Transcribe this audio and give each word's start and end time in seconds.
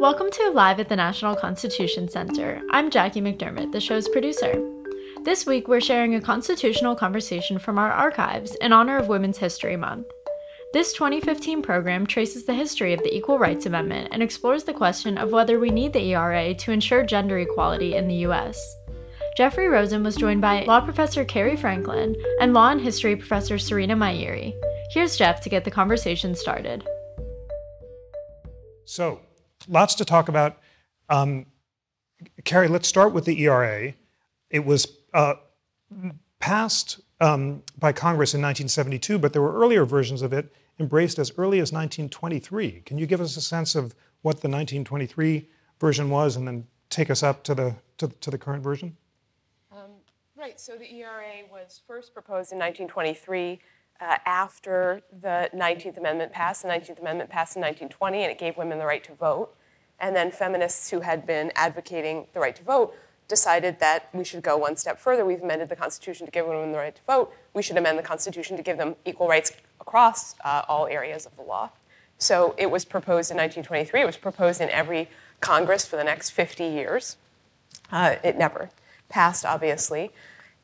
Welcome 0.00 0.30
to 0.30 0.50
Live 0.52 0.80
at 0.80 0.88
the 0.88 0.96
National 0.96 1.36
Constitution 1.36 2.08
Center. 2.08 2.62
I'm 2.70 2.88
Jackie 2.88 3.20
McDermott, 3.20 3.70
the 3.70 3.82
show's 3.82 4.08
producer. 4.08 4.58
This 5.24 5.44
week, 5.44 5.68
we're 5.68 5.82
sharing 5.82 6.14
a 6.14 6.22
constitutional 6.22 6.96
conversation 6.96 7.58
from 7.58 7.76
our 7.76 7.92
archives 7.92 8.54
in 8.62 8.72
honor 8.72 8.96
of 8.96 9.08
Women's 9.08 9.36
History 9.36 9.76
Month. 9.76 10.06
This 10.72 10.94
2015 10.94 11.60
program 11.60 12.06
traces 12.06 12.46
the 12.46 12.54
history 12.54 12.94
of 12.94 13.00
the 13.00 13.14
Equal 13.14 13.38
Rights 13.38 13.66
Amendment 13.66 14.08
and 14.10 14.22
explores 14.22 14.64
the 14.64 14.72
question 14.72 15.18
of 15.18 15.32
whether 15.32 15.60
we 15.60 15.68
need 15.68 15.92
the 15.92 16.14
ERA 16.14 16.54
to 16.54 16.72
ensure 16.72 17.04
gender 17.04 17.38
equality 17.38 17.94
in 17.94 18.08
the 18.08 18.22
U.S. 18.24 18.58
Jeffrey 19.36 19.68
Rosen 19.68 20.02
was 20.02 20.16
joined 20.16 20.40
by 20.40 20.62
law 20.62 20.80
professor 20.80 21.26
Cary 21.26 21.58
Franklin 21.58 22.16
and 22.40 22.54
law 22.54 22.70
and 22.70 22.80
history 22.80 23.16
professor 23.16 23.58
Serena 23.58 23.96
Mayeri. 23.96 24.54
Here's 24.92 25.18
Jeff 25.18 25.42
to 25.42 25.50
get 25.50 25.64
the 25.64 25.70
conversation 25.70 26.34
started. 26.34 26.88
So, 28.86 29.20
lots 29.68 29.94
to 29.96 30.04
talk 30.04 30.28
about. 30.28 30.58
Um, 31.08 31.46
Cary, 32.44 32.68
let's 32.68 32.88
start 32.88 33.12
with 33.12 33.24
the 33.24 33.40
ERA. 33.42 33.94
It 34.50 34.64
was 34.64 34.86
uh, 35.14 35.34
passed 36.38 37.00
um, 37.20 37.62
by 37.78 37.92
Congress 37.92 38.34
in 38.34 38.40
1972, 38.40 39.18
but 39.18 39.32
there 39.32 39.42
were 39.42 39.54
earlier 39.54 39.84
versions 39.84 40.22
of 40.22 40.32
it 40.32 40.52
embraced 40.78 41.18
as 41.18 41.32
early 41.36 41.58
as 41.58 41.72
1923. 41.72 42.82
Can 42.86 42.98
you 42.98 43.06
give 43.06 43.20
us 43.20 43.36
a 43.36 43.40
sense 43.40 43.74
of 43.74 43.94
what 44.22 44.40
the 44.40 44.48
1923 44.48 45.48
version 45.78 46.10
was 46.10 46.36
and 46.36 46.46
then 46.46 46.66
take 46.88 47.10
us 47.10 47.22
up 47.22 47.44
to 47.44 47.54
the, 47.54 47.74
to, 47.98 48.08
to 48.08 48.30
the 48.30 48.38
current 48.38 48.62
version? 48.62 48.96
Um, 49.70 49.90
right, 50.36 50.58
so 50.58 50.76
the 50.76 50.92
ERA 50.94 51.44
was 51.50 51.80
first 51.86 52.14
proposed 52.14 52.52
in 52.52 52.58
1923 52.58 53.60
uh, 54.00 54.16
after 54.24 55.02
the 55.20 55.50
19th 55.54 55.98
Amendment 55.98 56.32
passed. 56.32 56.62
The 56.62 56.68
19th 56.68 57.00
Amendment 57.00 57.30
passed 57.30 57.56
in 57.56 57.62
1920 57.62 58.22
and 58.22 58.32
it 58.32 58.38
gave 58.38 58.56
women 58.56 58.78
the 58.78 58.86
right 58.86 59.04
to 59.04 59.14
vote. 59.14 59.54
And 59.98 60.16
then 60.16 60.30
feminists 60.30 60.90
who 60.90 61.00
had 61.00 61.26
been 61.26 61.52
advocating 61.54 62.26
the 62.32 62.40
right 62.40 62.56
to 62.56 62.62
vote 62.62 62.94
decided 63.28 63.78
that 63.80 64.08
we 64.12 64.24
should 64.24 64.42
go 64.42 64.56
one 64.56 64.76
step 64.76 64.98
further. 64.98 65.24
We've 65.24 65.42
amended 65.42 65.68
the 65.68 65.76
Constitution 65.76 66.26
to 66.26 66.32
give 66.32 66.46
women 66.46 66.72
the 66.72 66.78
right 66.78 66.94
to 66.94 67.02
vote. 67.06 67.32
We 67.54 67.62
should 67.62 67.76
amend 67.76 67.98
the 67.98 68.02
Constitution 68.02 68.56
to 68.56 68.62
give 68.62 68.76
them 68.76 68.96
equal 69.04 69.28
rights 69.28 69.52
across 69.80 70.34
uh, 70.44 70.62
all 70.68 70.86
areas 70.86 71.26
of 71.26 71.36
the 71.36 71.42
law. 71.42 71.70
So 72.18 72.54
it 72.58 72.70
was 72.70 72.84
proposed 72.84 73.30
in 73.30 73.36
1923. 73.36 74.02
It 74.02 74.06
was 74.06 74.16
proposed 74.16 74.60
in 74.60 74.68
every 74.70 75.08
Congress 75.40 75.86
for 75.86 75.96
the 75.96 76.04
next 76.04 76.30
50 76.30 76.64
years. 76.64 77.16
Uh, 77.92 78.16
it 78.22 78.36
never 78.36 78.70
passed, 79.08 79.44
obviously. 79.46 80.10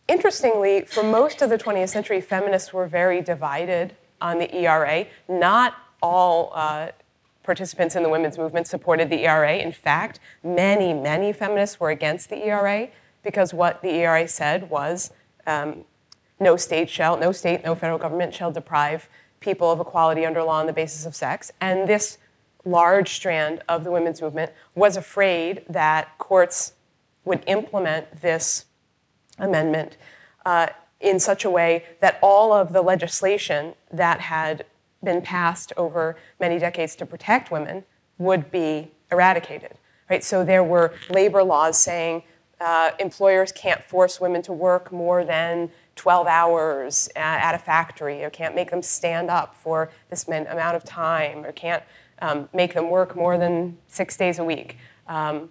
Interestingly, 0.08 0.82
for 0.82 1.02
most 1.02 1.42
of 1.42 1.50
the 1.50 1.58
20th 1.58 1.88
century, 1.88 2.20
feminists 2.20 2.72
were 2.72 2.86
very 2.86 3.20
divided 3.20 3.96
on 4.20 4.38
the 4.38 4.54
ERA. 4.54 5.06
Not 5.28 5.74
all 6.00 6.52
uh, 6.54 6.90
participants 7.42 7.96
in 7.96 8.02
the 8.02 8.08
women's 8.08 8.38
movement 8.38 8.66
supported 8.66 9.10
the 9.10 9.24
ERA. 9.26 9.56
In 9.56 9.72
fact, 9.72 10.20
many, 10.44 10.94
many 10.94 11.32
feminists 11.32 11.80
were 11.80 11.90
against 11.90 12.30
the 12.30 12.46
ERA 12.46 12.88
because 13.22 13.52
what 13.52 13.82
the 13.82 13.90
ERA 13.90 14.28
said 14.28 14.70
was 14.70 15.12
um, 15.46 15.84
no 16.38 16.56
state 16.56 16.88
shall, 16.88 17.16
no 17.16 17.32
state, 17.32 17.64
no 17.64 17.74
federal 17.74 17.98
government 17.98 18.34
shall 18.34 18.52
deprive 18.52 19.08
people 19.40 19.70
of 19.70 19.80
equality 19.80 20.24
under 20.24 20.42
law 20.42 20.60
on 20.60 20.66
the 20.66 20.72
basis 20.72 21.06
of 21.06 21.14
sex. 21.14 21.50
And 21.60 21.88
this 21.88 22.18
large 22.64 23.10
strand 23.14 23.62
of 23.68 23.84
the 23.84 23.90
women's 23.90 24.20
movement 24.20 24.52
was 24.74 24.96
afraid 24.96 25.64
that 25.68 26.16
courts 26.18 26.74
would 27.24 27.42
implement 27.46 28.20
this 28.22 28.66
amendment 29.38 29.96
uh, 30.44 30.68
in 31.00 31.18
such 31.18 31.44
a 31.44 31.50
way 31.50 31.84
that 32.00 32.18
all 32.22 32.52
of 32.52 32.72
the 32.72 32.82
legislation 32.82 33.74
that 33.92 34.20
had 34.20 34.64
been 35.02 35.20
passed 35.22 35.72
over 35.76 36.16
many 36.40 36.58
decades 36.58 36.96
to 36.96 37.06
protect 37.06 37.50
women 37.50 37.84
would 38.18 38.50
be 38.50 38.90
eradicated. 39.12 39.72
Right? 40.08 40.22
So 40.22 40.44
there 40.44 40.64
were 40.64 40.94
labor 41.10 41.42
laws 41.42 41.78
saying 41.78 42.22
uh, 42.60 42.92
employers 42.98 43.52
can't 43.52 43.82
force 43.84 44.20
women 44.20 44.40
to 44.42 44.52
work 44.52 44.90
more 44.90 45.24
than 45.24 45.70
12 45.96 46.26
hours 46.26 47.08
at, 47.16 47.54
a 47.54 47.58
factory, 47.58 48.24
or 48.24 48.30
can't 48.30 48.54
make 48.54 48.70
them 48.70 48.82
stand 48.82 49.30
up 49.30 49.54
for 49.54 49.90
this 50.10 50.26
amount 50.28 50.76
of 50.76 50.84
time, 50.84 51.44
or 51.44 51.52
can't 51.52 51.82
um, 52.20 52.48
make 52.54 52.74
them 52.74 52.90
work 52.90 53.14
more 53.14 53.36
than 53.36 53.76
six 53.88 54.16
days 54.16 54.38
a 54.38 54.44
week. 54.44 54.76
Um, 55.06 55.50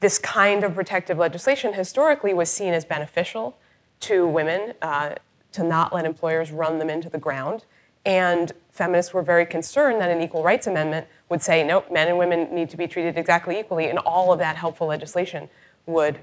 this 0.00 0.18
kind 0.18 0.64
of 0.64 0.74
protective 0.74 1.18
legislation 1.18 1.72
historically 1.72 2.32
was 2.32 2.50
seen 2.50 2.72
as 2.72 2.84
beneficial 2.84 3.56
to 4.00 4.26
women 4.26 4.74
uh, 4.80 5.14
to 5.52 5.64
not 5.64 5.92
let 5.92 6.04
employers 6.04 6.52
run 6.52 6.78
them 6.78 6.88
into 6.88 7.08
the 7.08 7.18
ground. 7.18 7.64
And 8.04 8.52
feminists 8.70 9.12
were 9.12 9.22
very 9.22 9.44
concerned 9.44 10.00
that 10.00 10.10
an 10.10 10.22
equal 10.22 10.42
rights 10.42 10.66
amendment 10.66 11.06
would 11.28 11.42
say, 11.42 11.66
nope, 11.66 11.90
men 11.90 12.08
and 12.08 12.16
women 12.16 12.54
need 12.54 12.70
to 12.70 12.76
be 12.76 12.86
treated 12.86 13.18
exactly 13.18 13.58
equally, 13.58 13.86
and 13.86 13.98
all 13.98 14.32
of 14.32 14.38
that 14.38 14.56
helpful 14.56 14.86
legislation 14.86 15.48
would 15.86 16.20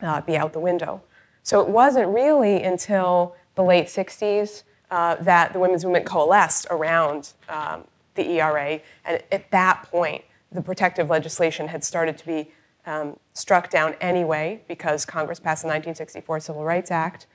uh, 0.00 0.20
be 0.22 0.36
out 0.36 0.52
the 0.52 0.60
window. 0.60 1.00
So 1.42 1.60
it 1.60 1.68
wasn't 1.68 2.08
really 2.08 2.62
until 2.62 3.36
the 3.54 3.62
late 3.62 3.86
60s 3.86 4.64
uh, 4.90 5.16
that 5.16 5.52
the 5.52 5.58
women's 5.58 5.84
movement 5.84 6.04
coalesced 6.04 6.66
around 6.70 7.32
um, 7.48 7.84
the 8.14 8.28
ERA. 8.32 8.80
And 9.04 9.22
at 9.30 9.50
that 9.50 9.84
point, 9.90 10.24
the 10.50 10.62
protective 10.62 11.10
legislation 11.10 11.68
had 11.68 11.84
started 11.84 12.18
to 12.18 12.26
be 12.26 12.50
um, 12.88 13.18
struck 13.34 13.70
down 13.70 13.94
anyway 14.00 14.62
because 14.66 15.04
Congress 15.04 15.38
passed 15.38 15.62
the 15.62 15.68
1964 15.68 16.40
Civil 16.40 16.64
Rights 16.64 16.90
Act, 16.90 17.26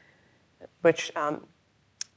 which 0.82 1.12
um, 1.16 1.46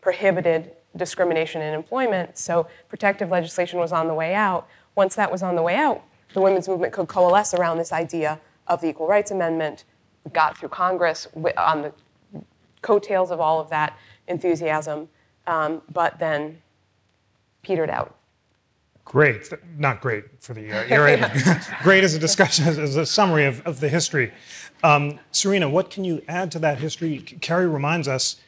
prohibited 0.00 0.72
discrimination 0.96 1.60
in 1.60 1.74
employment. 1.74 2.38
So 2.38 2.66
protective 2.88 3.30
legislation 3.30 3.78
was 3.78 3.92
on 3.92 4.08
the 4.08 4.14
way 4.14 4.34
out. 4.34 4.66
Once 4.94 5.14
that 5.16 5.30
was 5.30 5.42
on 5.42 5.54
the 5.54 5.62
way 5.62 5.76
out, 5.76 6.02
the 6.32 6.40
women's 6.40 6.66
movement 6.66 6.92
could 6.94 7.08
coalesce 7.08 7.52
around 7.52 7.76
this 7.76 7.92
idea 7.92 8.40
of 8.66 8.80
the 8.80 8.88
Equal 8.88 9.06
Rights 9.06 9.30
Amendment, 9.30 9.84
got 10.32 10.58
through 10.58 10.70
Congress 10.70 11.28
on 11.58 11.82
the 11.82 11.92
coattails 12.80 13.30
of 13.30 13.38
all 13.38 13.60
of 13.60 13.68
that 13.68 13.96
enthusiasm, 14.26 15.08
um, 15.46 15.82
but 15.92 16.18
then 16.18 16.62
petered 17.62 17.90
out. 17.90 18.16
Great, 19.06 19.52
not 19.78 20.00
great 20.00 20.24
for 20.42 20.52
the 20.52 20.72
uh, 20.72 20.84
era. 20.88 21.62
great 21.84 22.02
as 22.02 22.14
a 22.14 22.18
discussion, 22.18 22.66
as 22.66 22.96
a 22.96 23.06
summary 23.06 23.46
of, 23.46 23.64
of 23.64 23.78
the 23.78 23.88
history. 23.88 24.32
Um, 24.82 25.20
Serena, 25.30 25.68
what 25.68 25.90
can 25.90 26.02
you 26.02 26.22
add 26.26 26.50
to 26.52 26.58
that 26.58 26.78
history? 26.78 27.20
Cary 27.20 27.68
reminds 27.68 28.08
us 28.08 28.40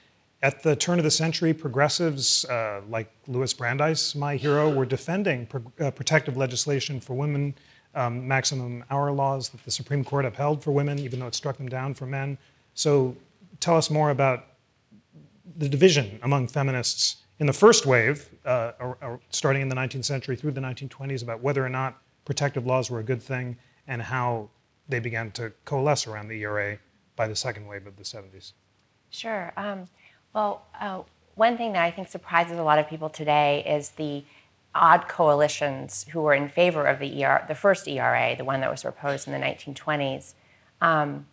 at 0.42 0.64
the 0.64 0.74
turn 0.74 0.98
of 0.98 1.04
the 1.04 1.12
century, 1.12 1.54
progressives 1.54 2.44
uh, 2.46 2.80
like 2.88 3.08
Louis 3.28 3.54
Brandeis, 3.54 4.16
my 4.16 4.34
hero, 4.34 4.68
were 4.68 4.84
defending 4.84 5.46
pro- 5.46 5.72
uh, 5.80 5.92
protective 5.92 6.36
legislation 6.36 6.98
for 6.98 7.14
women, 7.14 7.54
um, 7.94 8.26
maximum 8.26 8.84
hour 8.90 9.12
laws 9.12 9.50
that 9.50 9.64
the 9.64 9.70
Supreme 9.70 10.04
Court 10.04 10.24
upheld 10.24 10.64
for 10.64 10.72
women, 10.72 10.98
even 10.98 11.20
though 11.20 11.28
it 11.28 11.36
struck 11.36 11.56
them 11.56 11.68
down 11.68 11.94
for 11.94 12.04
men. 12.04 12.36
So 12.74 13.16
tell 13.60 13.76
us 13.76 13.90
more 13.90 14.10
about 14.10 14.46
the 15.56 15.68
division 15.68 16.18
among 16.24 16.48
feminists 16.48 17.18
in 17.38 17.46
the 17.46 17.52
first 17.52 17.86
wave, 17.86 18.28
uh, 18.44 18.72
or, 18.80 18.98
or 19.00 19.20
starting 19.30 19.62
in 19.62 19.68
the 19.68 19.76
19th 19.76 20.04
century 20.04 20.36
through 20.36 20.52
the 20.52 20.60
1920s, 20.60 21.22
about 21.22 21.40
whether 21.40 21.64
or 21.64 21.68
not 21.68 21.98
protective 22.24 22.66
laws 22.66 22.90
were 22.90 22.98
a 22.98 23.04
good 23.04 23.22
thing 23.22 23.56
and 23.86 24.02
how 24.02 24.50
they 24.88 24.98
began 24.98 25.30
to 25.32 25.52
coalesce 25.64 26.06
around 26.06 26.28
the 26.28 26.42
ERA 26.42 26.78
by 27.16 27.28
the 27.28 27.36
second 27.36 27.66
wave 27.66 27.86
of 27.86 27.96
the 27.96 28.02
70s. 28.02 28.52
Sure. 29.10 29.52
Um, 29.56 29.86
well, 30.34 30.66
uh, 30.80 31.02
one 31.34 31.56
thing 31.56 31.72
that 31.72 31.84
I 31.84 31.90
think 31.90 32.08
surprises 32.08 32.58
a 32.58 32.62
lot 32.62 32.78
of 32.78 32.88
people 32.88 33.08
today 33.08 33.64
is 33.66 33.90
the 33.90 34.24
odd 34.74 35.08
coalitions 35.08 36.06
who 36.10 36.20
were 36.20 36.34
in 36.34 36.48
favor 36.48 36.84
of 36.84 36.98
the, 36.98 37.24
ER, 37.24 37.44
the 37.48 37.54
first 37.54 37.88
ERA, 37.88 38.36
the 38.36 38.44
one 38.44 38.60
that 38.60 38.70
was 38.70 38.82
proposed 38.82 39.26
in 39.26 39.32
the 39.32 39.38
1920s, 39.38 40.34
um, 40.80 41.26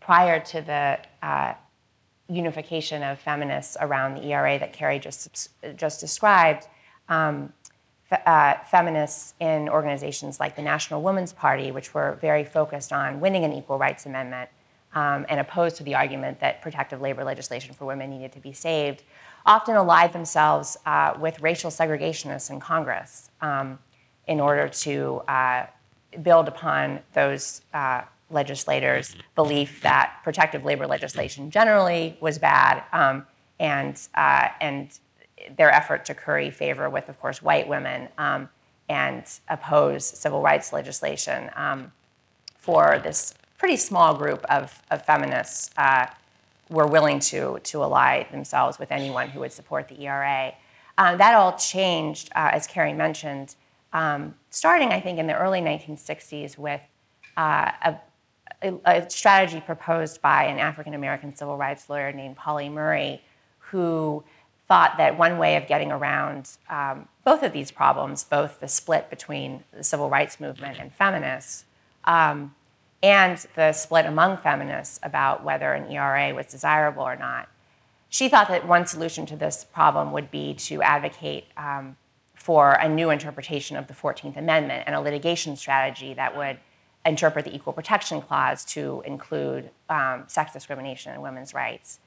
prior 0.00 0.38
to 0.40 0.60
the 0.60 0.98
uh, 1.26 1.54
unification 2.28 3.02
of 3.02 3.18
feminists 3.18 3.76
around 3.80 4.14
the 4.14 4.24
ERA 4.24 4.58
that 4.58 4.72
Cary 4.72 4.98
just, 4.98 5.50
just 5.76 6.00
described, 6.00 6.66
um, 7.08 7.52
fe- 8.08 8.22
uh, 8.26 8.54
feminists 8.70 9.34
in 9.40 9.68
organizations 9.68 10.40
like 10.40 10.56
the 10.56 10.62
National 10.62 11.02
Women's 11.02 11.32
Party, 11.32 11.70
which 11.70 11.94
were 11.94 12.18
very 12.20 12.44
focused 12.44 12.92
on 12.92 13.20
winning 13.20 13.44
an 13.44 13.52
equal 13.52 13.78
rights 13.78 14.06
amendment 14.06 14.50
um, 14.94 15.26
and 15.28 15.38
opposed 15.38 15.76
to 15.76 15.82
the 15.82 15.94
argument 15.94 16.40
that 16.40 16.62
protective 16.62 17.00
labor 17.00 17.22
legislation 17.22 17.74
for 17.74 17.84
women 17.84 18.10
needed 18.10 18.32
to 18.32 18.40
be 18.40 18.52
saved, 18.52 19.02
often 19.44 19.76
allied 19.76 20.12
themselves 20.12 20.76
uh, 20.86 21.14
with 21.20 21.40
racial 21.40 21.70
segregationists 21.70 22.50
in 22.50 22.58
Congress 22.58 23.30
um, 23.40 23.78
in 24.26 24.40
order 24.40 24.68
to 24.68 25.22
uh, 25.28 25.66
build 26.22 26.48
upon 26.48 27.00
those 27.12 27.60
uh, 27.74 28.02
legislators' 28.30 29.16
belief 29.34 29.80
that 29.82 30.20
protective 30.24 30.64
labor 30.64 30.86
legislation 30.86 31.50
generally 31.50 32.16
was 32.20 32.38
bad, 32.38 32.82
um, 32.92 33.26
and 33.58 34.08
uh, 34.14 34.48
and 34.60 34.98
their 35.56 35.70
effort 35.70 36.04
to 36.06 36.14
curry 36.14 36.50
favor 36.50 36.90
with, 36.90 37.08
of 37.08 37.20
course, 37.20 37.42
white 37.42 37.68
women 37.68 38.08
um, 38.18 38.48
and 38.88 39.24
oppose 39.48 40.04
civil 40.04 40.40
rights 40.40 40.72
legislation 40.72 41.50
um, 41.56 41.92
for 42.58 42.98
this 43.02 43.34
pretty 43.58 43.76
small 43.76 44.14
group 44.14 44.44
of, 44.46 44.82
of 44.90 45.04
feminists 45.04 45.70
uh, 45.76 46.06
were 46.68 46.86
willing 46.86 47.20
to 47.20 47.58
to 47.62 47.82
ally 47.82 48.24
themselves 48.30 48.78
with 48.78 48.90
anyone 48.90 49.28
who 49.28 49.40
would 49.40 49.52
support 49.52 49.88
the 49.88 50.06
ERA. 50.06 50.52
Uh, 50.98 51.14
that 51.16 51.34
all 51.34 51.56
changed, 51.56 52.30
uh, 52.34 52.50
as 52.52 52.66
Cary 52.66 52.92
mentioned, 52.92 53.54
um, 53.92 54.34
starting, 54.50 54.88
I 54.88 55.00
think, 55.00 55.18
in 55.18 55.26
the 55.26 55.36
early 55.36 55.60
1960s 55.60 56.58
with 56.58 56.80
uh, 57.36 57.70
a, 57.82 57.96
a, 58.84 59.10
strategy 59.10 59.60
proposed 59.60 60.20
by 60.22 60.44
an 60.44 60.58
African 60.58 60.94
American 60.94 61.34
civil 61.34 61.56
rights 61.56 61.88
lawyer 61.88 62.12
named 62.12 62.36
Pauli 62.36 62.68
Murray, 62.68 63.22
who 63.58 64.24
thought 64.68 64.96
that 64.98 65.16
one 65.16 65.38
way 65.38 65.56
of 65.56 65.66
getting 65.66 65.92
around 65.92 66.50
um, 66.68 67.08
both 67.24 67.42
of 67.42 67.52
these 67.52 67.70
problems, 67.70 68.24
both 68.24 68.60
the 68.60 68.68
split 68.68 69.08
between 69.10 69.62
the 69.72 69.84
civil 69.84 70.10
rights 70.10 70.40
movement 70.40 70.78
and 70.78 70.92
feminists, 70.92 71.64
um, 72.04 72.54
and 73.02 73.46
the 73.54 73.72
split 73.72 74.06
among 74.06 74.38
feminists 74.38 74.98
about 75.02 75.44
whether 75.44 75.72
an 75.72 75.90
ERA 75.90 76.34
was 76.34 76.46
desirable 76.46 77.02
or 77.02 77.16
not, 77.16 77.48
she 78.08 78.28
thought 78.28 78.48
that 78.48 78.66
one 78.66 78.86
solution 78.86 79.26
to 79.26 79.36
this 79.36 79.64
problem 79.64 80.12
would 80.12 80.30
be 80.30 80.54
to 80.54 80.82
advocate 80.82 81.44
um, 81.56 81.96
for 82.34 82.72
a 82.72 82.88
new 82.88 83.10
interpretation 83.10 83.76
of 83.76 83.86
the 83.88 83.94
14th 83.94 84.36
Amendment 84.36 84.84
and 84.86 84.94
a 84.94 85.00
litigation 85.00 85.56
strategy 85.56 86.14
that 86.14 86.36
would 86.36 86.58
interpret 87.06 87.44
the 87.44 87.54
Equal 87.54 87.72
Protection 87.72 88.20
Clause 88.20 88.64
to 88.66 89.02
include 89.06 89.70
um, 89.88 90.24
sex 90.26 90.52
discrimination 90.52 91.12
and 91.12 91.22
women's 91.22 91.54
rights. 91.54 92.00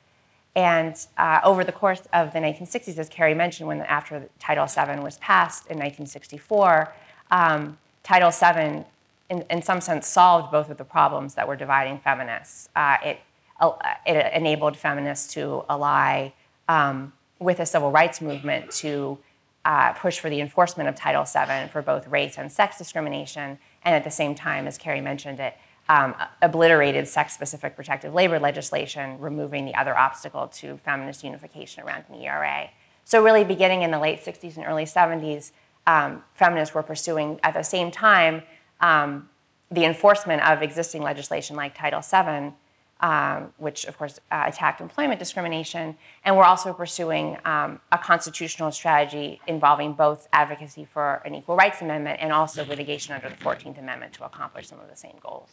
And 0.55 0.95
uh, 1.17 1.39
over 1.43 1.63
the 1.63 1.71
course 1.71 2.01
of 2.11 2.33
the 2.33 2.39
1960s, 2.39 2.97
as 2.97 3.07
Cary 3.07 3.33
mentioned, 3.33 3.67
when 3.67 3.81
after 3.81 4.29
Title 4.39 4.65
VII 4.65 5.01
was 5.01 5.17
passed 5.17 5.65
in 5.67 5.77
1964, 5.77 6.93
um, 7.31 7.77
Title 8.03 8.31
VII, 8.31 8.83
in, 9.29 9.45
in, 9.49 9.61
some 9.61 9.79
sense, 9.79 10.07
solved 10.07 10.51
both 10.51 10.69
of 10.69 10.77
the 10.77 10.83
problems 10.83 11.35
that 11.35 11.47
were 11.47 11.55
dividing 11.55 11.99
feminists. 11.99 12.69
Uh, 12.75 12.97
it, 13.05 13.19
uh, 13.59 13.71
it 14.05 14.33
enabled 14.33 14.75
feminists 14.75 15.31
to 15.33 15.63
ally 15.69 16.29
um, 16.67 17.13
with 17.37 17.57
the 17.57 17.65
civil 17.65 17.91
rights 17.91 18.21
movement 18.21 18.71
to 18.71 19.17
uh, 19.65 19.93
push 19.93 20.19
for 20.19 20.29
the 20.29 20.41
enforcement 20.41 20.89
of 20.89 20.95
Title 20.95 21.23
VII 21.23 21.69
for 21.69 21.81
both 21.81 22.07
race 22.07 22.37
and 22.37 22.51
sex 22.51 22.77
discrimination, 22.77 23.59
and 23.83 23.95
at 23.95 24.03
the 24.03 24.11
same 24.11 24.35
time, 24.35 24.67
as 24.67 24.77
Cary 24.77 25.01
mentioned 25.01 25.39
it, 25.39 25.55
um, 25.87 26.13
obliterated 26.41 27.07
sex 27.07 27.33
specific 27.33 27.75
protective 27.75 28.13
labor 28.13 28.39
legislation, 28.39 29.19
removing 29.19 29.65
the 29.65 29.73
other 29.75 29.97
obstacle 29.97 30.47
to 30.47 30.77
feminist 30.77 31.23
unification 31.23 31.83
around 31.83 32.05
an 32.09 32.21
ERA. 32.21 32.69
So, 33.05 33.23
really, 33.23 33.43
beginning 33.43 33.81
in 33.81 33.89
the 33.89 33.97
late 33.97 34.23
60s 34.23 34.55
and 34.55 34.65
early 34.65 34.85
70s, 34.85 35.51
um, 35.87 36.23
feminists 36.35 36.75
were 36.75 36.83
pursuing 36.83 37.39
at 37.41 37.55
the 37.55 37.63
same 37.63 37.89
time 37.89 38.43
um, 38.81 39.29
the 39.71 39.85
enforcement 39.85 40.47
of 40.47 40.61
existing 40.61 41.01
legislation 41.01 41.55
like 41.55 41.75
Title 41.75 42.01
VII 42.01 42.53
um, 43.01 43.53
which 43.57 43.85
of 43.85 43.97
course 43.97 44.19
uh, 44.31 44.43
attacked 44.47 44.81
employment 44.81 45.19
discrimination. 45.19 45.95
And 46.25 46.35
we're 46.35 46.43
also 46.43 46.73
pursuing 46.73 47.37
um, 47.45 47.79
a 47.91 47.97
constitutional 47.97 48.71
strategy 48.71 49.39
involving 49.47 49.93
both 49.93 50.27
advocacy 50.33 50.85
for 50.85 51.21
an 51.25 51.35
equal 51.35 51.55
rights 51.55 51.81
amendment 51.81 52.19
and 52.21 52.31
also 52.33 52.65
litigation 52.65 53.13
under 53.13 53.29
the 53.29 53.35
14th 53.35 53.79
Amendment 53.79 54.13
to 54.13 54.25
accomplish 54.25 54.67
some 54.67 54.79
of 54.79 54.89
the 54.89 54.95
same 54.95 55.15
goals. 55.23 55.49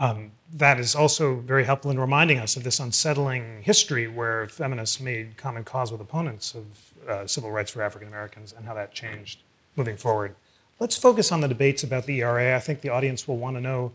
Um, 0.00 0.32
that 0.52 0.80
is 0.80 0.96
also 0.96 1.36
very 1.36 1.64
helpful 1.64 1.90
in 1.90 2.00
reminding 2.00 2.38
us 2.38 2.56
of 2.56 2.64
this 2.64 2.80
unsettling 2.80 3.62
history 3.62 4.08
where 4.08 4.48
feminists 4.48 5.00
made 5.00 5.36
common 5.36 5.62
cause 5.62 5.92
with 5.92 6.00
opponents 6.00 6.54
of 6.54 6.64
uh, 7.08 7.26
civil 7.26 7.52
rights 7.52 7.70
for 7.70 7.80
African 7.80 8.08
Americans 8.08 8.52
and 8.56 8.66
how 8.66 8.74
that 8.74 8.92
changed 8.92 9.42
moving 9.76 9.96
forward. 9.96 10.34
Let's 10.80 10.96
focus 10.96 11.30
on 11.30 11.40
the 11.40 11.48
debates 11.48 11.84
about 11.84 12.06
the 12.06 12.20
ERA. 12.20 12.56
I 12.56 12.58
think 12.58 12.80
the 12.80 12.88
audience 12.88 13.28
will 13.28 13.36
want 13.36 13.56
to 13.56 13.60
know 13.60 13.92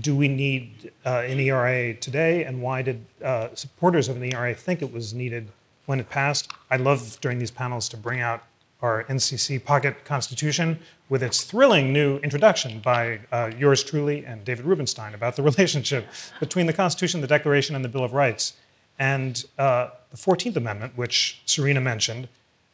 do 0.00 0.16
we 0.16 0.28
need 0.28 0.90
uh, 1.04 1.22
an 1.26 1.38
ERA 1.38 1.94
today, 1.94 2.44
and 2.44 2.62
why 2.62 2.82
did 2.82 3.04
uh, 3.22 3.48
supporters 3.54 4.08
of 4.08 4.16
an 4.16 4.24
ERA 4.24 4.54
think 4.54 4.80
it 4.80 4.92
was 4.92 5.12
needed 5.12 5.48
when 5.86 6.00
it 6.00 6.08
passed? 6.08 6.50
I 6.70 6.76
love 6.76 7.18
during 7.20 7.38
these 7.38 7.50
panels 7.50 7.88
to 7.90 7.96
bring 7.96 8.20
out 8.20 8.42
our 8.80 9.04
NCC 9.04 9.62
Pocket 9.62 10.04
Constitution 10.04 10.78
with 11.08 11.22
its 11.22 11.44
thrilling 11.44 11.92
new 11.92 12.16
introduction 12.18 12.80
by 12.80 13.20
uh, 13.30 13.50
yours 13.56 13.84
truly 13.84 14.24
and 14.24 14.44
David 14.44 14.64
Rubenstein 14.64 15.14
about 15.14 15.36
the 15.36 15.42
relationship 15.50 16.08
between 16.40 16.66
the 16.66 16.72
Constitution, 16.72 17.20
the 17.20 17.26
Declaration, 17.26 17.76
and 17.76 17.84
the 17.84 17.88
Bill 17.88 18.02
of 18.02 18.12
Rights. 18.12 18.54
And 18.98 19.44
uh, 19.58 19.90
the 20.10 20.16
14th 20.16 20.56
Amendment, 20.56 20.96
which 20.96 21.42
Serena 21.46 21.80
mentioned, 21.80 22.28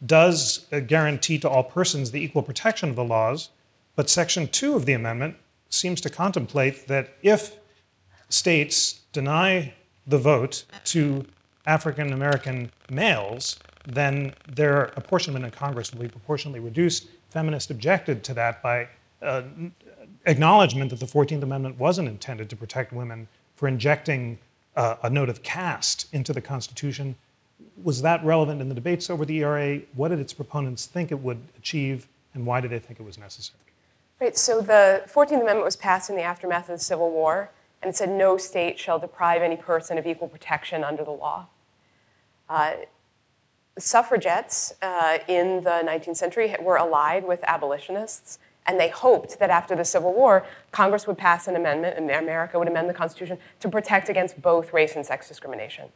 does 0.04 0.66
uh, 0.72 0.80
guarantee 0.80 1.38
to 1.40 1.48
all 1.48 1.64
persons 1.64 2.10
the 2.10 2.22
equal 2.22 2.42
protection 2.42 2.88
of 2.88 2.96
the 2.96 3.04
laws, 3.04 3.50
but 3.96 4.08
Section 4.08 4.48
2 4.48 4.74
of 4.76 4.86
the 4.86 4.92
amendment 4.92 5.36
seems 5.68 6.00
to 6.00 6.10
contemplate 6.10 6.88
that 6.88 7.14
if 7.22 7.56
states 8.28 9.00
deny 9.12 9.74
the 10.06 10.18
vote 10.18 10.64
to 10.84 11.26
African 11.66 12.12
American 12.12 12.70
males, 12.90 13.58
then 13.86 14.34
their 14.46 14.84
apportionment 14.96 15.44
in 15.44 15.50
Congress 15.50 15.92
will 15.92 16.02
be 16.02 16.08
proportionally 16.08 16.60
reduced. 16.60 17.08
Feminists 17.30 17.70
objected 17.70 18.24
to 18.24 18.34
that 18.34 18.62
by 18.62 18.88
uh, 19.22 19.42
acknowledgement 20.26 20.90
that 20.90 21.00
the 21.00 21.06
14th 21.06 21.42
Amendment 21.42 21.78
wasn't 21.78 22.08
intended 22.08 22.48
to 22.50 22.56
protect 22.56 22.92
women 22.92 23.28
for 23.56 23.68
injecting 23.68 24.38
uh, 24.76 24.96
a 25.02 25.10
note 25.10 25.28
of 25.28 25.42
caste 25.42 26.06
into 26.12 26.32
the 26.32 26.40
Constitution. 26.40 27.16
Was 27.82 28.02
that 28.02 28.24
relevant 28.24 28.60
in 28.60 28.68
the 28.68 28.74
debates 28.74 29.10
over 29.10 29.24
the 29.24 29.38
ERA? 29.38 29.80
What 29.94 30.08
did 30.08 30.20
its 30.20 30.32
proponents 30.32 30.86
think 30.86 31.10
it 31.10 31.20
would 31.20 31.40
achieve, 31.56 32.06
and 32.34 32.46
why 32.46 32.60
did 32.60 32.70
they 32.70 32.78
think 32.78 33.00
it 33.00 33.02
was 33.02 33.18
necessary? 33.18 33.58
Right, 34.20 34.36
so 34.36 34.60
the 34.60 35.04
14th 35.06 35.30
Amendment 35.30 35.64
was 35.64 35.76
passed 35.76 36.10
in 36.10 36.16
the 36.16 36.22
aftermath 36.22 36.68
of 36.68 36.78
the 36.78 36.84
Civil 36.84 37.10
War, 37.10 37.52
and 37.80 37.88
it 37.88 37.96
said 37.96 38.08
no 38.10 38.36
state 38.36 38.76
shall 38.76 38.98
deprive 38.98 39.42
any 39.42 39.56
person 39.56 39.96
of 39.96 40.08
equal 40.08 40.26
protection 40.26 40.82
under 40.82 41.04
the 41.04 41.12
law. 41.12 41.46
Uh, 42.48 42.72
suffragettes 43.78 44.74
uh, 44.82 45.18
in 45.28 45.62
the 45.62 45.82
19th 45.84 46.16
century 46.16 46.52
were 46.60 46.76
allied 46.76 47.24
with 47.24 47.38
abolitionists, 47.44 48.40
and 48.66 48.80
they 48.80 48.88
hoped 48.88 49.38
that 49.38 49.50
after 49.50 49.76
the 49.76 49.84
Civil 49.84 50.12
War, 50.12 50.44
Congress 50.72 51.06
would 51.06 51.16
pass 51.16 51.46
an 51.46 51.54
amendment, 51.54 51.96
and 51.96 52.10
America 52.10 52.58
would 52.58 52.66
amend 52.66 52.90
the 52.90 52.94
Constitution 52.94 53.38
to 53.60 53.68
protect 53.68 54.08
against 54.08 54.42
both 54.42 54.72
race 54.72 54.96
and 54.96 55.06
sex 55.06 55.28
discrimination. 55.28 55.90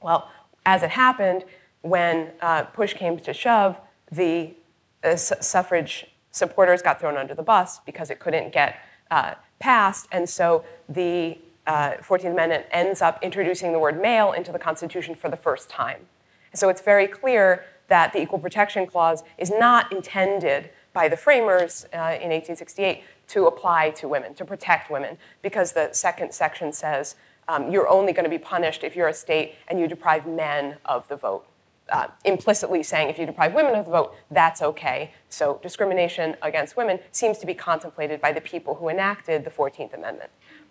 Well, 0.00 0.30
as 0.64 0.84
it 0.84 0.90
happened, 0.90 1.44
when 1.82 2.30
uh, 2.40 2.64
push 2.64 2.94
came 2.94 3.18
to 3.18 3.34
shove, 3.34 3.80
the 4.12 4.54
uh, 5.02 5.16
suffrage 5.16 6.06
supporters 6.38 6.80
got 6.82 7.00
thrown 7.00 7.16
under 7.16 7.34
the 7.34 7.42
bus 7.42 7.80
because 7.80 8.10
it 8.10 8.18
couldn't 8.18 8.52
get 8.52 8.80
uh, 9.10 9.34
passed. 9.58 10.08
And 10.12 10.28
so 10.28 10.64
the 10.88 11.38
uh, 11.66 11.92
14th 12.02 12.32
Amendment 12.32 12.66
ends 12.70 13.02
up 13.02 13.22
introducing 13.22 13.72
the 13.72 13.78
word 13.78 14.00
male 14.00 14.32
into 14.32 14.52
the 14.52 14.58
Constitution 14.58 15.14
for 15.14 15.28
the 15.28 15.36
first 15.36 15.68
time. 15.68 16.06
So 16.54 16.68
it's 16.68 16.80
very 16.80 17.06
clear 17.06 17.64
that 17.88 18.12
the 18.12 18.22
Equal 18.22 18.38
Protection 18.38 18.86
Clause 18.86 19.22
is 19.36 19.50
not 19.50 19.92
intended 19.92 20.70
by 20.92 21.08
the 21.08 21.16
framers 21.16 21.84
uh, 21.92 22.16
in 22.20 22.30
1868 22.30 23.02
to 23.28 23.46
apply 23.46 23.90
to 23.90 24.08
women, 24.08 24.34
to 24.34 24.44
protect 24.44 24.90
women, 24.90 25.18
because 25.42 25.72
the 25.72 25.90
second 25.92 26.32
section 26.32 26.72
says 26.72 27.16
um, 27.48 27.70
you're 27.70 27.88
only 27.88 28.12
going 28.12 28.24
to 28.24 28.30
be 28.30 28.38
punished 28.38 28.84
if 28.84 28.96
you're 28.96 29.08
a 29.08 29.14
state 29.14 29.54
and 29.68 29.78
you 29.78 29.86
deprive 29.86 30.26
men 30.26 30.76
of 30.84 31.06
the 31.08 31.16
vote 31.16 31.46
uh, 31.90 32.08
implicitly 32.24 32.82
saying 32.82 33.08
if 33.08 33.18
you 33.18 33.26
deprive 33.26 33.54
women 33.54 33.74
of 33.74 33.84
the 33.84 33.90
vote, 33.90 34.14
that's 34.30 34.62
okay. 34.62 35.12
So 35.28 35.58
discrimination 35.62 36.36
against 36.42 36.76
women 36.76 37.00
seems 37.12 37.38
to 37.38 37.46
be 37.46 37.54
contemplated 37.54 38.20
by 38.20 38.32
the 38.32 38.40
people 38.40 38.74
who 38.76 38.88
enacted 38.88 39.44
the 39.44 39.50
14th 39.50 39.94
Amendment. 39.94 40.30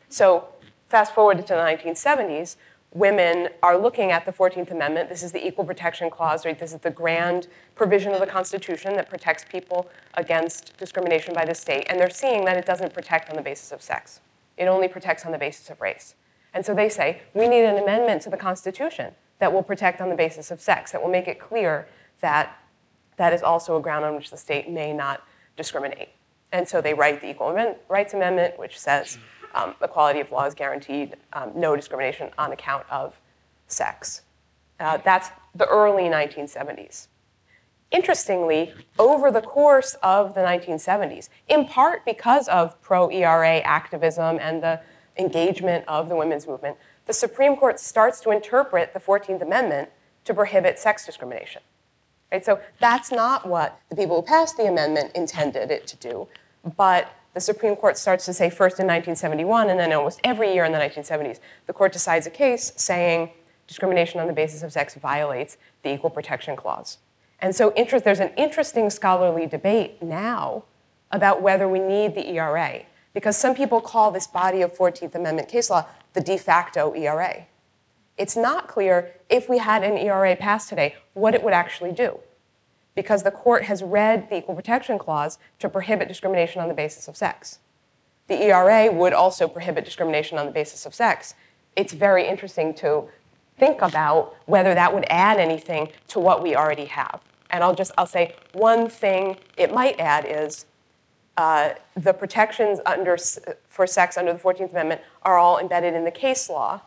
So 0.09 0.47
fast 0.89 1.13
forward 1.13 1.37
to 1.37 1.43
the 1.43 1.53
1970s, 1.55 2.55
women 2.93 3.49
are 3.61 3.77
looking 3.77 4.11
at 4.11 4.25
the 4.25 4.31
14th 4.31 4.71
Amendment. 4.71 5.09
This 5.09 5.23
is 5.23 5.31
the 5.31 5.45
Equal 5.45 5.65
Protection 5.65 6.09
Clause, 6.09 6.45
right? 6.45 6.57
This 6.57 6.73
is 6.73 6.79
the 6.79 6.91
grand 6.91 7.47
provision 7.75 8.13
of 8.13 8.19
the 8.19 8.27
Constitution 8.27 8.95
that 8.95 9.09
protects 9.09 9.43
people 9.43 9.89
against 10.13 10.77
discrimination 10.77 11.33
by 11.33 11.45
the 11.45 11.55
state. 11.55 11.85
And 11.89 11.99
they're 11.99 12.09
seeing 12.09 12.45
that 12.45 12.57
it 12.57 12.65
doesn't 12.65 12.93
protect 12.93 13.29
on 13.29 13.35
the 13.35 13.41
basis 13.41 13.71
of 13.71 13.81
sex, 13.81 14.21
it 14.55 14.65
only 14.65 14.87
protects 14.87 15.25
on 15.25 15.31
the 15.31 15.37
basis 15.37 15.69
of 15.69 15.81
race. 15.81 16.15
And 16.53 16.65
so 16.65 16.73
they 16.73 16.89
say, 16.89 17.21
we 17.33 17.47
need 17.47 17.65
an 17.65 17.77
amendment 17.77 18.21
to 18.23 18.29
the 18.29 18.37
Constitution 18.37 19.13
that 19.39 19.51
will 19.51 19.63
protect 19.63 20.01
on 20.01 20.09
the 20.09 20.15
basis 20.15 20.51
of 20.51 20.59
sex, 20.59 20.91
that 20.91 21.01
will 21.01 21.11
make 21.11 21.27
it 21.27 21.39
clear 21.39 21.87
that 22.21 22.57
that 23.17 23.33
is 23.33 23.41
also 23.41 23.77
a 23.77 23.81
ground 23.81 24.05
on 24.05 24.15
which 24.15 24.29
the 24.29 24.37
state 24.37 24.69
may 24.69 24.93
not 24.93 25.23
discriminate. 25.55 26.09
And 26.51 26.67
so 26.67 26.81
they 26.81 26.93
write 26.93 27.21
the 27.21 27.31
Equal 27.31 27.53
Rights 27.89 28.13
Amendment, 28.13 28.57
which 28.57 28.79
says 28.79 29.17
um, 29.53 29.75
equality 29.81 30.19
of 30.19 30.31
law 30.31 30.45
is 30.45 30.53
guaranteed, 30.53 31.15
um, 31.33 31.51
no 31.55 31.75
discrimination 31.75 32.29
on 32.37 32.51
account 32.51 32.85
of 32.89 33.19
sex. 33.67 34.21
Uh, 34.79 34.97
that's 35.03 35.29
the 35.55 35.65
early 35.65 36.03
1970s. 36.03 37.07
Interestingly, 37.89 38.73
over 38.99 39.31
the 39.31 39.41
course 39.41 39.95
of 40.03 40.35
the 40.35 40.41
1970s, 40.41 41.29
in 41.47 41.65
part 41.65 42.05
because 42.05 42.47
of 42.49 42.79
pro 42.81 43.09
ERA 43.09 43.59
activism 43.59 44.37
and 44.41 44.61
the 44.61 44.81
engagement 45.17 45.85
of 45.87 46.09
the 46.09 46.15
women's 46.15 46.47
movement, 46.47 46.77
the 47.07 47.13
Supreme 47.13 47.55
Court 47.55 47.79
starts 47.79 48.19
to 48.21 48.31
interpret 48.31 48.93
the 48.93 48.99
14th 48.99 49.41
Amendment 49.41 49.89
to 50.25 50.33
prohibit 50.33 50.77
sex 50.77 51.05
discrimination. 51.05 51.61
Right? 52.31 52.43
So 52.43 52.59
that's 52.79 53.11
not 53.11 53.47
what 53.47 53.79
the 53.89 53.95
people 53.95 54.17
who 54.17 54.21
passed 54.21 54.57
the 54.57 54.65
amendment 54.65 55.13
intended 55.15 55.71
it 55.71 55.87
to 55.87 55.95
do, 55.95 56.27
but 56.75 57.13
the 57.33 57.39
Supreme 57.39 57.75
Court 57.75 57.97
starts 57.97 58.25
to 58.25 58.33
say 58.33 58.49
first 58.49 58.79
in 58.79 58.85
1971 58.85 59.69
and 59.69 59.79
then 59.79 59.93
almost 59.93 60.19
every 60.23 60.53
year 60.53 60.65
in 60.65 60.71
the 60.71 60.79
1970s, 60.79 61.39
the 61.67 61.73
court 61.73 61.93
decides 61.93 62.27
a 62.27 62.29
case 62.29 62.73
saying 62.75 63.29
discrimination 63.67 64.19
on 64.19 64.27
the 64.27 64.33
basis 64.33 64.63
of 64.63 64.71
sex 64.71 64.95
violates 64.95 65.57
the 65.83 65.93
Equal 65.93 66.09
Protection 66.09 66.55
Clause. 66.55 66.97
And 67.39 67.55
so 67.55 67.73
interest, 67.75 68.03
there's 68.03 68.19
an 68.19 68.31
interesting 68.37 68.89
scholarly 68.89 69.45
debate 69.45 70.01
now 70.01 70.63
about 71.11 71.41
whether 71.41 71.67
we 71.67 71.79
need 71.79 72.15
the 72.15 72.27
ERA, 72.31 72.81
because 73.13 73.37
some 73.37 73.53
people 73.53 73.79
call 73.79 74.11
this 74.11 74.27
body 74.27 74.61
of 74.61 74.75
14th 74.75 75.15
Amendment 75.15 75.47
case 75.47 75.69
law 75.69 75.85
the 76.17 76.23
de 76.23 76.35
facto 76.35 76.95
ERA. 76.95 77.45
It's 78.17 78.35
not 78.35 78.67
clear 78.67 79.13
if 79.29 79.47
we 79.47 79.59
had 79.59 79.83
an 79.83 79.99
ERA 79.99 80.35
passed 80.35 80.67
today 80.67 80.95
what 81.13 81.35
it 81.35 81.43
would 81.43 81.53
actually 81.53 81.91
do, 81.91 82.17
because 82.95 83.21
the 83.21 83.29
court 83.29 83.65
has 83.65 83.83
read 83.83 84.27
the 84.27 84.37
Equal 84.37 84.55
Protection 84.55 84.97
Clause 84.97 85.37
to 85.59 85.69
prohibit 85.69 86.07
discrimination 86.07 86.59
on 86.59 86.69
the 86.69 86.73
basis 86.73 87.07
of 87.07 87.15
sex. 87.15 87.59
The 88.25 88.41
ERA 88.41 88.91
would 88.91 89.13
also 89.13 89.47
prohibit 89.47 89.85
discrimination 89.85 90.39
on 90.39 90.47
the 90.47 90.51
basis 90.51 90.87
of 90.87 90.95
sex. 90.95 91.35
It's 91.75 91.93
very 91.93 92.27
interesting 92.27 92.73
to 92.75 93.09
think 93.59 93.83
about 93.83 94.35
whether 94.47 94.73
that 94.73 94.95
would 94.95 95.05
add 95.11 95.39
anything 95.39 95.89
to 96.07 96.19
what 96.19 96.41
we 96.41 96.55
already 96.55 96.85
have. 96.85 97.21
And 97.51 97.63
I'll 97.63 97.75
just 97.75 97.91
I'll 97.95 98.07
say 98.07 98.33
one 98.53 98.89
thing 98.89 99.37
it 99.55 99.71
might 99.71 99.99
add 99.99 100.25
is 100.27 100.65
uh, 101.37 101.73
the 101.95 102.13
protections 102.13 102.79
under 102.85 103.15
for 103.69 103.87
sex 103.87 104.17
under 104.17 104.33
the 104.33 104.39
14th 104.39 104.71
Amendment 104.71 105.01
are 105.21 105.37
all 105.37 105.59
embedded 105.59 105.93
in 105.93 106.03
the 106.03 106.11
case 106.11 106.49
law. 106.49 106.81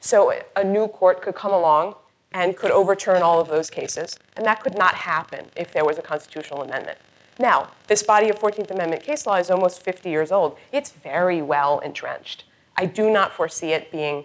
So 0.00 0.32
a 0.54 0.64
new 0.64 0.86
court 0.86 1.20
could 1.20 1.34
come 1.34 1.52
along 1.52 1.96
and 2.32 2.56
could 2.56 2.70
overturn 2.70 3.22
all 3.22 3.40
of 3.40 3.48
those 3.48 3.70
cases, 3.70 4.16
and 4.36 4.46
that 4.46 4.62
could 4.62 4.78
not 4.78 4.94
happen 4.94 5.46
if 5.56 5.72
there 5.72 5.84
was 5.84 5.98
a 5.98 6.02
constitutional 6.02 6.62
amendment. 6.62 6.98
Now, 7.40 7.70
this 7.86 8.02
body 8.02 8.28
of 8.28 8.38
14th 8.38 8.70
Amendment 8.70 9.02
case 9.02 9.26
law 9.26 9.36
is 9.36 9.50
almost 9.50 9.82
50 9.82 10.10
years 10.10 10.30
old. 10.30 10.56
It's 10.72 10.90
very 10.90 11.40
well 11.40 11.78
entrenched. 11.80 12.44
I 12.76 12.86
do 12.86 13.10
not 13.10 13.32
foresee 13.32 13.72
it 13.72 13.90
being 13.90 14.24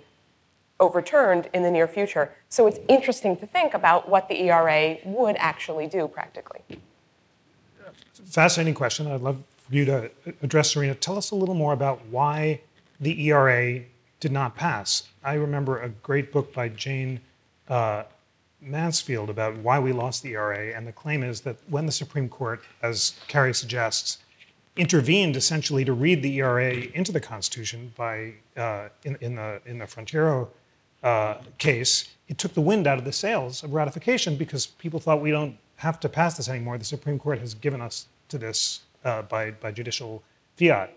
overturned 0.79 1.49
in 1.53 1.63
the 1.63 1.71
near 1.71 1.87
future. 1.87 2.33
So 2.49 2.67
it's 2.67 2.79
interesting 2.87 3.37
to 3.37 3.47
think 3.47 3.73
about 3.73 4.09
what 4.09 4.27
the 4.27 4.41
ERA 4.41 4.97
would 5.05 5.35
actually 5.37 5.87
do 5.87 6.07
practically. 6.07 6.61
Fascinating 8.25 8.73
question. 8.73 9.07
I'd 9.07 9.21
love 9.21 9.41
you 9.73 9.85
to 9.85 10.11
address, 10.41 10.71
Serena. 10.71 10.95
Tell 10.95 11.17
us 11.17 11.31
a 11.31 11.35
little 11.35 11.55
more 11.55 11.73
about 11.73 12.05
why 12.07 12.61
the 12.99 13.29
ERA 13.29 13.81
did 14.19 14.31
not 14.31 14.55
pass. 14.55 15.09
I 15.23 15.33
remember 15.33 15.81
a 15.81 15.89
great 15.89 16.31
book 16.31 16.53
by 16.53 16.69
Jane 16.69 17.19
uh, 17.67 18.03
Mansfield 18.61 19.29
about 19.29 19.57
why 19.57 19.79
we 19.79 19.91
lost 19.91 20.23
the 20.23 20.33
ERA, 20.33 20.73
and 20.75 20.87
the 20.87 20.91
claim 20.91 21.23
is 21.23 21.41
that 21.41 21.57
when 21.69 21.85
the 21.85 21.91
Supreme 21.91 22.29
Court, 22.29 22.61
as 22.81 23.15
Cary 23.27 23.53
suggests, 23.53 24.19
intervened 24.75 25.35
essentially 25.35 25.85
to 25.85 25.93
read 25.93 26.23
the 26.23 26.37
ERA 26.37 26.73
into 26.93 27.11
the 27.11 27.19
Constitution 27.19 27.93
by 27.95 28.33
uh, 28.57 28.89
in, 29.03 29.17
in, 29.21 29.35
the 29.35 29.61
in 29.65 29.77
the 29.79 29.85
Frontiero 29.85 30.49
uh, 31.03 31.35
case, 31.57 32.09
it 32.27 32.37
took 32.37 32.53
the 32.53 32.61
wind 32.61 32.87
out 32.87 32.97
of 32.97 33.05
the 33.05 33.11
sails 33.11 33.63
of 33.63 33.73
ratification 33.73 34.35
because 34.35 34.65
people 34.65 34.99
thought 34.99 35.21
we 35.21 35.31
don't 35.31 35.57
have 35.77 35.99
to 35.99 36.09
pass 36.09 36.37
this 36.37 36.47
anymore. 36.49 36.77
The 36.77 36.85
Supreme 36.85 37.19
Court 37.19 37.39
has 37.39 37.53
given 37.53 37.81
us 37.81 38.07
to 38.29 38.37
this 38.37 38.81
uh, 39.03 39.21
by 39.23 39.51
by 39.51 39.71
judicial 39.71 40.23
fiat. 40.55 40.95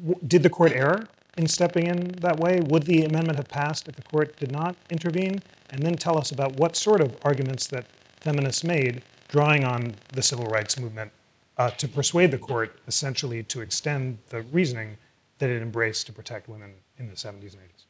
W- 0.00 0.18
did 0.26 0.42
the 0.42 0.50
court 0.50 0.72
err 0.72 1.06
in 1.36 1.46
stepping 1.46 1.86
in 1.86 2.12
that 2.20 2.38
way? 2.38 2.60
Would 2.60 2.84
the 2.84 3.04
amendment 3.04 3.36
have 3.36 3.48
passed 3.48 3.88
if 3.88 3.96
the 3.96 4.02
court 4.02 4.36
did 4.36 4.52
not 4.52 4.76
intervene? 4.90 5.40
And 5.70 5.82
then 5.82 5.96
tell 5.96 6.16
us 6.16 6.30
about 6.30 6.56
what 6.56 6.76
sort 6.76 7.00
of 7.00 7.16
arguments 7.22 7.66
that 7.68 7.86
feminists 8.20 8.62
made, 8.62 9.02
drawing 9.28 9.64
on 9.64 9.94
the 10.12 10.22
civil 10.22 10.46
rights 10.46 10.78
movement, 10.78 11.10
uh, 11.58 11.70
to 11.70 11.88
persuade 11.88 12.30
the 12.30 12.38
court 12.38 12.78
essentially 12.86 13.42
to 13.44 13.60
extend 13.60 14.18
the 14.28 14.42
reasoning 14.42 14.96
that 15.38 15.50
it 15.50 15.62
embraced 15.62 16.06
to 16.06 16.12
protect 16.12 16.48
women 16.48 16.74
in 16.98 17.08
the 17.08 17.14
70s 17.14 17.54
and 17.54 17.62
80s. 17.62 17.84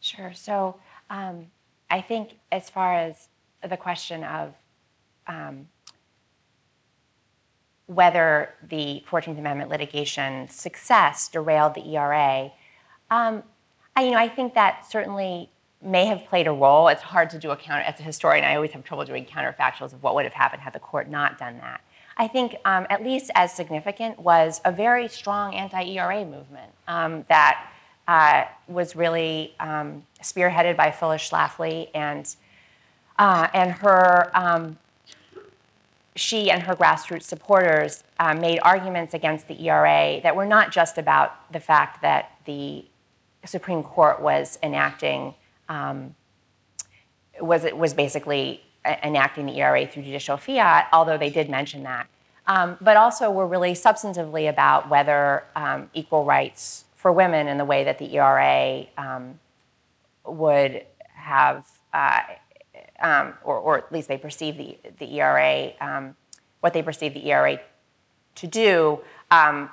Sure. 0.00 0.32
So 0.34 0.76
um, 1.10 1.46
I 1.90 2.00
think 2.00 2.30
as 2.50 2.68
far 2.68 2.94
as 2.94 3.28
the 3.68 3.76
question 3.76 4.24
of 4.24 4.54
um, 5.28 5.68
whether 7.86 8.50
the 8.68 9.02
14th 9.08 9.38
Amendment 9.38 9.70
litigation 9.70 10.48
success 10.48 11.28
derailed 11.28 11.74
the 11.74 11.96
ERA, 11.96 12.52
um, 13.10 13.42
I, 13.94 14.04
you 14.04 14.10
know, 14.12 14.18
I 14.18 14.28
think 14.28 14.54
that 14.54 14.90
certainly 14.90 15.50
may 15.82 16.06
have 16.06 16.24
played 16.26 16.46
a 16.46 16.52
role. 16.52 16.88
It's 16.88 17.02
hard 17.02 17.30
to 17.30 17.38
do 17.38 17.50
a 17.50 17.56
counter, 17.56 17.82
as 17.82 17.98
a 17.98 18.02
historian, 18.02 18.44
I 18.44 18.54
always 18.54 18.70
have 18.72 18.84
trouble 18.84 19.04
doing 19.04 19.24
counterfactuals 19.24 19.92
of 19.92 20.02
what 20.02 20.14
would 20.14 20.24
have 20.24 20.32
happened 20.32 20.62
had 20.62 20.72
the 20.72 20.80
court 20.80 21.08
not 21.08 21.38
done 21.38 21.58
that. 21.58 21.82
I 22.16 22.28
think 22.28 22.56
um, 22.64 22.86
at 22.90 23.02
least 23.02 23.30
as 23.34 23.52
significant 23.52 24.18
was 24.18 24.60
a 24.64 24.72
very 24.72 25.08
strong 25.08 25.54
anti-ERA 25.54 26.24
movement 26.24 26.72
um, 26.86 27.24
that 27.28 27.72
uh, 28.06 28.44
was 28.68 28.94
really 28.94 29.54
um, 29.60 30.04
spearheaded 30.22 30.76
by 30.76 30.90
Phyllis 30.90 31.28
Schlafly 31.28 31.88
and 31.94 32.34
uh, 33.18 33.46
and 33.52 33.70
her 33.72 34.30
um, 34.34 34.78
she 36.14 36.50
and 36.50 36.62
her 36.62 36.74
grassroots 36.74 37.22
supporters 37.22 38.04
uh, 38.18 38.34
made 38.34 38.58
arguments 38.60 39.14
against 39.14 39.48
the 39.48 39.68
ERA 39.68 40.20
that 40.22 40.36
were 40.36 40.46
not 40.46 40.70
just 40.70 40.98
about 40.98 41.50
the 41.52 41.60
fact 41.60 42.02
that 42.02 42.32
the 42.44 42.84
Supreme 43.44 43.82
Court 43.82 44.20
was 44.20 44.58
enacting 44.62 45.34
um, 45.68 46.14
was 47.40 47.64
was 47.72 47.94
basically 47.94 48.62
enacting 48.84 49.46
the 49.46 49.58
ERA 49.60 49.86
through 49.86 50.02
judicial 50.02 50.36
fiat, 50.36 50.88
although 50.92 51.16
they 51.16 51.30
did 51.30 51.48
mention 51.48 51.84
that. 51.84 52.08
Um, 52.46 52.76
but 52.80 52.96
also 52.96 53.30
were 53.30 53.46
really 53.46 53.72
substantively 53.72 54.48
about 54.48 54.90
whether 54.90 55.44
um, 55.54 55.88
equal 55.94 56.24
rights 56.24 56.84
for 56.96 57.12
women 57.12 57.46
in 57.46 57.56
the 57.58 57.64
way 57.64 57.84
that 57.84 57.98
the 57.98 58.16
ERA 58.16 58.86
um, 58.98 59.38
would 60.26 60.84
have, 61.14 61.66
uh, 61.94 62.20
um, 63.02 63.34
or, 63.44 63.58
or, 63.58 63.78
at 63.78 63.92
least 63.92 64.08
they 64.08 64.18
perceive 64.18 64.56
the, 64.56 64.78
the 64.98 65.20
ERA, 65.20 65.72
um, 65.80 66.16
what 66.60 66.72
they 66.72 66.82
perceive 66.82 67.14
the 67.14 67.30
ERA 67.30 67.60
to 68.36 68.46
do, 68.46 69.00
um, 69.30 69.68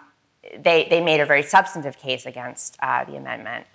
they, 0.58 0.88
they 0.90 1.02
made 1.02 1.20
a 1.20 1.26
very 1.26 1.44
substantive 1.44 1.98
case 1.98 2.26
against 2.26 2.78
uh, 2.82 3.06
the 3.06 3.16
amendment. 3.16 3.66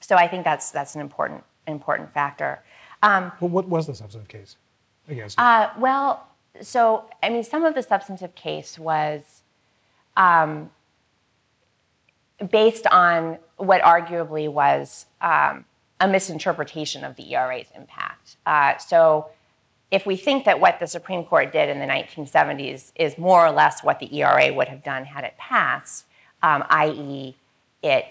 so 0.00 0.16
I 0.16 0.28
think 0.28 0.44
that's, 0.44 0.70
that's 0.70 0.94
an 0.94 1.00
important, 1.00 1.42
important 1.66 2.12
factor. 2.14 2.62
Um, 3.02 3.32
well, 3.40 3.50
what 3.50 3.68
was 3.68 3.86
the 3.86 3.94
substantive 3.94 4.28
case 4.28 4.56
against 5.08 5.38
uh, 5.38 5.70
well, 5.78 6.28
so 6.60 7.04
I 7.22 7.30
mean, 7.30 7.44
some 7.44 7.64
of 7.64 7.74
the 7.74 7.82
substantive 7.82 8.34
case 8.34 8.78
was 8.78 9.42
um, 10.16 10.70
based 12.50 12.86
on 12.88 13.38
what 13.56 13.82
arguably 13.82 14.50
was 14.50 15.06
um, 15.20 15.64
a 16.00 16.08
misinterpretation 16.08 17.04
of 17.04 17.16
the 17.16 17.34
ERA's 17.34 17.68
impact. 17.74 18.09
Uh, 18.46 18.76
so, 18.78 19.30
if 19.90 20.06
we 20.06 20.16
think 20.16 20.44
that 20.44 20.60
what 20.60 20.78
the 20.78 20.86
Supreme 20.86 21.24
Court 21.24 21.52
did 21.52 21.68
in 21.68 21.80
the 21.80 21.86
1970s 21.86 22.92
is 22.94 23.18
more 23.18 23.44
or 23.44 23.50
less 23.50 23.82
what 23.82 23.98
the 23.98 24.14
ERA 24.16 24.52
would 24.52 24.68
have 24.68 24.84
done 24.84 25.04
had 25.04 25.24
it 25.24 25.36
passed, 25.36 26.04
um, 26.44 26.64
i.e., 26.70 27.34
it 27.82 28.04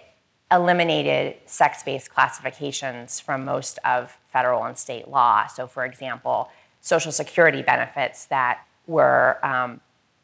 eliminated 0.52 1.36
sex 1.46 1.84
based 1.84 2.10
classifications 2.10 3.20
from 3.20 3.46
most 3.46 3.80
of 3.86 4.18
federal 4.32 4.64
and 4.64 4.78
state 4.78 5.08
law. 5.08 5.48
So, 5.48 5.68
for 5.68 5.86
example, 5.86 6.50
Social 6.82 7.12
Security 7.12 7.62
benefits 7.62 8.26
that 8.26 8.66
were 8.88 9.38
um, 9.44 9.82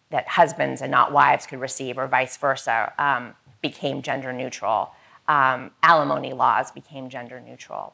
that 0.09 0.27
husbands 0.27 0.81
and 0.81 0.91
not 0.91 1.11
wives 1.11 1.45
could 1.45 1.59
receive, 1.59 1.97
or 1.97 2.07
vice 2.07 2.37
versa, 2.37 2.93
um, 2.97 3.33
became 3.61 4.01
gender 4.01 4.31
neutral. 4.31 4.91
Um, 5.27 5.71
alimony 5.81 6.33
laws 6.33 6.71
became 6.71 7.09
gender 7.09 7.39
neutral. 7.39 7.93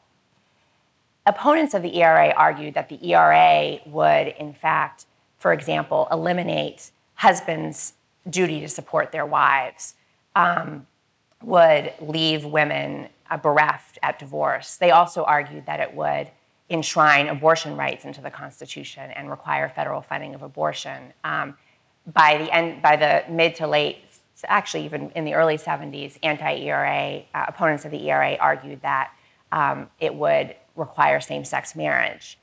Opponents 1.24 1.74
of 1.74 1.82
the 1.82 1.96
ERA 2.02 2.32
argued 2.36 2.74
that 2.74 2.88
the 2.88 3.12
ERA 3.12 3.78
would, 3.86 4.28
in 4.28 4.52
fact, 4.52 5.06
for 5.38 5.52
example, 5.52 6.08
eliminate 6.10 6.90
husbands' 7.14 7.94
duty 8.28 8.60
to 8.60 8.68
support 8.68 9.12
their 9.12 9.26
wives. 9.26 9.94
Um, 10.34 10.86
would 11.42 11.92
leave 12.00 12.44
women 12.44 13.08
bereft 13.42 13.98
at 14.02 14.18
divorce. 14.18 14.76
They 14.76 14.90
also 14.90 15.24
argued 15.24 15.66
that 15.66 15.80
it 15.80 15.94
would 15.94 16.30
enshrine 16.68 17.28
abortion 17.28 17.76
rights 17.76 18.04
into 18.04 18.20
the 18.20 18.30
Constitution 18.30 19.10
and 19.10 19.30
require 19.30 19.68
federal 19.68 20.00
funding 20.00 20.34
of 20.34 20.42
abortion. 20.42 21.12
Um, 21.24 21.56
by 22.12 22.38
the 22.38 22.54
end, 22.54 22.82
by 22.82 22.96
the 22.96 23.24
mid 23.30 23.54
to 23.56 23.66
late, 23.66 23.98
actually 24.44 24.84
even 24.84 25.10
in 25.10 25.24
the 25.24 25.34
early 25.34 25.56
70s, 25.56 26.18
anti-ERA 26.22 27.22
uh, 27.34 27.44
opponents 27.48 27.84
of 27.84 27.90
the 27.90 28.10
ERA 28.10 28.36
argued 28.40 28.82
that 28.82 29.12
um, 29.52 29.88
it 30.00 30.14
would 30.14 30.54
require 30.76 31.20
same-sex 31.20 31.76
marriage. 31.76 32.38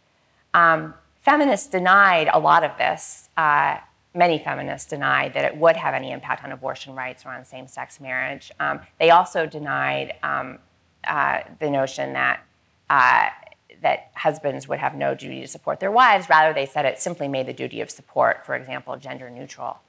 Um, 0.54 0.94
feminists 1.22 1.68
denied 1.68 2.30
a 2.32 2.40
lot 2.40 2.64
of 2.64 2.78
this. 2.78 3.30
Uh, 3.38 3.78
many 4.14 4.40
feminists 4.40 4.90
denied 4.90 5.34
that 5.34 5.46
it 5.46 5.58
would 5.58 5.76
have 5.78 5.94
any 5.94 6.12
impact 6.12 6.44
on 6.44 6.52
abortion 6.52 6.96
rights 6.96 7.26
or 7.26 7.30
on 7.30 7.46
same 7.46 7.68
sex 7.68 8.00
marriage. 8.00 8.52
Um, 8.60 8.82
they 9.00 9.12
also 9.12 9.46
denied 9.46 10.16
um, 10.24 10.60
uh, 11.06 11.42
the 11.60 11.70
notion 11.70 12.14
that. 12.14 12.42
Uh, 12.90 13.30
that 13.82 14.12
husbands 14.16 14.68
would 14.68 14.80
have 14.80 14.94
no 14.94 15.16
duty 15.16 15.40
to 15.40 15.48
support 15.48 15.80
their 15.80 15.92
wives. 15.92 16.28
Rather, 16.30 16.54
they 16.54 16.66
said 16.66 16.86
it 16.86 17.00
simply 17.00 17.30
made 17.30 17.46
the 17.46 17.54
duty 17.54 17.80
of 17.80 17.90
support, 17.90 18.46
for 18.46 18.56
example, 18.56 18.98
gender 18.98 19.30
neutral. 19.30 19.80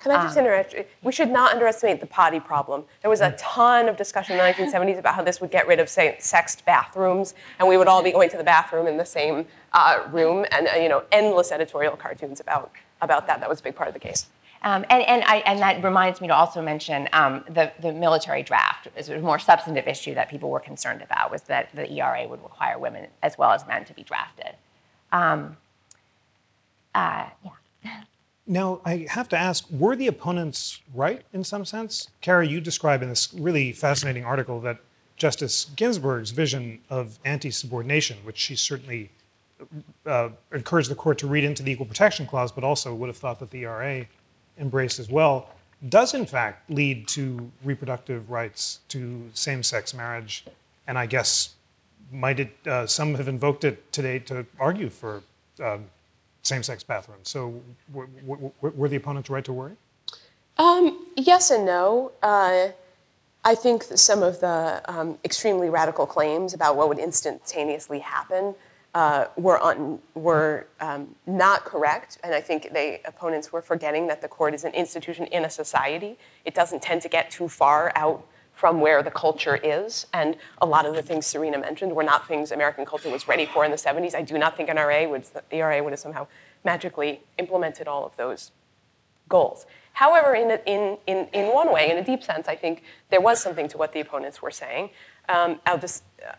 Can 0.00 0.12
I 0.12 0.22
just 0.22 0.36
interrupt? 0.38 0.74
We 1.02 1.12
should 1.12 1.30
not 1.30 1.52
underestimate 1.52 2.00
the 2.00 2.06
potty 2.06 2.40
problem. 2.40 2.84
There 3.02 3.10
was 3.10 3.20
a 3.20 3.32
ton 3.32 3.86
of 3.86 3.98
discussion 3.98 4.38
in 4.38 4.38
the 4.38 4.44
1970s 4.44 4.98
about 4.98 5.14
how 5.14 5.22
this 5.22 5.42
would 5.42 5.50
get 5.50 5.66
rid 5.66 5.78
of, 5.78 5.90
say, 5.90 6.16
sexed 6.18 6.64
bathrooms, 6.64 7.34
and 7.58 7.68
we 7.68 7.76
would 7.76 7.86
all 7.86 8.02
be 8.02 8.10
going 8.10 8.30
to 8.30 8.38
the 8.38 8.44
bathroom 8.44 8.86
in 8.86 8.96
the 8.96 9.04
same 9.04 9.44
uh, 9.74 10.02
room, 10.10 10.46
and 10.52 10.68
uh, 10.68 10.78
you 10.78 10.88
know, 10.88 11.02
endless 11.12 11.52
editorial 11.52 11.96
cartoons 11.96 12.40
about 12.40 12.72
about 13.02 13.26
that. 13.26 13.40
That 13.40 13.48
was 13.48 13.60
a 13.60 13.62
big 13.62 13.76
part 13.76 13.88
of 13.88 13.94
the 13.94 14.00
case. 14.00 14.26
Um, 14.62 14.84
and, 14.90 15.02
and, 15.04 15.24
I, 15.24 15.36
and 15.38 15.58
that 15.60 15.82
reminds 15.82 16.20
me 16.20 16.28
to 16.28 16.34
also 16.34 16.60
mention 16.60 17.08
um, 17.14 17.44
the, 17.48 17.72
the 17.80 17.92
military 17.92 18.42
draft 18.42 18.88
is 18.94 19.08
a 19.08 19.18
more 19.18 19.38
substantive 19.38 19.88
issue 19.88 20.14
that 20.14 20.28
people 20.28 20.50
were 20.50 20.60
concerned 20.60 21.00
about 21.00 21.30
was 21.30 21.42
that 21.42 21.74
the 21.74 21.90
ERA 21.90 22.28
would 22.28 22.42
require 22.42 22.78
women 22.78 23.06
as 23.22 23.38
well 23.38 23.52
as 23.52 23.66
men 23.66 23.86
to 23.86 23.94
be 23.94 24.02
drafted. 24.02 24.54
Um, 25.12 25.56
uh, 26.94 27.26
yeah. 27.82 28.02
Now, 28.50 28.80
I 28.84 29.06
have 29.08 29.28
to 29.28 29.38
ask 29.38 29.64
were 29.70 29.94
the 29.94 30.08
opponents 30.08 30.80
right 30.92 31.22
in 31.32 31.44
some 31.44 31.64
sense? 31.64 32.10
Cary, 32.20 32.48
you 32.48 32.60
describe 32.60 33.00
in 33.00 33.08
this 33.08 33.32
really 33.32 33.70
fascinating 33.70 34.24
article 34.24 34.60
that 34.62 34.78
Justice 35.16 35.66
Ginsburg's 35.76 36.32
vision 36.32 36.80
of 36.90 37.20
anti 37.24 37.52
subordination, 37.52 38.18
which 38.24 38.38
she 38.38 38.56
certainly 38.56 39.12
uh, 40.04 40.30
encouraged 40.52 40.90
the 40.90 40.96
court 40.96 41.16
to 41.18 41.28
read 41.28 41.44
into 41.44 41.62
the 41.62 41.70
Equal 41.70 41.86
Protection 41.86 42.26
Clause, 42.26 42.50
but 42.50 42.64
also 42.64 42.92
would 42.92 43.06
have 43.06 43.16
thought 43.16 43.38
that 43.38 43.52
the 43.52 43.62
ERA 43.62 44.04
embraced 44.58 44.98
as 44.98 45.08
well, 45.08 45.50
does 45.88 46.12
in 46.12 46.26
fact 46.26 46.68
lead 46.68 47.06
to 47.06 47.52
reproductive 47.62 48.28
rights, 48.32 48.80
to 48.88 49.30
same 49.32 49.62
sex 49.62 49.94
marriage, 49.94 50.44
and 50.88 50.98
I 50.98 51.06
guess 51.06 51.54
might 52.10 52.40
it, 52.40 52.56
uh, 52.66 52.84
some 52.84 53.14
have 53.14 53.28
invoked 53.28 53.62
it 53.62 53.92
today 53.92 54.18
to 54.18 54.44
argue 54.58 54.90
for 54.90 55.22
um, 55.62 55.84
same-sex 56.50 56.78
bathrooms. 56.92 57.26
So 57.34 57.40
w- 57.92 58.08
w- 58.26 58.52
w- 58.62 58.76
were 58.80 58.88
the 58.88 58.96
opponents 59.02 59.28
right 59.30 59.44
to 59.50 59.52
worry? 59.60 59.76
Um, 60.58 60.84
yes 61.16 61.50
and 61.50 61.64
no. 61.64 62.12
Uh, 62.22 62.68
I 63.52 63.54
think 63.54 63.78
some 64.08 64.22
of 64.22 64.34
the 64.46 64.82
um, 64.92 65.08
extremely 65.24 65.70
radical 65.70 66.06
claims 66.16 66.52
about 66.58 66.72
what 66.76 66.86
would 66.90 66.98
instantaneously 66.98 68.00
happen 68.16 68.54
uh, 69.00 69.26
were, 69.46 69.60
un- 69.70 70.00
were 70.14 70.66
um, 70.80 71.02
not 71.26 71.64
correct, 71.64 72.18
and 72.24 72.34
I 72.34 72.42
think 72.48 72.60
the 72.80 72.86
opponents 73.12 73.46
were 73.54 73.62
forgetting 73.62 74.08
that 74.08 74.20
the 74.20 74.28
court 74.28 74.52
is 74.52 74.64
an 74.64 74.74
institution 74.74 75.24
in 75.36 75.44
a 75.44 75.50
society. 75.62 76.12
It 76.44 76.54
doesn't 76.60 76.82
tend 76.82 77.00
to 77.06 77.08
get 77.08 77.30
too 77.30 77.48
far 77.48 77.92
out 77.94 78.20
from 78.60 78.78
where 78.78 79.02
the 79.02 79.10
culture 79.10 79.56
is. 79.56 80.06
And 80.12 80.36
a 80.60 80.66
lot 80.66 80.84
of 80.84 80.94
the 80.94 81.00
things 81.00 81.24
Serena 81.24 81.56
mentioned 81.56 81.96
were 81.96 82.02
not 82.02 82.28
things 82.28 82.52
American 82.52 82.84
culture 82.84 83.08
was 83.08 83.26
ready 83.26 83.46
for 83.46 83.64
in 83.64 83.70
the 83.70 83.78
70s. 83.78 84.14
I 84.14 84.20
do 84.20 84.36
not 84.36 84.54
think 84.54 84.68
NRA 84.68 85.08
would, 85.08 85.24
the 85.24 85.42
ERA 85.50 85.82
would 85.82 85.94
have 85.94 85.98
somehow 85.98 86.26
magically 86.62 87.22
implemented 87.38 87.88
all 87.88 88.04
of 88.04 88.14
those 88.18 88.52
goals. 89.30 89.64
However, 89.94 90.34
in, 90.34 90.50
in, 90.66 90.98
in, 91.06 91.28
in 91.32 91.54
one 91.54 91.72
way, 91.72 91.90
in 91.90 91.96
a 91.96 92.04
deep 92.04 92.22
sense, 92.22 92.48
I 92.48 92.54
think 92.54 92.82
there 93.08 93.22
was 93.22 93.42
something 93.42 93.66
to 93.68 93.78
what 93.78 93.94
the 93.94 94.00
opponents 94.00 94.42
were 94.42 94.50
saying. 94.50 94.90
Um, 95.30 95.58
I'll 95.64 95.78
just 95.78 96.02
uh, 96.22 96.34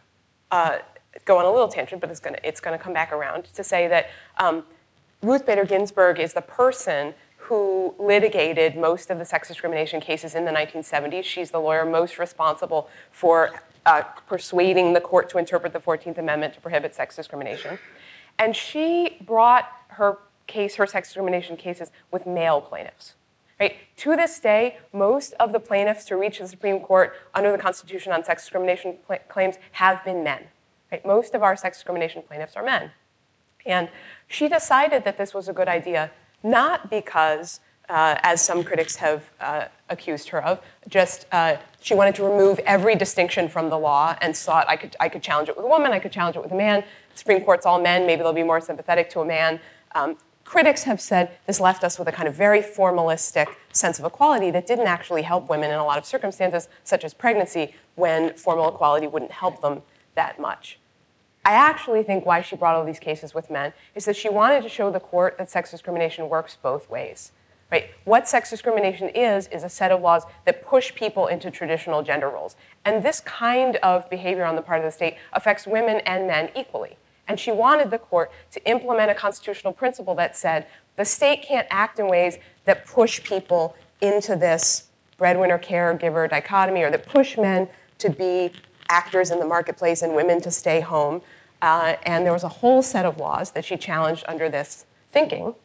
uh 0.56 0.78
go 1.26 1.40
on 1.40 1.46
a 1.46 1.52
little 1.52 1.68
tangent, 1.68 2.02
but 2.02 2.12
it's 2.12 2.20
going 2.20 2.36
to 2.36 2.48
it's 2.48 2.60
gonna 2.60 2.78
come 2.78 2.94
back 2.94 3.12
around 3.12 3.46
to 3.46 3.64
say 3.64 3.88
that 3.88 4.12
um, 4.38 4.64
Ruth 5.24 5.46
Bader 5.46 5.66
Ginsburg 5.66 6.20
is 6.20 6.34
the 6.34 6.42
person 6.42 7.16
who 7.52 7.94
litigated 8.00 8.78
most 8.78 9.10
of 9.10 9.20
the 9.20 9.26
sex 9.26 9.50
discrimination 9.50 10.00
cases 10.00 10.36
in 10.36 10.46
the 10.46 10.52
1970s. 10.52 11.26
She's 11.26 11.52
the 11.52 11.60
lawyer 11.60 11.86
most 11.86 12.18
responsible 12.18 12.88
for 13.12 13.52
uh, 13.86 14.04
persuading 14.26 14.94
the 14.94 15.02
court 15.02 15.30
to 15.32 15.38
interpret 15.38 15.74
the 15.74 15.80
14th 15.80 16.18
Amendment 16.18 16.54
to 16.54 16.62
prohibit 16.62 16.96
sex 16.96 17.18
discrimination. 17.18 17.78
And 18.40 18.56
she 18.56 19.18
brought 19.20 19.70
her 19.90 20.20
case, 20.48 20.76
her 20.76 20.88
sex 20.88 21.10
discrimination 21.10 21.58
cases, 21.58 21.92
with 22.10 22.26
male 22.26 22.62
plaintiffs. 22.62 23.16
Right? 23.60 23.76
To 23.98 24.16
this 24.16 24.40
day, 24.40 24.78
most 24.94 25.34
of 25.38 25.52
the 25.52 25.60
plaintiffs 25.60 26.06
to 26.06 26.16
reach 26.16 26.40
the 26.40 26.48
Supreme 26.48 26.80
Court 26.80 27.14
under 27.36 27.52
the 27.52 27.58
Constitution 27.58 28.14
on 28.14 28.24
sex 28.24 28.44
discrimination 28.44 28.96
pl- 29.06 29.18
claims 29.28 29.56
have 29.74 30.06
been 30.06 30.24
men. 30.24 30.46
Right? 30.90 31.06
Most 31.06 31.36
of 31.36 31.44
our 31.44 31.58
sex 31.58 31.80
discrimination 31.80 32.24
plaintiffs 32.26 32.56
are 32.56 32.64
men. 32.64 32.92
And 33.66 33.90
she 34.26 34.48
decided 34.48 35.04
that 35.04 35.18
this 35.18 35.34
was 35.34 35.50
a 35.50 35.54
good 35.54 35.68
idea 35.68 36.12
not 36.44 36.90
because, 36.90 37.60
uh, 37.90 38.16
as 38.24 38.44
some 38.44 38.64
critics 38.64 38.96
have 38.98 39.30
uh, 39.40 39.66
accused 39.90 40.30
her 40.30 40.44
of, 40.44 40.60
just 40.88 41.26
uh, 41.32 41.58
she 41.82 41.94
wanted 41.94 42.16
to 42.16 42.24
remove 42.24 42.60
every 42.60 42.96
distinction 42.96 43.48
from 43.48 43.70
the 43.70 43.78
law 43.78 44.16
and 44.22 44.36
thought 44.36 44.68
I 44.70 44.76
could, 44.76 44.96
I 45.00 45.10
could 45.10 45.22
challenge 45.22 45.50
it 45.50 45.56
with 45.56 45.66
a 45.66 45.70
woman, 45.70 45.92
I 45.92 46.00
could 46.00 46.12
challenge 46.12 46.36
it 46.36 46.44
with 46.44 46.52
a 46.52 46.56
man. 46.56 46.84
Supreme 47.16 47.44
Court's 47.44 47.66
all 47.66 47.82
men, 47.82 48.06
maybe 48.06 48.22
they'll 48.22 48.34
be 48.34 48.44
more 48.44 48.62
sympathetic 48.62 49.10
to 49.12 49.20
a 49.20 49.26
man. 49.26 49.60
Um, 49.94 50.18
critics 50.46 50.84
have 50.84 51.00
said 51.00 51.38
this 51.48 51.60
left 51.60 51.84
us 51.84 51.98
with 51.98 52.08
a 52.08 52.12
kind 52.12 52.28
of 52.28 52.36
very 52.36 52.62
formalistic 52.62 53.48
sense 53.72 54.00
of 54.00 54.06
equality 54.06 54.52
that 54.52 54.68
didn't 54.68 54.88
actually 54.88 55.22
help 55.22 55.50
women 55.50 55.72
in 55.72 55.78
a 55.78 55.86
lot 55.86 55.98
of 55.98 56.06
circumstances, 56.06 56.68
such 56.84 57.04
as 57.04 57.14
pregnancy, 57.14 57.74
when 57.96 58.34
formal 58.36 58.68
equality 58.68 59.08
wouldn't 59.08 59.32
help 59.32 59.62
them 59.62 59.82
that 60.16 60.40
much. 60.40 60.78
I 61.44 61.54
actually 61.54 62.04
think 62.04 62.26
why 62.26 62.42
she 62.42 62.56
brought 62.56 62.76
all 62.76 62.86
these 62.86 63.00
cases 63.00 63.34
with 63.34 63.50
men 63.50 63.74
is 63.96 64.06
that 64.06 64.16
she 64.16 64.30
wanted 64.30 64.62
to 64.64 64.70
show 64.70 64.92
the 64.92 65.00
court 65.00 65.38
that 65.38 65.50
sex 65.50 65.72
discrimination 65.72 66.30
works 66.30 66.58
both 66.62 66.90
ways. 66.90 67.32
Right? 67.72 67.90
What 68.04 68.28
sex 68.28 68.50
discrimination 68.50 69.10
is, 69.10 69.48
is 69.48 69.64
a 69.64 69.70
set 69.70 69.92
of 69.92 70.02
laws 70.02 70.24
that 70.46 70.66
push 70.66 70.94
people 70.94 71.28
into 71.28 71.50
traditional 71.50 72.04
gender 72.04 72.30
roles. 72.30 72.58
And 72.84 73.02
this 73.02 73.22
kind 73.22 73.78
of 73.78 74.10
behavior 74.10 74.44
on 74.44 74.58
the 74.58 74.62
part 74.62 74.80
of 74.80 74.86
the 74.86 74.92
state 74.92 75.16
affects 75.32 75.66
women 75.66 76.02
and 76.06 76.28
men 76.28 76.50
equally. 76.54 76.98
And 77.30 77.40
she 77.40 77.52
wanted 77.52 77.90
the 77.90 77.98
court 77.98 78.30
to 78.52 78.70
implement 78.70 79.10
a 79.10 79.16
constitutional 79.16 79.72
principle 79.72 80.14
that 80.16 80.36
said 80.36 80.68
the 80.98 81.06
state 81.06 81.44
can't 81.44 81.66
act 81.72 81.98
in 81.98 82.08
ways 82.08 82.38
that 82.66 82.86
push 82.86 83.24
people 83.24 83.76
into 84.02 84.36
this 84.36 84.90
breadwinner 85.18 85.58
caregiver 85.58 86.30
dichotomy 86.30 86.82
or 86.82 86.92
that 86.92 87.06
push 87.06 87.38
men 87.38 87.70
to 88.00 88.10
be 88.10 88.52
actors 88.92 89.32
in 89.32 89.40
the 89.40 89.46
marketplace 89.46 90.02
and 90.02 90.14
women 90.16 90.42
to 90.42 90.52
stay 90.52 90.82
home. 90.82 91.22
Uh, 91.62 91.96
and 92.04 92.26
there 92.26 92.34
was 92.34 92.44
a 92.44 92.50
whole 92.50 92.82
set 92.82 93.06
of 93.06 93.18
laws 93.18 93.52
that 93.52 93.64
she 93.64 93.78
challenged 93.78 94.24
under 94.28 94.50
this 94.50 94.86
thinking 95.12 95.56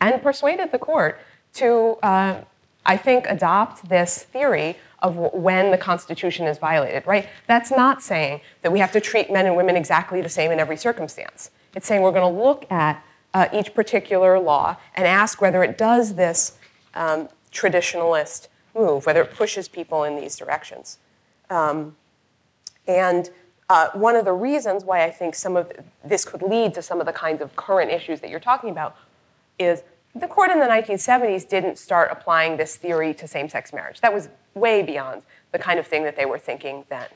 and 0.00 0.22
persuaded 0.22 0.72
the 0.72 0.78
court 0.78 1.18
to, 1.54 1.96
uh, 2.02 2.42
I 2.84 2.96
think, 2.96 3.26
adopt 3.28 3.88
this 3.88 4.24
theory 4.24 4.76
of 5.00 5.16
when 5.16 5.70
the 5.70 5.78
Constitution 5.78 6.46
is 6.46 6.58
violated, 6.58 7.06
right? 7.06 7.28
That's 7.46 7.70
not 7.70 8.02
saying 8.02 8.40
that 8.62 8.72
we 8.72 8.78
have 8.80 8.92
to 8.92 9.00
treat 9.00 9.30
men 9.30 9.46
and 9.46 9.56
women 9.56 9.76
exactly 9.76 10.20
the 10.20 10.28
same 10.28 10.50
in 10.50 10.58
every 10.58 10.76
circumstance. 10.76 11.50
It's 11.74 11.86
saying 11.86 12.02
we're 12.02 12.12
going 12.12 12.34
to 12.34 12.42
look 12.42 12.70
at 12.70 13.02
uh, 13.34 13.48
each 13.52 13.74
particular 13.74 14.38
law 14.38 14.76
and 14.94 15.06
ask 15.06 15.40
whether 15.40 15.62
it 15.62 15.76
does 15.78 16.14
this 16.14 16.58
um, 16.94 17.28
traditionalist 17.52 18.48
move, 18.74 19.06
whether 19.06 19.22
it 19.22 19.32
pushes 19.32 19.68
people 19.68 20.04
in 20.04 20.16
these 20.16 20.36
directions. 20.36 20.98
Um, 21.50 21.96
and 22.86 23.30
uh, 23.68 23.88
one 23.94 24.14
of 24.14 24.24
the 24.24 24.32
reasons 24.32 24.84
why 24.84 25.02
I 25.04 25.10
think 25.10 25.34
some 25.34 25.56
of 25.56 25.72
this 26.04 26.24
could 26.24 26.42
lead 26.42 26.74
to 26.74 26.82
some 26.82 27.00
of 27.00 27.06
the 27.06 27.12
kinds 27.12 27.42
of 27.42 27.56
current 27.56 27.90
issues 27.90 28.20
that 28.20 28.30
you're 28.30 28.40
talking 28.40 28.70
about 28.70 28.96
is 29.58 29.82
the 30.14 30.28
court 30.28 30.50
in 30.50 30.60
the 30.60 30.66
1970s 30.66 31.48
didn't 31.48 31.76
start 31.76 32.10
applying 32.10 32.56
this 32.56 32.76
theory 32.76 33.12
to 33.14 33.26
same 33.26 33.48
sex 33.48 33.72
marriage. 33.72 34.00
That 34.00 34.14
was 34.14 34.28
way 34.54 34.82
beyond 34.82 35.22
the 35.52 35.58
kind 35.58 35.78
of 35.78 35.86
thing 35.86 36.04
that 36.04 36.16
they 36.16 36.24
were 36.24 36.38
thinking 36.38 36.84
then. 36.88 37.06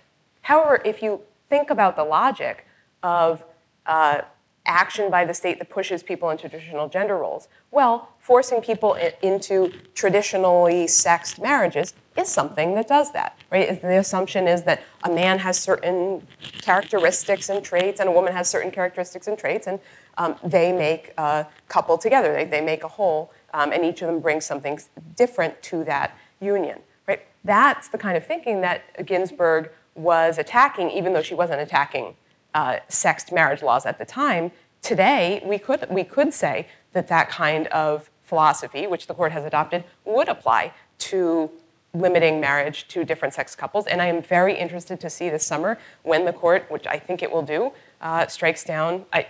However, 0.42 0.83
if 0.85 1.02
you 1.02 1.22
think 1.48 1.70
about 1.70 1.96
the 1.96 2.04
logic 2.04 2.66
of 3.02 3.44
uh, 3.87 4.22
action 4.66 5.11
by 5.11 5.24
the 5.24 5.35
state 5.35 5.59
that 5.59 5.70
pushes 5.70 6.02
people 6.02 6.30
into 6.30 6.48
traditional 6.48 6.88
gender 6.88 7.16
roles, 7.16 7.48
well, 7.70 8.11
forcing 8.18 8.61
people 8.61 8.96
into 9.22 9.72
traditionally 9.94 10.87
sexed 10.87 11.40
marriages 11.40 11.94
is 12.16 12.28
something 12.28 12.74
that 12.74 12.88
does 12.88 13.12
that, 13.12 13.38
right? 13.50 13.80
The 13.80 13.98
assumption 13.98 14.48
is 14.48 14.64
that 14.64 14.82
a 15.04 15.10
man 15.10 15.38
has 15.38 15.58
certain 15.58 16.26
characteristics 16.60 17.48
and 17.48 17.64
traits, 17.64 18.00
and 18.00 18.08
a 18.08 18.12
woman 18.12 18.32
has 18.32 18.48
certain 18.48 18.70
characteristics 18.70 19.26
and 19.28 19.38
traits, 19.38 19.66
and 19.66 19.78
um, 20.18 20.36
they 20.42 20.72
make 20.72 21.12
a 21.18 21.46
couple 21.68 21.96
together. 21.98 22.32
They, 22.32 22.44
they 22.44 22.60
make 22.60 22.84
a 22.84 22.88
whole, 22.88 23.32
um, 23.54 23.72
and 23.72 23.84
each 23.84 24.02
of 24.02 24.08
them 24.08 24.20
brings 24.20 24.44
something 24.44 24.80
different 25.16 25.62
to 25.64 25.84
that 25.84 26.16
union, 26.40 26.80
right? 27.06 27.22
That's 27.44 27.88
the 27.88 27.98
kind 27.98 28.16
of 28.16 28.26
thinking 28.26 28.60
that 28.62 29.06
Ginsburg 29.06 29.70
was 29.94 30.38
attacking, 30.38 30.90
even 30.90 31.12
though 31.12 31.22
she 31.22 31.34
wasn't 31.34 31.60
attacking 31.60 32.14
uh, 32.54 32.78
sexed 32.88 33.32
marriage 33.32 33.62
laws 33.62 33.86
at 33.86 33.98
the 33.98 34.04
time. 34.04 34.50
Today, 34.82 35.42
we 35.44 35.58
could, 35.58 35.86
we 35.90 36.04
could 36.04 36.34
say 36.34 36.66
that 36.92 37.06
that 37.08 37.28
kind 37.28 37.66
of 37.68 38.10
philosophy, 38.22 38.86
which 38.86 39.06
the 39.06 39.14
court 39.14 39.32
has 39.32 39.44
adopted, 39.44 39.84
would 40.04 40.28
apply 40.28 40.72
to 40.98 41.50
limiting 41.92 42.40
marriage 42.40 42.87
to 42.88 43.05
different 43.05 43.35
sex 43.35 43.55
couples. 43.57 43.87
And 43.87 44.00
I 44.00 44.07
am 44.07 44.22
very 44.22 44.57
interested 44.57 45.00
to 45.00 45.11
see 45.11 45.29
this 45.29 45.44
summer 45.44 45.79
when 46.03 46.24
the 46.24 46.33
court, 46.33 46.66
which 46.70 46.87
I 46.87 46.98
think 46.98 47.22
it 47.22 47.31
will 47.31 47.42
do, 47.42 47.72
uh, 48.00 48.26
strikes 48.29 48.64
down. 48.64 49.05
I, 49.12 49.26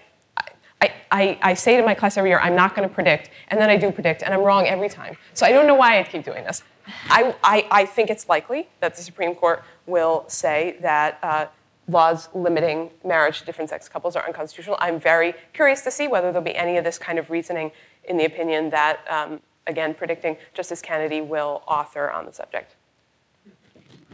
I, 0.80 0.92
I, 1.10 1.38
I, 1.42 1.54
say 1.54 1.76
to 1.76 1.82
my 1.82 1.94
class 1.94 2.16
every 2.16 2.30
year, 2.30 2.38
I'm 2.40 2.56
not 2.56 2.74
going 2.74 2.88
to 2.88 2.94
predict, 2.94 3.30
and 3.48 3.60
then 3.60 3.68
I 3.68 3.76
do 3.76 3.90
predict, 3.92 4.22
and 4.22 4.32
I'm 4.32 4.40
wrong 4.40 4.66
every 4.66 4.88
time. 4.88 5.16
So 5.34 5.44
I 5.44 5.52
don't 5.52 5.66
know 5.66 5.74
why 5.74 5.98
I 5.98 6.04
keep 6.04 6.24
doing 6.24 6.44
this. 6.44 6.62
I, 7.08 7.34
I, 7.42 7.68
I 7.70 7.86
think 7.86 8.10
it's 8.10 8.28
likely 8.28 8.68
that 8.80 8.96
the 8.96 9.02
Supreme 9.02 9.34
Court 9.34 9.62
will 9.86 10.24
say 10.28 10.76
that 10.80 11.18
uh, 11.22 11.46
laws 11.88 12.28
limiting 12.34 12.90
marriage 13.04 13.40
to 13.40 13.46
different 13.46 13.70
sex 13.70 13.88
couples 13.88 14.16
are 14.16 14.26
unconstitutional. 14.26 14.76
I'm 14.80 14.98
very 14.98 15.34
curious 15.52 15.82
to 15.82 15.90
see 15.90 16.08
whether 16.08 16.32
there'll 16.32 16.44
be 16.44 16.56
any 16.56 16.76
of 16.76 16.84
this 16.84 16.98
kind 16.98 17.18
of 17.18 17.30
reasoning 17.30 17.72
in 18.04 18.16
the 18.16 18.24
opinion 18.24 18.70
that 18.70 19.00
um, 19.10 19.40
again, 19.66 19.94
predicting 19.94 20.36
Justice 20.54 20.82
Kennedy 20.82 21.20
will 21.20 21.62
author 21.66 22.10
on 22.10 22.26
the 22.26 22.32
subject. 22.32 22.76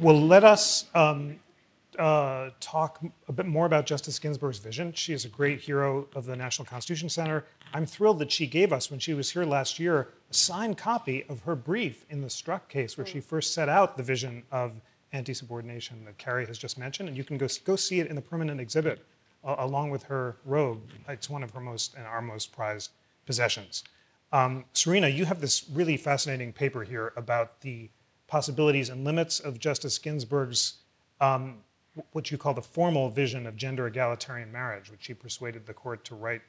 Well, 0.01 0.21
let 0.21 0.45
us 0.45 0.87
um, 0.95 1.37
uh, 1.99 2.51
talk 2.61 3.03
a 3.29 3.33
bit 3.33 3.47
more 3.47 3.65
about 3.65 3.87
Justice 3.87 4.19
Ginsburg's 4.19 4.59
vision. 4.59 4.93
She 4.93 5.13
is 5.15 5.25
a 5.25 5.29
great 5.29 5.61
hero 5.61 6.07
of 6.15 6.27
the 6.27 6.37
National 6.37 6.67
Constitution 6.67 7.09
Center. 7.09 7.45
I'm 7.73 7.87
thrilled 7.87 8.19
that 8.19 8.31
she 8.31 8.47
gave 8.47 8.73
us, 8.73 8.91
when 8.91 9.01
she 9.01 9.15
was 9.15 9.31
here 9.31 9.45
last 9.45 9.79
year, 9.79 10.09
a 10.31 10.35
signed 10.35 10.77
copy 10.77 11.25
of 11.29 11.41
her 11.41 11.57
brief 11.57 12.05
in 12.11 12.21
the 12.21 12.31
Struck 12.31 12.69
case, 12.69 12.99
where 12.99 13.07
she 13.07 13.21
first 13.21 13.55
set 13.55 13.69
out 13.69 13.97
the 13.97 14.03
vision 14.03 14.43
of 14.51 14.73
anti-subordination 15.13 16.05
that 16.05 16.19
Cary 16.19 16.47
has 16.47 16.59
just 16.59 16.79
mentioned. 16.79 17.09
And 17.09 17.17
you 17.17 17.25
can 17.25 17.39
go, 17.39 17.49
go 17.65 17.77
see 17.77 18.01
it 18.01 18.09
in 18.09 18.17
the 18.17 18.23
permanent 18.23 18.61
exhibit 18.61 19.05
uh, 19.43 19.57
along 19.59 19.91
with 19.91 20.03
her 20.05 20.37
robe. 20.45 20.83
It's 21.09 21.31
one 21.31 21.43
of 21.43 21.53
her 21.53 21.61
most 21.61 21.95
and 21.95 22.07
our 22.07 22.21
most 22.21 22.53
prized 22.53 22.91
possessions. 23.25 23.83
Um, 24.33 24.65
Serena, 24.73 25.09
you 25.09 25.25
have 25.25 25.41
this 25.41 25.65
really 25.73 25.97
fascinating 25.97 26.53
paper 26.53 26.83
here 26.83 27.13
about 27.17 27.61
the 27.61 27.91
possibilities 28.27 28.89
and 28.89 29.05
limits 29.05 29.39
of 29.39 29.59
Justice 29.59 29.99
Ginsburg's 29.99 30.79
um, 31.21 31.59
what 32.13 32.31
you 32.31 32.39
call 32.39 32.55
the 32.55 32.63
formal 32.63 33.09
vision 33.09 33.47
of 33.47 33.57
gender 33.57 33.87
egalitarian 33.87 34.53
marriage, 34.53 34.91
which 34.91 35.05
she 35.05 35.15
persuaded 35.15 35.67
the 35.67 35.73
court 35.73 36.05
to 36.05 36.15
write 36.15 36.43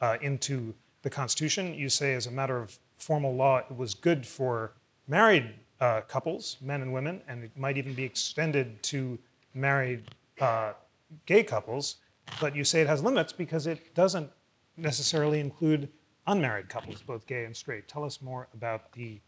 uh, 0.00 0.16
into 0.22 0.74
the 1.02 1.10
Constitution. 1.10 1.74
You 1.74 1.88
say, 1.88 2.14
as 2.14 2.26
a 2.26 2.30
matter 2.30 2.56
of 2.56 2.78
formal 2.96 3.34
law, 3.34 3.58
it 3.58 3.76
was 3.76 3.94
good 3.94 4.26
for 4.26 4.72
married 5.06 5.50
uh, 5.80 6.00
couples, 6.02 6.56
men 6.62 6.80
and 6.80 6.92
women, 6.92 7.20
and 7.28 7.44
it 7.44 7.50
might 7.56 7.76
even 7.76 7.92
be 7.94 8.04
extended 8.04 8.82
to 8.84 9.18
married 9.52 10.04
uh, 10.40 10.72
gay 11.26 11.42
couples. 11.42 11.96
But 12.40 12.56
you 12.56 12.64
say 12.64 12.80
it 12.80 12.86
has 12.86 13.02
limits 13.02 13.32
because 13.32 13.66
it 13.66 13.94
doesn't 13.94 14.30
necessarily 14.76 15.40
include 15.40 15.90
unmarried 16.26 16.68
couples, 16.68 17.02
both 17.02 17.26
gay 17.26 17.44
and 17.44 17.56
straight. 17.56 17.88
Tell 17.88 18.04
us 18.04 18.22
more 18.22 18.48
about 18.54 18.92
the 18.92 19.20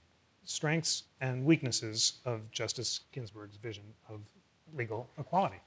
strengths 0.44 1.04
and 1.20 1.44
weaknesses 1.44 2.14
of 2.24 2.50
Justice 2.50 3.00
Ginsburg's 3.12 3.56
vision 3.56 3.84
of 4.08 4.20
legal 4.74 5.08
equality. 5.18 5.60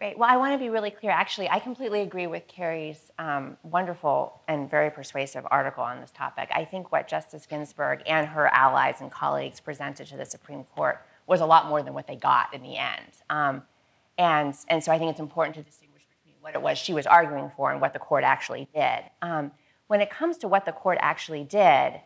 Right. 0.00 0.18
Well, 0.18 0.28
I 0.28 0.36
want 0.36 0.52
to 0.52 0.58
be 0.58 0.68
really 0.68 0.90
clear. 0.90 1.12
Actually, 1.12 1.48
I 1.48 1.60
completely 1.60 2.02
agree 2.02 2.26
with 2.26 2.46
Cary's 2.48 3.10
um, 3.18 3.56
wonderful 3.62 4.40
and 4.48 4.68
very 4.68 4.90
persuasive 4.90 5.46
article 5.50 5.84
on 5.84 6.00
this 6.00 6.10
topic. 6.10 6.50
I 6.52 6.64
think 6.64 6.92
what 6.92 7.08
Justice 7.08 7.46
Ginsburg 7.46 8.02
and 8.06 8.26
her 8.26 8.48
allies 8.48 8.96
and 9.00 9.10
colleagues 9.10 9.60
presented 9.60 10.06
to 10.08 10.16
the 10.16 10.26
Supreme 10.26 10.64
Court 10.74 11.00
was 11.26 11.40
a 11.40 11.46
lot 11.46 11.68
more 11.68 11.82
than 11.82 11.94
what 11.94 12.06
they 12.06 12.16
got 12.16 12.52
in 12.52 12.62
the 12.62 12.76
end. 12.76 13.06
Um, 13.30 13.62
and, 14.18 14.54
and 14.68 14.84
so 14.84 14.92
I 14.92 14.98
think 14.98 15.10
it's 15.10 15.20
important 15.20 15.54
to 15.56 15.62
distinguish 15.62 16.02
between 16.22 16.36
what 16.42 16.54
it 16.54 16.60
was 16.60 16.76
she 16.76 16.92
was 16.92 17.06
arguing 17.06 17.50
for 17.56 17.70
and 17.72 17.80
what 17.80 17.92
the 17.92 17.98
court 17.98 18.24
actually 18.24 18.68
did. 18.74 19.04
Um, 19.22 19.52
when 19.94 20.00
it 20.00 20.10
comes 20.10 20.36
to 20.38 20.48
what 20.48 20.64
the 20.64 20.72
court 20.72 20.98
actually 21.00 21.44
did, 21.44 22.00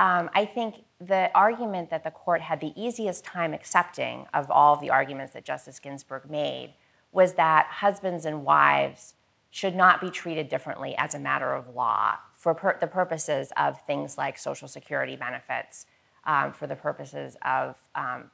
um, 0.00 0.28
I 0.34 0.44
think 0.44 0.82
the 1.00 1.30
argument 1.36 1.88
that 1.90 2.02
the 2.02 2.10
court 2.10 2.40
had 2.40 2.58
the 2.58 2.72
easiest 2.74 3.24
time 3.24 3.54
accepting 3.54 4.26
of 4.34 4.50
all 4.50 4.74
of 4.74 4.80
the 4.80 4.90
arguments 4.90 5.34
that 5.34 5.44
Justice 5.44 5.78
Ginsburg 5.78 6.28
made 6.28 6.74
was 7.12 7.34
that 7.34 7.66
husbands 7.70 8.24
and 8.24 8.44
wives 8.44 9.14
should 9.50 9.76
not 9.76 10.00
be 10.00 10.10
treated 10.10 10.48
differently 10.48 10.96
as 10.98 11.14
a 11.14 11.18
matter 11.20 11.54
of 11.54 11.76
law 11.76 12.16
for 12.34 12.54
per- 12.54 12.76
the 12.80 12.88
purposes 12.88 13.52
of 13.56 13.80
things 13.82 14.18
like 14.18 14.36
Social 14.36 14.66
Security 14.66 15.14
benefits, 15.14 15.86
um, 16.24 16.52
for 16.52 16.66
the 16.66 16.74
purposes 16.74 17.36
of 17.42 17.76
um, 17.94 18.32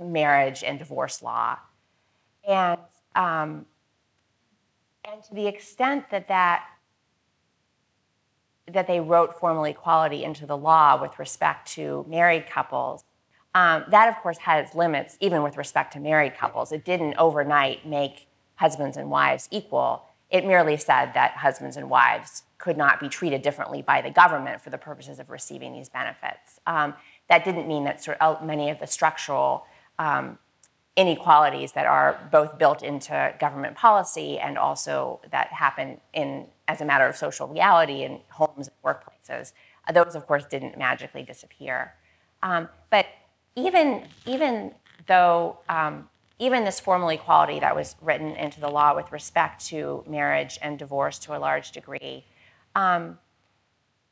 marriage 0.00 0.64
and 0.64 0.80
divorce 0.80 1.22
law. 1.22 1.58
And, 2.44 2.80
um, 3.14 3.66
and 5.04 5.22
to 5.22 5.32
the 5.32 5.46
extent 5.46 6.10
that 6.10 6.26
that 6.26 6.64
that 8.72 8.86
they 8.86 9.00
wrote 9.00 9.38
formal 9.38 9.64
equality 9.64 10.24
into 10.24 10.46
the 10.46 10.56
law 10.56 11.00
with 11.00 11.18
respect 11.18 11.68
to 11.72 12.04
married 12.08 12.46
couples, 12.48 13.04
um, 13.54 13.84
that, 13.90 14.08
of 14.08 14.16
course, 14.22 14.38
has 14.38 14.74
limits 14.74 15.16
even 15.20 15.42
with 15.42 15.56
respect 15.56 15.92
to 15.94 16.00
married 16.00 16.36
couples. 16.36 16.72
It 16.72 16.84
didn't 16.84 17.14
overnight 17.16 17.86
make 17.86 18.28
husbands 18.56 18.96
and 18.96 19.10
wives 19.10 19.48
equal. 19.50 20.04
It 20.30 20.44
merely 20.44 20.76
said 20.76 21.12
that 21.14 21.32
husbands 21.32 21.76
and 21.76 21.88
wives 21.88 22.42
could 22.58 22.76
not 22.76 23.00
be 23.00 23.08
treated 23.08 23.42
differently 23.42 23.82
by 23.82 24.02
the 24.02 24.10
government 24.10 24.60
for 24.60 24.70
the 24.70 24.78
purposes 24.78 25.18
of 25.18 25.30
receiving 25.30 25.72
these 25.72 25.88
benefits. 25.88 26.60
Um, 26.66 26.94
that 27.28 27.44
didn't 27.44 27.68
mean 27.68 27.84
that 27.84 28.02
sort 28.02 28.18
of 28.20 28.44
many 28.44 28.70
of 28.70 28.78
the 28.78 28.86
structural 28.86 29.64
um, 29.98 30.38
inequalities 30.96 31.72
that 31.72 31.86
are 31.86 32.28
both 32.32 32.58
built 32.58 32.82
into 32.82 33.34
government 33.38 33.76
policy 33.76 34.38
and 34.38 34.56
also 34.58 35.20
that 35.30 35.48
happen 35.48 36.00
in 36.12 36.46
as 36.68 36.80
a 36.80 36.84
matter 36.84 37.06
of 37.06 37.16
social 37.16 37.46
reality 37.46 38.02
in 38.02 38.20
homes 38.30 38.68
and 38.68 38.82
workplaces. 38.84 39.52
Uh, 39.88 39.92
those, 39.92 40.14
of 40.14 40.26
course, 40.26 40.44
didn't 40.44 40.76
magically 40.76 41.22
disappear. 41.22 41.94
Um, 42.42 42.68
but 42.90 43.06
even, 43.54 44.04
even 44.26 44.72
though, 45.06 45.58
um, 45.68 46.08
even 46.38 46.64
this 46.64 46.80
formal 46.80 47.08
equality 47.08 47.60
that 47.60 47.74
was 47.74 47.96
written 48.02 48.32
into 48.32 48.60
the 48.60 48.68
law 48.68 48.94
with 48.94 49.10
respect 49.12 49.64
to 49.66 50.04
marriage 50.06 50.58
and 50.60 50.78
divorce 50.78 51.18
to 51.20 51.36
a 51.36 51.38
large 51.38 51.70
degree 51.70 52.24
um, 52.74 53.18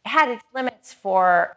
had 0.04 0.28
its 0.28 0.42
limits 0.54 0.92
for 0.92 1.56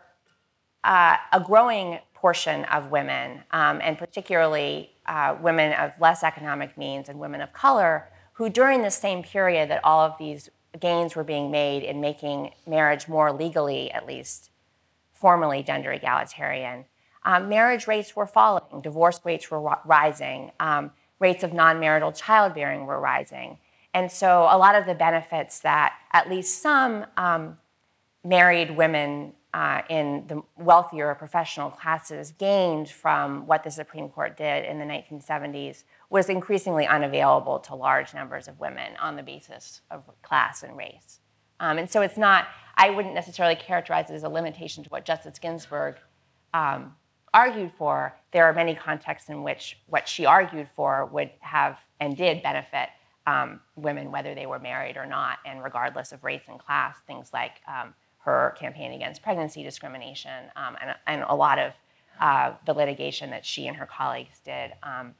uh, 0.84 1.18
a 1.32 1.40
growing 1.40 2.00
portion 2.14 2.66
of 2.66 2.92
women, 2.92 3.44
um, 3.52 3.80
and 3.82 3.98
particularly 3.98 4.92
uh, 5.06 5.36
women 5.42 5.72
of 5.74 5.92
less 6.00 6.24
economic 6.24 6.78
means 6.78 7.10
and 7.10 7.20
women 7.20 7.42
of 7.42 7.54
color, 7.54 8.10
who 8.34 8.50
during 8.50 8.82
the 8.82 8.92
same 8.92 9.24
period 9.24 9.70
that 9.70 9.84
all 9.84 10.02
of 10.02 10.18
these 10.18 10.50
gains 10.80 11.16
were 11.16 11.24
being 11.24 11.52
made 11.52 11.84
in 11.84 12.02
making 12.02 12.52
marriage 12.66 13.08
more 13.08 13.32
legally, 13.32 13.92
at 13.92 14.06
least 14.06 14.52
formally, 15.14 15.64
gender 15.64 15.92
egalitarian, 15.92 16.86
um, 17.24 17.50
marriage 17.50 17.88
rates 17.88 18.16
were 18.16 18.28
falling, 18.28 18.82
divorce 18.82 19.20
rates 19.24 19.52
were 19.52 19.78
rising, 19.84 20.52
um, 20.60 20.92
rates 21.20 21.44
of 21.44 21.54
non 21.54 21.80
marital 21.80 22.12
childbearing 22.12 22.86
were 22.86 23.00
rising. 23.00 23.58
And 23.94 24.12
so 24.12 24.48
a 24.50 24.58
lot 24.58 24.76
of 24.76 24.86
the 24.86 24.94
benefits 24.94 25.60
that 25.62 25.94
at 26.14 26.30
least 26.30 26.62
some 26.62 27.06
um, 27.18 27.58
married 28.24 28.78
women 28.78 29.34
uh, 29.58 29.82
in 29.90 30.24
the 30.28 30.40
wealthier 30.56 31.16
professional 31.16 31.72
classes 31.72 32.32
gained 32.38 32.88
from 32.88 33.48
what 33.48 33.64
the 33.64 33.72
Supreme 33.72 34.08
Court 34.08 34.38
did 34.38 34.64
in 34.66 34.78
the 34.78 34.86
1970s 34.86 35.84
was 36.12 36.30
increasingly 36.30 36.86
unavailable 36.86 37.58
to 37.62 37.74
large 37.74 38.14
numbers 38.14 38.48
of 38.48 38.60
women 38.60 38.92
on 39.02 39.16
the 39.16 39.24
basis 39.24 39.82
of 39.90 40.04
class 40.22 40.62
and 40.62 40.78
race. 40.78 41.22
Um, 41.60 41.80
and 41.80 41.90
so 41.90 42.02
it's 42.02 42.20
not, 42.20 42.50
I 42.76 42.92
wouldn't 42.92 43.16
necessarily 43.16 43.56
characterize 43.56 44.12
it 44.12 44.14
as 44.14 44.22
a 44.22 44.30
limitation 44.30 44.84
to 44.84 44.90
what 44.92 45.06
Justice 45.06 45.40
Ginsburg 45.40 45.96
um, 46.54 46.94
argued 47.34 47.72
for, 47.80 48.16
there 48.34 48.46
are 48.46 48.54
many 48.54 48.76
contexts 48.76 49.28
in 49.28 49.42
which 49.42 49.80
what 49.88 50.08
she 50.08 50.28
argued 50.28 50.68
for 50.76 51.08
would 51.08 51.32
have 51.40 51.80
and 52.00 52.16
did 52.16 52.44
benefit 52.44 52.90
um, 53.26 53.60
women, 53.76 54.12
whether 54.12 54.36
they 54.36 54.46
were 54.46 54.60
married 54.60 54.98
or 54.98 55.08
not, 55.08 55.40
and 55.48 55.64
regardless 55.64 56.12
of 56.12 56.24
race 56.24 56.44
and 56.48 56.60
class, 56.60 56.96
things 57.08 57.32
like 57.34 57.54
um, 57.68 57.96
her 58.28 58.54
campaign 58.60 58.92
against 58.92 59.24
pregnancy 59.24 59.64
discrimination 59.64 60.52
um, 60.58 60.76
and, 60.82 60.94
and, 61.08 61.24
a 61.30 61.34
lot 61.34 61.58
of 61.58 61.72
uh, 62.20 62.52
the 62.66 62.74
litigation 62.74 63.30
that 63.30 63.46
she 63.46 63.68
and 63.68 63.78
her 63.78 63.86
colleagues 63.86 64.42
did 64.44 64.74
um, 64.84 65.16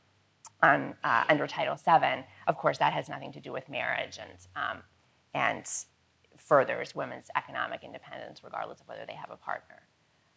on, 0.62 0.94
uh, 1.06 1.24
under 1.30 1.48
Title 1.48 1.76
VII. 1.76 2.26
Of 2.48 2.58
course, 2.58 2.80
that 2.80 2.92
has 2.92 3.08
nothing 3.08 3.32
to 3.32 3.40
do 3.40 3.54
with 3.54 3.70
marriage 3.70 4.20
and, 4.20 4.38
um, 4.58 4.84
and 5.34 5.66
furthers 6.36 6.96
women's 6.96 7.28
economic 7.38 7.82
independence, 7.82 8.44
regardless 8.44 8.82
of 8.82 8.90
whether 8.90 9.06
they 9.08 9.14
have 9.14 9.32
a 9.32 9.38
partner. 9.38 9.84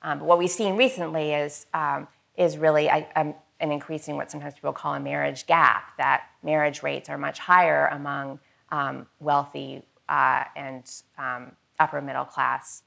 Um, 0.03 0.21
but 0.21 0.27
what 0.27 0.39
we've 0.39 0.49
seen 0.49 0.77
recently 0.77 1.33
is, 1.33 1.67
um, 1.75 2.07
is 2.37 2.57
really 2.57 2.87
a, 2.87 3.05
an 3.17 3.35
increasing 3.59 4.15
what 4.15 4.31
sometimes 4.31 4.55
people 4.55 4.73
call 4.73 4.95
a 4.95 5.01
marriage 5.01 5.45
gap, 5.49 5.97
that 5.99 6.23
marriage 6.45 6.85
rates 6.85 7.09
are 7.09 7.19
much 7.19 7.41
higher 7.41 7.89
among 7.89 8.39
wealthy 9.19 9.83
uh, 10.09 10.45
and 10.55 10.85
um, 11.19 11.51
upper 11.81 12.01
middle 12.01 12.25
class, 12.25 12.83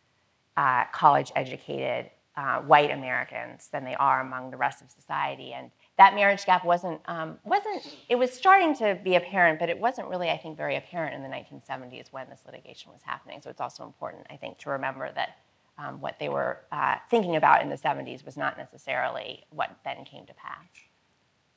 uh, 0.56 0.86
college 0.92 1.32
educated 1.36 2.10
uh, 2.36 2.60
white 2.62 2.92
Americans 2.92 3.68
than 3.72 3.86
they 3.86 3.96
are 3.96 4.22
among 4.22 4.52
the 4.52 4.58
rest 4.58 4.82
of 4.82 4.90
society. 4.90 5.54
And 5.54 5.70
that 5.98 6.16
marriage 6.16 6.46
gap 6.46 6.66
wasn't, 6.66 7.00
um, 7.06 7.38
wasn't, 7.44 7.96
it 8.10 8.16
was 8.16 8.32
starting 8.32 8.76
to 8.78 8.98
be 9.04 9.16
apparent, 9.16 9.60
but 9.60 9.70
it 9.70 9.80
wasn't 9.80 10.08
really, 10.08 10.30
I 10.30 10.38
think, 10.38 10.58
very 10.58 10.76
apparent 10.76 11.14
in 11.14 11.22
the 11.22 11.30
1970s 11.30 12.12
when 12.12 12.28
this 12.30 12.42
litigation 12.46 12.92
was 12.92 13.02
happening. 13.04 13.42
So 13.42 13.50
it's 13.50 13.62
also 13.62 13.84
important, 13.84 14.26
I 14.32 14.38
think, 14.38 14.58
to 14.60 14.72
remember 14.72 15.12
that 15.14 15.38
um, 15.78 16.02
what 16.02 16.18
they 16.20 16.30
were 16.30 16.60
uh, 16.72 16.96
thinking 17.10 17.36
about 17.36 17.62
in 17.62 17.70
the 17.70 17.78
70s 17.78 18.26
was 18.26 18.38
not 18.38 18.58
necessarily 18.58 19.44
what 19.50 19.76
then 19.84 20.04
came 20.06 20.26
to 20.26 20.34
pass. 20.34 20.66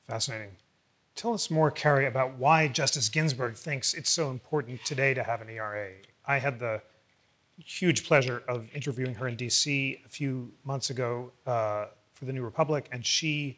Fascinating. 0.07 0.51
Tell 1.15 1.33
us 1.33 1.49
more, 1.49 1.71
Cary, 1.71 2.05
about 2.05 2.37
why 2.37 2.67
Justice 2.67 3.09
Ginsburg 3.09 3.55
thinks 3.55 3.95
it's 3.95 4.09
so 4.11 4.29
important 4.29 4.85
today 4.85 5.15
to 5.15 5.23
have 5.23 5.41
an 5.41 5.49
ERA. 5.49 5.89
I 6.25 6.37
had 6.37 6.59
the 6.59 6.83
huge 7.63 8.05
pleasure 8.05 8.43
of 8.47 8.67
interviewing 8.73 9.15
her 9.15 9.27
in 9.27 9.35
DC 9.35 10.05
a 10.05 10.09
few 10.09 10.51
months 10.63 10.89
ago 10.89 11.31
uh, 11.45 11.85
for 12.13 12.25
the 12.25 12.33
New 12.33 12.43
Republic, 12.43 12.87
and 12.91 13.05
she 13.05 13.57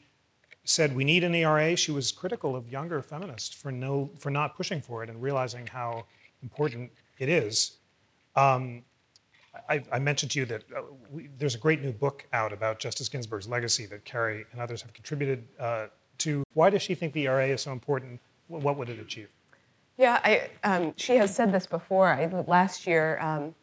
said 0.64 0.96
we 0.96 1.04
need 1.04 1.24
an 1.24 1.34
ERA. 1.34 1.76
She 1.76 1.92
was 1.92 2.12
critical 2.12 2.56
of 2.56 2.70
younger 2.72 3.02
feminists 3.02 3.56
for 3.56 3.72
no 3.72 4.10
for 4.20 4.30
not 4.30 4.56
pushing 4.56 4.82
for 4.82 5.04
it 5.04 5.10
and 5.10 5.22
realizing 5.22 5.68
how 5.68 6.06
important 6.44 6.92
it 7.18 7.30
is. 7.30 7.78
Um, 8.36 8.84
I, 9.68 9.84
I, 9.92 10.00
mentioned 10.00 10.32
to 10.32 10.40
you 10.40 10.46
that 10.46 10.64
uh, 10.76 10.82
we, 11.12 11.30
there's 11.38 11.56
a 11.56 11.58
great 11.58 11.82
new 11.82 11.92
book 11.92 12.26
out 12.32 12.54
about 12.54 12.80
Justice 12.80 13.10
Ginsburg's 13.10 13.48
legacy 13.48 13.86
that 13.88 14.06
Cary 14.06 14.46
and 14.52 14.62
others 14.62 14.82
have 14.84 14.94
contributed 14.94 15.48
uh, 15.60 15.88
to. 16.20 16.44
Why 16.54 16.70
does 16.70 16.82
she 16.82 16.96
think 16.96 17.14
the 17.14 17.26
ERA 17.28 17.48
is 17.48 17.62
so 17.62 17.72
important? 17.72 18.22
What 18.48 18.78
would 18.78 18.90
it 18.90 19.00
achieve? 19.00 19.30
Yeah, 19.98 20.20
I, 20.24 20.50
um, 20.64 20.94
she 20.96 21.18
has 21.18 21.36
said 21.36 21.52
this 21.52 21.66
before. 21.66 22.08
I, 22.08 22.26
last 22.48 22.88
year, 22.88 23.20
um, 23.20 23.54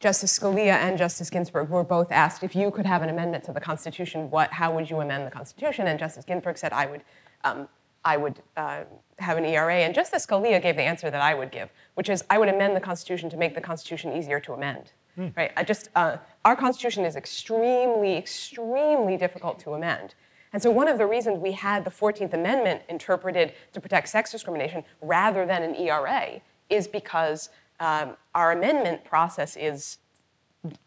Justice 0.00 0.38
Scalia 0.38 0.76
and 0.76 0.96
Justice 0.96 1.28
Ginsburg 1.28 1.68
were 1.68 1.84
both 1.84 2.10
asked 2.10 2.42
if 2.42 2.56
you 2.56 2.70
could 2.70 2.86
have 2.86 3.02
an 3.02 3.10
amendment 3.10 3.44
to 3.44 3.52
the 3.52 3.60
Constitution, 3.60 4.30
what, 4.30 4.50
how 4.50 4.74
would 4.74 4.88
you 4.88 5.00
amend 5.00 5.26
the 5.26 5.30
Constitution? 5.30 5.86
And 5.86 5.98
Justice 5.98 6.24
Ginsburg 6.24 6.56
said, 6.56 6.72
I 6.72 6.86
would, 6.86 7.02
um, 7.44 7.68
I 8.02 8.16
would 8.16 8.40
uh, 8.56 8.84
have 9.18 9.36
an 9.36 9.44
ERA. 9.44 9.74
And 9.74 9.94
Justice 9.94 10.26
Scalia 10.26 10.60
gave 10.62 10.76
the 10.76 10.82
answer 10.82 11.10
that 11.10 11.20
I 11.20 11.34
would 11.34 11.50
give, 11.50 11.68
which 11.94 12.08
is 12.08 12.24
I 12.30 12.38
would 12.38 12.48
amend 12.48 12.74
the 12.74 12.80
Constitution 12.80 13.28
to 13.28 13.36
make 13.36 13.54
the 13.54 13.60
Constitution 13.60 14.14
easier 14.14 14.40
to 14.40 14.54
amend. 14.54 14.92
Hmm. 15.16 15.28
Right? 15.36 15.52
I 15.54 15.64
just, 15.64 15.90
uh, 15.94 16.16
our 16.46 16.56
Constitution 16.56 17.04
is 17.04 17.14
extremely, 17.14 18.16
extremely 18.16 19.18
difficult 19.18 19.58
to 19.60 19.74
amend. 19.74 20.14
And 20.54 20.62
so 20.62 20.70
one 20.70 20.88
of 20.88 20.96
the 20.96 21.06
reasons 21.06 21.40
we 21.40 21.52
had 21.52 21.84
the 21.84 21.90
14th 21.90 22.32
Amendment 22.32 22.82
interpreted 22.88 23.52
to 23.74 23.80
protect 23.82 24.08
sex 24.08 24.32
discrimination 24.32 24.82
rather 25.02 25.44
than 25.44 25.62
an 25.62 25.74
ERA 25.76 26.40
is 26.70 26.88
because 26.88 27.50
um, 27.80 28.16
our 28.34 28.52
amendment 28.52 29.04
process 29.04 29.56
is 29.56 29.98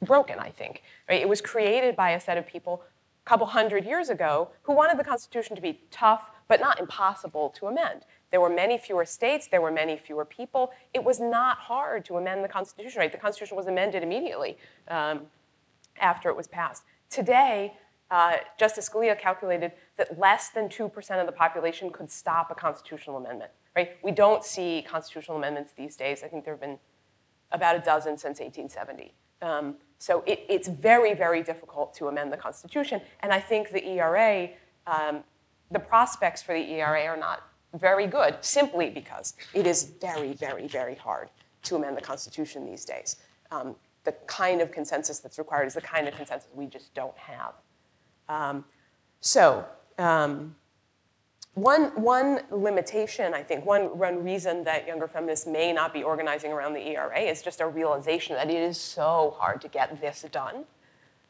broken, 0.05 0.39
I 0.39 0.49
think. 0.49 0.83
Right? 1.09 1.21
It 1.21 1.27
was 1.27 1.41
created 1.41 1.95
by 1.95 2.11
a 2.11 2.19
set 2.19 2.37
of 2.37 2.47
people 2.47 2.83
a 3.25 3.29
couple 3.29 3.47
hundred 3.47 3.85
years 3.85 4.09
ago 4.09 4.49
who 4.61 4.73
wanted 4.73 4.99
the 4.99 5.03
Constitution 5.03 5.55
to 5.55 5.61
be 5.61 5.81
tough 5.91 6.29
but 6.47 6.59
not 6.59 6.79
impossible 6.79 7.49
to 7.57 7.67
amend. 7.67 8.01
There 8.29 8.41
were 8.41 8.49
many 8.49 8.77
fewer 8.77 9.05
states, 9.05 9.47
there 9.47 9.61
were 9.61 9.71
many 9.71 9.97
fewer 9.97 10.25
people. 10.25 10.71
It 10.93 11.03
was 11.03 11.19
not 11.19 11.57
hard 11.57 12.05
to 12.05 12.17
amend 12.17 12.43
the 12.43 12.47
Constitution, 12.47 12.99
right? 12.99 13.11
The 13.11 13.17
Constitution 13.17 13.57
was 13.57 13.67
amended 13.67 14.03
immediately 14.03 14.57
um, 14.87 15.21
after 15.99 16.29
it 16.29 16.35
was 16.35 16.47
passed. 16.47 16.83
Today, 17.09 17.73
uh, 18.11 18.37
Justice 18.59 18.89
Scalia 18.89 19.19
calculated 19.19 19.71
that 19.97 20.19
less 20.19 20.49
than 20.49 20.67
2% 20.67 21.19
of 21.19 21.25
the 21.25 21.31
population 21.31 21.89
could 21.89 22.11
stop 22.11 22.51
a 22.51 22.55
constitutional 22.55 23.17
amendment 23.17 23.51
right? 23.75 23.97
We 24.03 24.11
don't 24.11 24.43
see 24.43 24.85
constitutional 24.87 25.37
amendments 25.37 25.73
these 25.73 25.95
days. 25.95 26.23
I 26.23 26.27
think 26.27 26.45
there 26.45 26.53
have 26.53 26.61
been 26.61 26.79
about 27.51 27.75
a 27.75 27.79
dozen 27.79 28.17
since 28.17 28.39
1870. 28.39 29.13
Um, 29.41 29.75
so 29.99 30.23
it, 30.25 30.45
it's 30.49 30.67
very, 30.67 31.13
very 31.13 31.43
difficult 31.43 31.93
to 31.95 32.07
amend 32.07 32.31
the 32.31 32.37
Constitution. 32.37 33.01
And 33.21 33.31
I 33.31 33.39
think 33.39 33.71
the 33.71 33.85
ERA, 33.87 34.49
um, 34.87 35.23
the 35.71 35.79
prospects 35.79 36.41
for 36.41 36.53
the 36.53 36.71
ERA 36.73 37.05
are 37.05 37.17
not 37.17 37.43
very 37.73 38.07
good 38.07 38.37
simply 38.41 38.89
because 38.89 39.33
it 39.53 39.65
is 39.65 39.83
very, 40.01 40.33
very, 40.33 40.67
very 40.67 40.95
hard 40.95 41.29
to 41.63 41.75
amend 41.75 41.97
the 41.97 42.01
Constitution 42.01 42.65
these 42.65 42.85
days. 42.85 43.17
Um, 43.51 43.75
the 44.03 44.11
kind 44.27 44.61
of 44.61 44.71
consensus 44.71 45.19
that's 45.19 45.37
required 45.37 45.67
is 45.67 45.73
the 45.75 45.81
kind 45.81 46.07
of 46.07 46.15
consensus 46.15 46.49
we 46.53 46.65
just 46.65 46.93
don't 46.93 47.17
have. 47.17 47.53
Um, 48.27 48.65
so, 49.21 49.65
um, 49.97 50.55
one, 51.55 51.91
one 52.01 52.41
limitation, 52.49 53.33
I 53.33 53.43
think, 53.43 53.65
one, 53.65 53.97
one 53.97 54.23
reason 54.23 54.63
that 54.63 54.87
younger 54.87 55.07
feminists 55.07 55.45
may 55.45 55.71
not 55.71 55.93
be 55.93 56.01
organizing 56.01 56.51
around 56.51 56.73
the 56.73 56.87
ERA 56.87 57.19
is 57.19 57.43
just 57.43 57.61
a 57.61 57.67
realization 57.67 58.35
that 58.35 58.49
it 58.49 58.55
is 58.55 58.79
so 58.79 59.35
hard 59.37 59.61
to 59.61 59.67
get 59.67 60.01
this 60.01 60.25
done. 60.31 60.65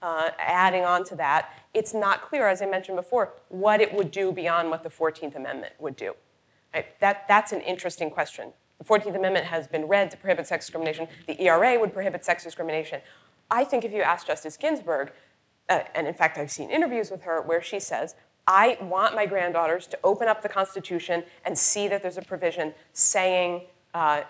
Uh, 0.01 0.31
adding 0.39 0.85
on 0.85 1.03
to 1.05 1.15
that, 1.15 1.49
it's 1.73 1.93
not 1.93 2.21
clear, 2.21 2.47
as 2.47 2.61
I 2.61 2.65
mentioned 2.67 2.95
before, 2.95 3.33
what 3.49 3.81
it 3.81 3.93
would 3.93 4.11
do 4.11 4.31
beyond 4.31 4.69
what 4.69 4.83
the 4.83 4.89
14th 4.89 5.35
Amendment 5.35 5.73
would 5.79 5.95
do. 5.95 6.13
Right? 6.73 6.85
That, 6.99 7.25
that's 7.27 7.51
an 7.51 7.61
interesting 7.61 8.09
question. 8.09 8.53
The 8.79 8.85
14th 8.85 9.15
Amendment 9.15 9.45
has 9.45 9.67
been 9.67 9.87
read 9.87 10.09
to 10.11 10.17
prohibit 10.17 10.47
sex 10.47 10.65
discrimination. 10.65 11.07
The 11.27 11.41
ERA 11.41 11.77
would 11.79 11.93
prohibit 11.93 12.23
sex 12.23 12.43
discrimination. 12.43 13.01
I 13.51 13.65
think 13.65 13.83
if 13.83 13.91
you 13.91 14.01
ask 14.01 14.27
Justice 14.27 14.57
Ginsburg, 14.57 15.11
uh, 15.69 15.81
and 15.95 16.07
in 16.07 16.13
fact, 16.13 16.37
I've 16.37 16.51
seen 16.51 16.69
interviews 16.69 17.11
with 17.11 17.23
her 17.23 17.41
where 17.41 17.61
she 17.61 17.79
says, 17.79 18.15
I 18.47 18.77
want 18.81 19.15
my 19.15 19.25
granddaughters 19.25 19.87
to 19.87 19.99
open 20.03 20.27
up 20.27 20.41
the 20.41 20.49
Constitution 20.49 21.23
and 21.45 21.57
see 21.57 21.87
that 21.87 22.01
there's 22.01 22.17
a 22.17 22.21
provision 22.21 22.73
saying, 22.91 23.61
uh, 23.93 24.23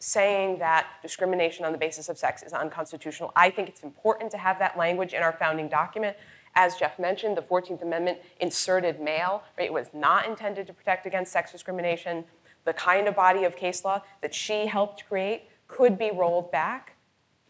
saying 0.00 0.58
that 0.58 0.88
discrimination 1.02 1.64
on 1.64 1.72
the 1.72 1.78
basis 1.78 2.08
of 2.08 2.18
sex 2.18 2.42
is 2.42 2.52
unconstitutional. 2.52 3.32
I 3.36 3.50
think 3.50 3.68
it's 3.68 3.82
important 3.82 4.30
to 4.32 4.38
have 4.38 4.58
that 4.58 4.76
language 4.76 5.12
in 5.12 5.22
our 5.22 5.32
founding 5.32 5.68
document. 5.68 6.16
As 6.56 6.74
Jeff 6.74 6.98
mentioned, 6.98 7.36
the 7.36 7.42
14th 7.42 7.82
Amendment 7.82 8.18
inserted 8.40 9.00
male. 9.00 9.44
Right? 9.56 9.66
It 9.66 9.72
was 9.72 9.90
not 9.94 10.26
intended 10.26 10.66
to 10.66 10.72
protect 10.72 11.06
against 11.06 11.32
sex 11.32 11.52
discrimination. 11.52 12.24
The 12.64 12.72
kind 12.72 13.06
of 13.06 13.14
body 13.14 13.44
of 13.44 13.56
case 13.56 13.84
law 13.84 14.02
that 14.22 14.34
she 14.34 14.66
helped 14.66 15.06
create 15.06 15.44
could 15.68 15.96
be 15.96 16.10
rolled 16.10 16.50
back 16.50 16.96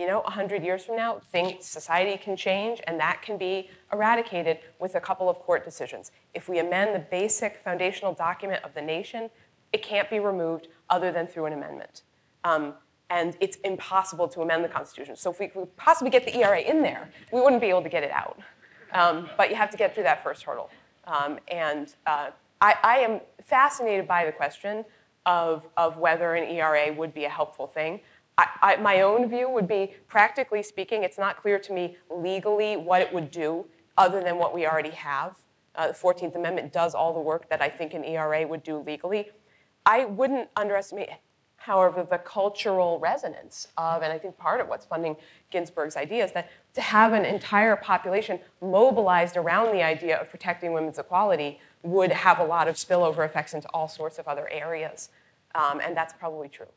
you 0.00 0.06
know, 0.06 0.20
100 0.20 0.64
years 0.64 0.82
from 0.82 0.96
now, 0.96 1.20
things, 1.30 1.66
society 1.66 2.16
can 2.16 2.34
change, 2.34 2.80
and 2.86 2.98
that 2.98 3.20
can 3.20 3.36
be 3.36 3.68
eradicated 3.92 4.58
with 4.78 4.94
a 4.94 5.00
couple 5.00 5.28
of 5.28 5.38
court 5.40 5.62
decisions. 5.62 6.10
If 6.32 6.48
we 6.48 6.58
amend 6.58 6.94
the 6.94 7.00
basic 7.00 7.58
foundational 7.62 8.14
document 8.14 8.64
of 8.64 8.72
the 8.72 8.80
nation, 8.80 9.28
it 9.74 9.82
can't 9.82 10.08
be 10.08 10.18
removed 10.18 10.68
other 10.88 11.12
than 11.12 11.26
through 11.26 11.44
an 11.44 11.52
amendment. 11.52 12.02
Um, 12.44 12.72
and 13.10 13.36
it's 13.40 13.58
impossible 13.58 14.26
to 14.28 14.40
amend 14.40 14.64
the 14.64 14.70
Constitution. 14.70 15.16
So 15.16 15.30
if 15.30 15.38
we 15.38 15.48
could 15.48 15.76
possibly 15.76 16.10
get 16.10 16.24
the 16.24 16.34
ERA 16.34 16.60
in 16.60 16.80
there, 16.80 17.10
we 17.30 17.42
wouldn't 17.42 17.60
be 17.60 17.68
able 17.68 17.82
to 17.82 17.90
get 17.90 18.02
it 18.02 18.10
out. 18.10 18.38
Um, 18.94 19.28
but 19.36 19.50
you 19.50 19.56
have 19.56 19.68
to 19.68 19.76
get 19.76 19.94
through 19.94 20.04
that 20.04 20.22
first 20.22 20.44
hurdle. 20.44 20.70
Um, 21.06 21.38
and 21.48 21.94
uh, 22.06 22.30
I, 22.62 22.74
I, 22.82 22.98
am 22.98 23.20
fascinated 23.44 24.06
by 24.08 24.24
the 24.24 24.32
question 24.32 24.84
of, 25.26 25.66
of 25.76 25.98
whether 25.98 26.34
an 26.34 26.48
ERA 26.48 26.92
would 26.92 27.12
be 27.12 27.24
a 27.24 27.28
helpful 27.28 27.66
thing. 27.66 28.00
I, 28.40 28.48
I, 28.62 28.76
my 28.76 29.02
own 29.02 29.28
view 29.28 29.50
would 29.50 29.68
be, 29.68 29.92
practically 30.08 30.62
speaking, 30.62 31.04
it's 31.04 31.18
not 31.18 31.40
clear 31.42 31.58
to 31.58 31.72
me 31.72 31.96
legally 32.08 32.76
what 32.76 33.02
it 33.02 33.12
would 33.12 33.30
do 33.30 33.66
other 33.98 34.22
than 34.22 34.38
what 34.38 34.54
we 34.54 34.66
already 34.66 34.90
have. 34.90 35.36
Uh, 35.74 35.88
the 35.88 35.92
14th 35.92 36.34
Amendment 36.36 36.72
does 36.72 36.94
all 36.94 37.12
the 37.12 37.20
work 37.20 37.50
that 37.50 37.60
I 37.60 37.68
think 37.68 37.92
an 37.92 38.02
ERA 38.02 38.46
would 38.46 38.62
do 38.62 38.78
legally. 38.78 39.30
I 39.84 40.06
wouldn't 40.06 40.48
underestimate, 40.56 41.10
however, 41.56 42.06
the 42.08 42.16
cultural 42.18 42.98
resonance 42.98 43.68
of, 43.76 44.02
and 44.02 44.10
I 44.10 44.18
think 44.18 44.38
part 44.38 44.60
of 44.60 44.68
what's 44.68 44.86
funding 44.86 45.16
Ginsburg's 45.50 45.96
idea 45.96 46.24
is 46.24 46.32
that 46.32 46.50
to 46.74 46.80
have 46.80 47.12
an 47.12 47.26
entire 47.26 47.76
population 47.76 48.40
mobilized 48.62 49.36
around 49.36 49.72
the 49.74 49.82
idea 49.82 50.18
of 50.18 50.30
protecting 50.30 50.72
women's 50.72 50.98
equality 50.98 51.60
would 51.82 52.10
have 52.10 52.38
a 52.38 52.44
lot 52.44 52.68
of 52.68 52.76
spillover 52.76 53.24
effects 53.24 53.52
into 53.52 53.68
all 53.68 53.88
sorts 53.88 54.18
of 54.18 54.26
other 54.26 54.48
areas. 54.48 55.10
Um, 55.54 55.80
and 55.80 55.94
that's 55.94 56.14
probably 56.14 56.48
true. 56.48 56.68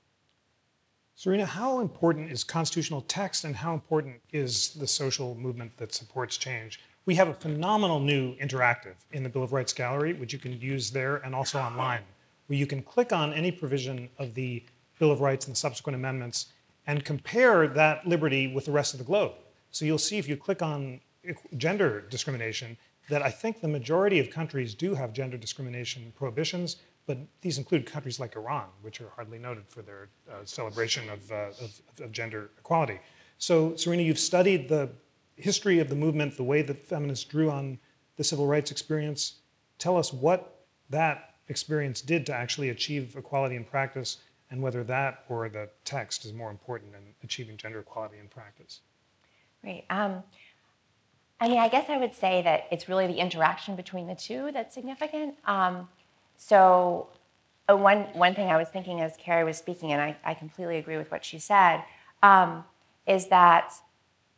Serena, 1.15 1.45
how 1.45 1.79
important 1.79 2.31
is 2.31 2.43
constitutional 2.43 3.01
text 3.01 3.43
and 3.43 3.55
how 3.55 3.73
important 3.73 4.15
is 4.31 4.69
the 4.73 4.87
social 4.87 5.35
movement 5.35 5.77
that 5.77 5.93
supports 5.93 6.37
change? 6.37 6.79
We 7.05 7.13
have 7.15 7.27
a 7.27 7.33
phenomenal 7.33 7.99
new 7.99 8.35
interactive 8.37 8.95
in 9.11 9.21
the 9.21 9.29
Bill 9.29 9.43
of 9.43 9.53
Rights 9.53 9.73
Gallery, 9.73 10.13
which 10.13 10.33
you 10.33 10.39
can 10.39 10.59
use 10.59 10.89
there 10.89 11.17
and 11.17 11.35
also 11.35 11.59
online, 11.59 12.01
where 12.47 12.57
you 12.57 12.65
can 12.65 12.81
click 12.81 13.13
on 13.13 13.31
any 13.31 13.51
provision 13.51 14.09
of 14.17 14.33
the 14.33 14.63
Bill 14.97 15.11
of 15.11 15.21
Rights 15.21 15.45
and 15.45 15.55
the 15.55 15.59
subsequent 15.59 15.95
amendments 15.95 16.47
and 16.87 17.05
compare 17.05 17.67
that 17.67 18.07
liberty 18.07 18.47
with 18.47 18.65
the 18.65 18.71
rest 18.71 18.93
of 18.93 18.97
the 18.97 19.05
globe. 19.05 19.33
So 19.69 19.85
you'll 19.85 19.99
see 19.99 20.17
if 20.17 20.27
you 20.27 20.35
click 20.35 20.63
on 20.63 20.99
gender 21.57 22.01
discrimination 22.09 22.75
that 23.09 23.21
I 23.21 23.29
think 23.29 23.61
the 23.61 23.67
majority 23.67 24.19
of 24.19 24.29
countries 24.29 24.73
do 24.73 24.95
have 24.95 25.13
gender 25.13 25.37
discrimination 25.37 26.11
prohibitions, 26.15 26.77
but 27.05 27.17
these 27.41 27.57
include 27.57 27.85
countries 27.85 28.19
like 28.19 28.35
Iran, 28.35 28.67
which 28.81 29.01
are 29.01 29.09
hardly 29.15 29.37
noted 29.37 29.67
for 29.67 29.81
their 29.81 30.09
uh, 30.31 30.45
celebration 30.45 31.09
of, 31.09 31.31
uh, 31.31 31.35
of, 31.61 31.81
of, 32.01 32.11
gender 32.11 32.51
equality. 32.57 32.99
So, 33.37 33.75
Serena, 33.75 34.03
you've 34.03 34.19
studied 34.19 34.69
the 34.69 34.89
history 35.35 35.79
of 35.79 35.89
the 35.89 35.95
movement, 35.95 36.37
the 36.37 36.43
way 36.43 36.61
that 36.61 36.85
feminists 36.85 37.25
drew 37.25 37.49
on 37.49 37.79
the 38.15 38.23
civil 38.23 38.47
rights 38.47 38.71
experience. 38.71 39.39
Tell 39.79 39.97
us 39.97 40.13
what 40.13 40.65
that 40.89 41.35
experience 41.49 42.01
did 42.01 42.25
to 42.27 42.33
actually 42.33 42.69
achieve 42.69 43.15
equality 43.17 43.55
in 43.55 43.65
practice, 43.65 44.17
and 44.49 44.61
whether 44.61 44.83
that 44.85 45.25
or 45.27 45.49
the 45.49 45.69
text 45.83 46.25
is 46.25 46.31
more 46.31 46.51
important 46.51 46.93
in 46.95 47.01
achieving 47.23 47.57
gender 47.57 47.79
equality 47.79 48.17
in 48.17 48.27
practice. 48.27 48.81
Right. 49.63 49.83
Um, 49.89 50.23
I 51.41 51.49
mean, 51.49 51.57
I 51.57 51.67
guess 51.67 51.89
I 51.89 51.97
would 51.97 52.13
say 52.13 52.41
that 52.43 52.67
it's 52.71 52.87
really 52.87 53.07
the 53.07 53.17
interaction 53.17 53.75
between 53.75 54.07
the 54.07 54.15
two 54.15 54.51
that's 54.53 54.73
significant. 54.73 55.35
Um, 55.45 55.89
so 56.47 57.07
uh, 57.69 57.77
one, 57.77 58.01
one 58.13 58.35
thing 58.35 58.49
I 58.49 58.57
was 58.57 58.67
thinking 58.67 58.99
as 58.99 59.15
Cary 59.17 59.45
was 59.45 59.57
speaking, 59.57 59.93
and 59.93 60.01
I, 60.01 60.17
I 60.25 60.33
completely 60.33 60.77
agree 60.77 60.97
with 60.97 61.09
what 61.09 61.23
she 61.23 61.39
said, 61.39 61.83
um, 62.21 62.65
is 63.07 63.27
that 63.27 63.73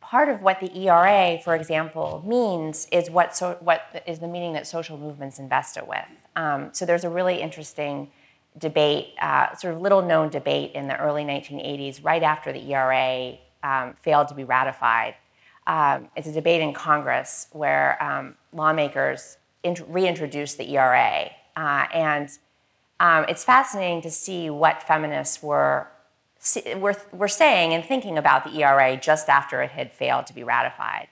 part 0.00 0.28
of 0.28 0.40
what 0.40 0.60
the 0.60 0.72
ERA, 0.86 1.40
for 1.42 1.56
example, 1.56 2.22
means 2.24 2.86
is 2.92 3.10
what, 3.10 3.36
so, 3.36 3.56
what 3.58 4.04
is 4.06 4.20
the 4.20 4.28
meaning 4.28 4.52
that 4.52 4.68
social 4.68 4.96
movements 4.96 5.40
invest 5.40 5.76
it 5.76 5.88
with. 5.88 6.04
Um, 6.36 6.68
so 6.72 6.86
there's 6.86 7.02
a 7.02 7.10
really 7.10 7.40
interesting 7.42 8.12
debate, 8.56 9.08
uh, 9.20 9.54
sort 9.56 9.74
of 9.74 9.80
little 9.80 10.02
known 10.02 10.28
debate 10.28 10.72
in 10.74 10.86
the 10.86 10.96
early 10.96 11.24
1980s, 11.24 12.04
right 12.04 12.22
after 12.22 12.52
the 12.52 12.72
ERA 12.72 13.36
um, 13.64 13.94
failed 14.00 14.28
to 14.28 14.34
be 14.34 14.44
ratified. 14.44 15.16
Um, 15.66 16.08
it's 16.14 16.28
a 16.28 16.32
debate 16.32 16.60
in 16.60 16.72
Congress 16.72 17.48
where 17.50 18.00
um, 18.00 18.36
lawmakers 18.52 19.38
int- 19.64 19.82
reintroduced 19.88 20.56
the 20.56 20.72
ERA 20.76 21.32
uh, 21.56 21.86
and 21.92 22.30
um, 23.00 23.24
it's 23.28 23.44
fascinating 23.44 24.02
to 24.02 24.10
see 24.10 24.50
what 24.50 24.82
feminists 24.82 25.42
were 25.42 25.88
were, 26.76 26.96
were 27.12 27.28
saying 27.28 27.72
and 27.72 27.84
thinking 27.84 28.18
about 28.18 28.44
the 28.44 28.60
ERA 28.60 28.96
just 28.96 29.28
after 29.28 29.62
it 29.62 29.72
had 29.72 29.92
failed 29.92 30.26
to 30.26 30.34
be 30.34 30.44
ratified. 30.44 31.08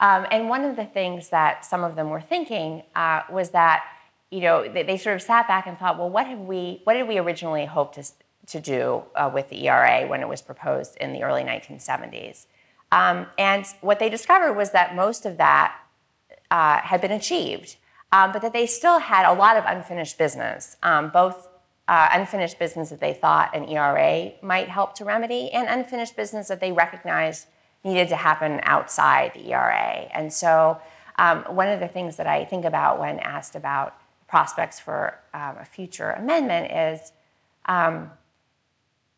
Um, 0.00 0.26
and 0.30 0.48
one 0.48 0.64
of 0.64 0.76
the 0.76 0.84
things 0.84 1.28
that 1.28 1.64
some 1.64 1.84
of 1.84 1.96
them 1.96 2.10
were 2.10 2.20
thinking 2.20 2.82
uh, 2.96 3.22
was 3.30 3.50
that, 3.50 3.84
you 4.30 4.40
know, 4.40 4.68
they, 4.68 4.82
they, 4.82 4.96
sort 4.98 5.14
of 5.14 5.22
sat 5.22 5.46
back 5.46 5.66
and 5.66 5.78
thought, 5.78 5.98
well, 5.98 6.10
what 6.10 6.26
have 6.26 6.40
we, 6.40 6.80
what 6.84 6.94
did 6.94 7.06
we 7.06 7.18
originally 7.18 7.64
hope 7.66 7.94
to, 7.94 8.04
to 8.48 8.60
do 8.60 9.04
uh, 9.14 9.30
with 9.32 9.48
the 9.48 9.68
ERA 9.68 10.06
when 10.08 10.20
it 10.20 10.28
was 10.28 10.42
proposed 10.42 10.96
in 10.96 11.12
the 11.12 11.22
early 11.22 11.42
1970s? 11.42 12.46
Um, 12.90 13.26
and 13.38 13.64
what 13.80 13.98
they 13.98 14.08
discovered 14.08 14.54
was 14.54 14.72
that 14.72 14.96
most 14.96 15.24
of 15.24 15.36
that 15.36 15.76
uh, 16.50 16.80
had 16.80 17.00
been 17.00 17.12
achieved, 17.12 17.76
um, 18.14 18.30
but 18.30 18.42
that 18.42 18.52
they 18.52 18.64
still 18.64 19.00
had 19.00 19.28
a 19.28 19.34
lot 19.34 19.56
of 19.56 19.64
unfinished 19.66 20.16
business, 20.16 20.76
um, 20.84 21.10
both 21.10 21.48
uh, 21.88 22.08
unfinished 22.12 22.60
business 22.60 22.90
that 22.90 23.00
they 23.00 23.12
thought 23.12 23.54
an 23.56 23.68
ERA 23.68 24.30
might 24.40 24.68
help 24.68 24.94
to 24.94 25.04
remedy, 25.04 25.50
and 25.50 25.68
unfinished 25.68 26.14
business 26.14 26.46
that 26.46 26.60
they 26.60 26.70
recognized 26.70 27.48
needed 27.82 28.08
to 28.08 28.14
happen 28.14 28.60
outside 28.62 29.32
the 29.34 29.52
ERA. 29.52 30.08
And 30.14 30.32
so, 30.32 30.80
um, 31.18 31.42
one 31.48 31.68
of 31.68 31.80
the 31.80 31.88
things 31.88 32.16
that 32.16 32.28
I 32.28 32.44
think 32.44 32.64
about 32.64 33.00
when 33.00 33.18
asked 33.18 33.56
about 33.56 33.96
prospects 34.28 34.78
for 34.78 35.18
um, 35.34 35.56
a 35.60 35.64
future 35.64 36.12
amendment 36.12 36.70
is, 36.70 37.12
um, 37.66 38.12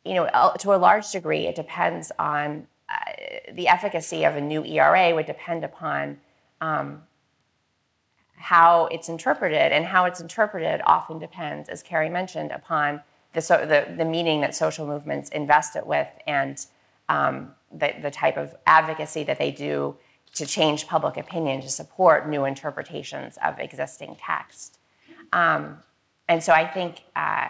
you 0.06 0.14
know, 0.14 0.54
to 0.60 0.74
a 0.74 0.78
large 0.78 1.10
degree, 1.10 1.46
it 1.46 1.54
depends 1.54 2.12
on 2.18 2.66
uh, 2.88 3.12
the 3.52 3.68
efficacy 3.68 4.24
of 4.24 4.36
a 4.36 4.40
new 4.40 4.64
ERA 4.64 5.14
would 5.14 5.26
depend 5.26 5.64
upon 5.64 6.18
um, 6.62 7.02
how 8.36 8.86
it's 8.86 9.08
interpreted, 9.08 9.72
and 9.72 9.86
how 9.86 10.04
it's 10.04 10.20
interpreted 10.20 10.80
often 10.86 11.18
depends, 11.18 11.68
as 11.68 11.82
Cary 11.82 12.08
mentioned, 12.08 12.52
upon 12.52 13.02
the, 13.32 13.42
so, 13.42 13.66
the, 13.66 13.94
the 13.96 14.04
meaning 14.04 14.40
that 14.40 14.54
social 14.54 14.86
movements 14.86 15.28
invest 15.30 15.76
it 15.76 15.86
with 15.86 16.08
and 16.26 16.64
um, 17.08 17.50
the, 17.72 17.94
the 18.00 18.10
type 18.10 18.36
of 18.36 18.54
advocacy 18.66 19.24
that 19.24 19.38
they 19.38 19.50
do 19.50 19.96
to 20.34 20.46
change 20.46 20.86
public 20.86 21.16
opinion 21.16 21.60
to 21.62 21.68
support 21.68 22.28
new 22.28 22.44
interpretations 22.44 23.38
of 23.44 23.58
existing 23.58 24.16
text. 24.18 24.78
Um, 25.32 25.78
and 26.28 26.42
so 26.42 26.52
I 26.52 26.66
think, 26.66 27.04
uh, 27.14 27.48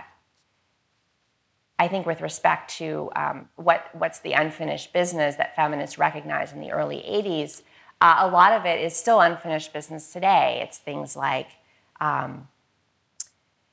I 1.78 1.88
think 1.88 2.06
with 2.06 2.20
respect 2.20 2.76
to 2.78 3.10
um, 3.16 3.48
what, 3.56 3.88
what's 3.92 4.20
the 4.20 4.32
unfinished 4.32 4.92
business 4.92 5.36
that 5.36 5.56
feminists 5.56 5.98
recognized 5.98 6.54
in 6.54 6.60
the 6.60 6.70
early 6.70 6.98
80s, 6.98 7.62
uh, 8.00 8.16
a 8.20 8.28
lot 8.28 8.52
of 8.52 8.66
it 8.66 8.80
is 8.80 8.94
still 8.94 9.20
unfinished 9.20 9.72
business 9.72 10.12
today. 10.12 10.60
It's 10.62 10.78
things 10.78 11.16
like 11.16 11.48
um, 12.00 12.48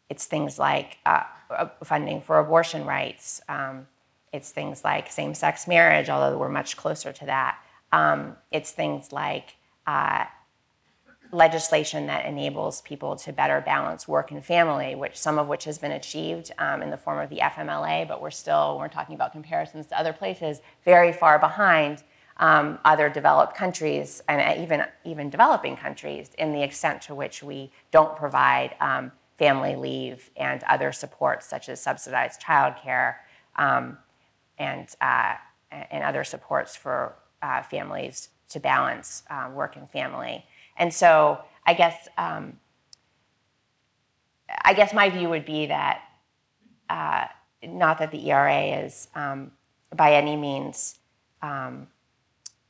it's 0.10 0.26
things 0.26 0.60
like 0.60 0.98
uh, 1.06 1.24
uh, 1.50 1.70
funding 1.84 2.22
for 2.22 2.40
abortion 2.40 2.86
rights. 2.86 3.42
Um, 3.50 3.88
it's 4.32 4.52
things 4.52 4.84
like 4.84 5.12
same-sex 5.12 5.68
marriage, 5.68 6.10
although 6.10 6.38
we're 6.38 6.50
much 6.50 6.78
closer 6.78 7.12
to 7.14 7.26
that. 7.26 7.58
Um, 7.92 8.38
it's 8.52 8.72
things 8.72 9.12
like 9.12 9.56
uh, 9.86 10.26
legislation 11.32 12.08
that 12.08 12.26
enables 12.26 12.82
people 12.82 13.16
to 13.18 13.34
better 13.34 13.62
balance 13.62 14.08
work 14.08 14.32
and 14.32 14.44
family, 14.44 14.96
which 14.96 15.18
some 15.18 15.38
of 15.38 15.48
which 15.48 15.66
has 15.66 15.78
been 15.78 15.92
achieved 15.92 16.52
um, 16.60 16.82
in 16.82 16.90
the 16.90 16.98
form 16.98 17.20
of 17.20 17.30
the 17.30 17.38
FMLA, 17.38 18.08
but 18.08 18.22
we're 18.22 18.32
still, 18.32 18.78
we're 18.80 18.88
talking 18.88 19.16
about 19.16 19.32
comparisons 19.32 19.88
to 19.88 20.00
other 20.00 20.14
places, 20.14 20.62
very 20.86 21.12
far 21.12 21.40
behind 21.40 22.04
um, 22.38 22.80
other 22.84 23.10
developed 23.10 23.56
countries 23.56 24.22
and 24.28 24.62
even, 24.62 24.84
even 25.04 25.30
developing 25.30 25.76
countries 25.76 26.32
in 26.38 26.52
the 26.52 26.64
extent 26.64 27.02
to 27.04 27.16
which 27.16 27.44
we 27.44 27.72
don't 27.92 28.16
provide 28.16 28.76
um, 28.80 29.12
family 29.38 29.76
leave 29.76 30.30
and 30.36 30.64
other 30.64 30.92
supports 30.92 31.48
such 31.48 31.70
as 31.70 31.82
subsidized 31.82 32.42
childcare 32.42 33.16
um, 33.58 33.98
and, 34.58 34.90
uh, 35.02 35.36
and 35.72 36.04
other 36.04 36.24
supports 36.24 36.76
for 36.76 37.16
uh, 37.42 37.62
families 37.62 38.30
to 38.50 38.60
balance 38.60 39.24
uh, 39.30 39.50
work 39.54 39.76
and 39.76 39.90
family. 39.90 40.46
And 40.78 40.94
so 40.94 41.40
I 41.66 41.74
guess, 41.74 42.08
um, 42.18 42.60
I 44.64 44.74
guess 44.74 44.94
my 44.94 45.10
view 45.10 45.30
would 45.30 45.46
be 45.46 45.68
that 45.68 46.02
uh, 46.90 47.26
not 47.64 48.00
that 48.00 48.12
the 48.12 48.30
ERA 48.32 48.84
is 48.84 49.08
um, 49.16 49.52
by 49.96 50.14
any 50.14 50.36
means 50.36 51.00
um, 51.42 51.88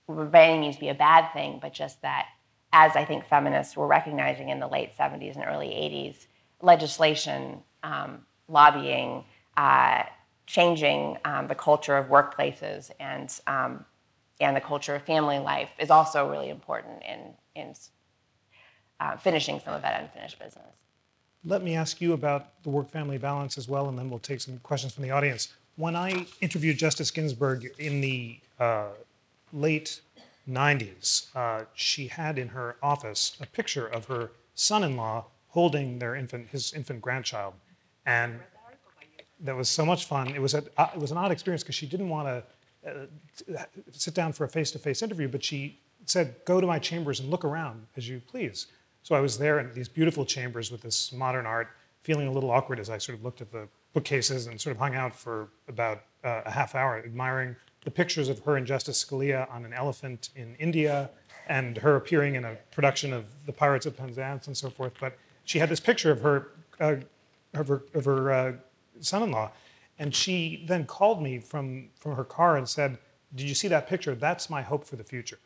by 0.07 0.47
any 0.47 0.59
means 0.59 0.77
be 0.77 0.89
a 0.89 0.93
bad 0.93 1.31
thing, 1.33 1.59
but 1.61 1.73
just 1.73 2.01
that, 2.01 2.27
as 2.71 2.95
I 2.95 3.05
think 3.05 3.25
feminists 3.25 3.77
were 3.77 3.87
recognizing 3.87 4.49
in 4.49 4.59
the 4.59 4.67
late 4.67 4.95
70s 4.97 5.35
and 5.35 5.45
early 5.45 5.67
80s, 5.67 6.27
legislation, 6.61 7.59
um, 7.83 8.25
lobbying, 8.47 9.23
uh, 9.57 10.03
changing 10.45 11.17
um, 11.23 11.47
the 11.47 11.55
culture 11.55 11.95
of 11.95 12.07
workplaces 12.07 12.91
and, 12.99 13.39
um, 13.47 13.85
and 14.41 14.55
the 14.55 14.61
culture 14.61 14.95
of 14.95 15.03
family 15.03 15.39
life 15.39 15.69
is 15.79 15.89
also 15.89 16.29
really 16.29 16.49
important 16.49 17.01
in, 17.03 17.33
in 17.55 17.73
uh, 18.99 19.15
finishing 19.17 19.59
some 19.59 19.73
of 19.73 19.81
that 19.81 20.01
unfinished 20.01 20.39
business. 20.39 20.83
Let 21.45 21.61
me 21.61 21.75
ask 21.75 21.99
you 21.99 22.13
about 22.13 22.63
the 22.63 22.69
work 22.69 22.89
family 22.89 23.17
balance 23.17 23.57
as 23.57 23.67
well, 23.67 23.89
and 23.89 23.97
then 23.97 24.09
we'll 24.09 24.19
take 24.19 24.39
some 24.41 24.57
questions 24.59 24.93
from 24.93 25.03
the 25.03 25.11
audience. 25.11 25.53
When 25.75 25.95
I 25.95 26.25
interviewed 26.39 26.77
Justice 26.77 27.11
Ginsburg 27.11 27.69
in 27.79 27.99
the 27.99 28.39
uh, 28.59 28.85
late 29.53 30.01
90s, 30.49 31.33
uh, 31.35 31.65
she 31.73 32.07
had 32.07 32.37
in 32.37 32.49
her 32.49 32.75
office 32.81 33.37
a 33.41 33.45
picture 33.45 33.87
of 33.87 34.05
her 34.05 34.31
son-in-law 34.55 35.25
holding 35.49 35.99
their 35.99 36.15
infant, 36.15 36.49
his 36.49 36.73
infant 36.73 37.01
grandchild, 37.01 37.53
and 38.05 38.39
that 39.39 39.55
was 39.55 39.69
so 39.69 39.85
much 39.85 40.05
fun. 40.05 40.29
It 40.29 40.41
was 40.41 40.53
a, 40.53 40.63
uh, 40.77 40.89
it 40.93 40.99
was 40.99 41.11
an 41.11 41.17
odd 41.17 41.31
experience 41.31 41.63
because 41.63 41.75
she 41.75 41.85
didn't 41.85 42.09
want 42.09 42.27
to 42.27 42.89
uh, 42.89 43.65
sit 43.91 44.13
down 44.13 44.33
for 44.33 44.45
a 44.45 44.49
face-to-face 44.49 45.01
interview, 45.01 45.27
but 45.27 45.43
she 45.43 45.79
said, 46.05 46.35
"Go 46.45 46.59
to 46.59 46.67
my 46.67 46.79
chambers 46.79 47.19
and 47.19 47.29
look 47.29 47.45
around 47.45 47.85
as 47.95 48.09
you 48.09 48.21
please." 48.27 48.67
So 49.03 49.15
I 49.15 49.19
was 49.19 49.37
there 49.37 49.59
in 49.59 49.71
these 49.73 49.89
beautiful 49.89 50.25
chambers 50.25 50.71
with 50.71 50.81
this 50.81 51.11
modern 51.11 51.45
art, 51.45 51.69
feeling 52.03 52.27
a 52.27 52.31
little 52.31 52.51
awkward 52.51 52.79
as 52.79 52.89
I 52.89 52.97
sort 52.97 53.17
of 53.17 53.23
looked 53.23 53.41
at 53.41 53.51
the 53.51 53.67
bookcases 53.93 54.47
and 54.47 54.59
sort 54.59 54.75
of 54.75 54.79
hung 54.79 54.95
out 54.95 55.15
for 55.15 55.49
about 55.67 56.03
uh, 56.23 56.41
a 56.45 56.51
half 56.51 56.73
hour, 56.73 56.97
admiring 56.97 57.55
the 57.83 57.91
pictures 57.91 58.29
of 58.29 58.39
her 58.39 58.57
and 58.57 58.65
Justice 58.65 59.03
Scalia 59.03 59.51
on 59.51 59.65
an 59.65 59.73
elephant 59.73 60.29
in 60.35 60.55
India 60.55 61.09
and 61.47 61.77
her 61.77 61.95
appearing 61.95 62.35
in 62.35 62.45
a 62.45 62.55
production 62.71 63.11
of 63.11 63.25
The 63.45 63.53
Pirates 63.53 63.85
of 63.85 63.97
Penzance 63.97 64.47
and 64.47 64.55
so 64.55 64.69
forth. 64.69 64.93
But 64.99 65.17
she 65.43 65.59
had 65.59 65.69
this 65.69 65.79
picture 65.79 66.11
of 66.11 66.21
her, 66.21 66.51
uh, 66.79 66.95
of 67.53 67.67
her, 67.67 67.83
of 67.93 68.05
her 68.05 68.31
uh, 68.31 68.53
son-in-law, 69.01 69.51
and 69.99 70.15
she 70.15 70.63
then 70.67 70.85
called 70.85 71.21
me 71.21 71.39
from, 71.39 71.89
from 71.99 72.15
her 72.15 72.23
car 72.23 72.57
and 72.57 72.67
said, 72.67 72.97
did 73.35 73.47
you 73.47 73.55
see 73.55 73.67
that 73.67 73.87
picture? 73.87 74.15
That's 74.15 74.49
my 74.49 74.61
hope 74.61 74.85
for 74.85 74.95
the 74.95 75.03
future. 75.03 75.39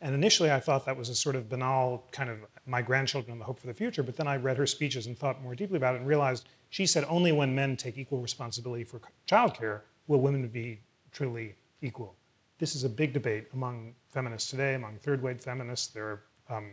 And 0.00 0.14
initially 0.14 0.52
I 0.52 0.60
thought 0.60 0.84
that 0.86 0.96
was 0.96 1.08
a 1.08 1.14
sort 1.14 1.34
of 1.34 1.48
banal 1.48 2.04
kind 2.12 2.30
of 2.30 2.38
my 2.66 2.82
grandchildren 2.82 3.32
and 3.32 3.40
the 3.40 3.44
hope 3.44 3.58
for 3.58 3.66
the 3.66 3.74
future, 3.74 4.02
but 4.02 4.16
then 4.16 4.28
I 4.28 4.36
read 4.36 4.56
her 4.56 4.66
speeches 4.66 5.06
and 5.06 5.18
thought 5.18 5.42
more 5.42 5.54
deeply 5.54 5.76
about 5.76 5.94
it 5.94 5.98
and 5.98 6.06
realized 6.06 6.48
she 6.70 6.86
said 6.86 7.04
only 7.08 7.32
when 7.32 7.54
men 7.54 7.76
take 7.76 7.98
equal 7.98 8.20
responsibility 8.20 8.84
for 8.84 9.00
childcare 9.26 9.80
will 10.06 10.20
women 10.20 10.46
be 10.48 10.80
truly 11.10 11.54
equal. 11.82 12.16
This 12.58 12.74
is 12.74 12.84
a 12.84 12.88
big 12.88 13.12
debate 13.12 13.48
among 13.52 13.94
feminists 14.10 14.50
today, 14.50 14.74
among 14.74 14.98
third 14.98 15.22
wave 15.22 15.40
feminists. 15.40 15.88
There 15.88 16.06
are 16.48 16.56
um, 16.56 16.72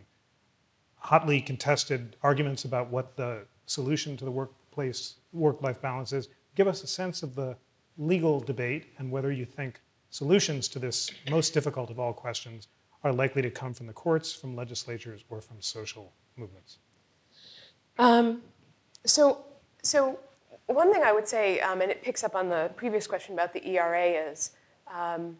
hotly 0.97 1.41
contested 1.41 2.15
arguments 2.23 2.65
about 2.65 2.89
what 2.89 3.15
the 3.15 3.45
solution 3.67 4.17
to 4.17 4.25
the 4.25 4.31
workplace 4.31 5.15
work 5.33 5.61
life 5.61 5.81
balance 5.81 6.11
is. 6.13 6.29
Give 6.55 6.67
us 6.67 6.83
a 6.83 6.87
sense 6.87 7.21
of 7.23 7.35
the 7.35 7.55
legal 7.97 8.39
debate 8.39 8.87
and 8.97 9.11
whether 9.11 9.31
you 9.31 9.45
think 9.45 9.79
solutions 10.09 10.67
to 10.69 10.79
this 10.79 11.11
most 11.29 11.53
difficult 11.53 11.89
of 11.89 11.99
all 11.99 12.13
questions 12.13 12.67
are 13.03 13.13
likely 13.13 13.41
to 13.41 13.51
come 13.51 13.73
from 13.73 13.85
the 13.85 13.93
courts, 13.93 14.33
from 14.33 14.55
legislatures, 14.55 15.23
or 15.29 15.39
from 15.39 15.61
social 15.61 16.11
movements. 16.37 16.79
Um, 17.99 18.41
so, 19.05 19.45
so 19.83 20.19
one 20.65 20.91
thing 20.91 21.03
I 21.03 21.11
would 21.11 21.27
say, 21.27 21.59
um, 21.59 21.81
and 21.81 21.91
it 21.91 22.01
picks 22.01 22.23
up 22.23 22.35
on 22.35 22.49
the 22.49 22.71
previous 22.75 23.05
question 23.05 23.35
about 23.35 23.53
the 23.53 23.65
ERA, 23.67 24.05
is 24.05 24.51
um, 24.93 25.37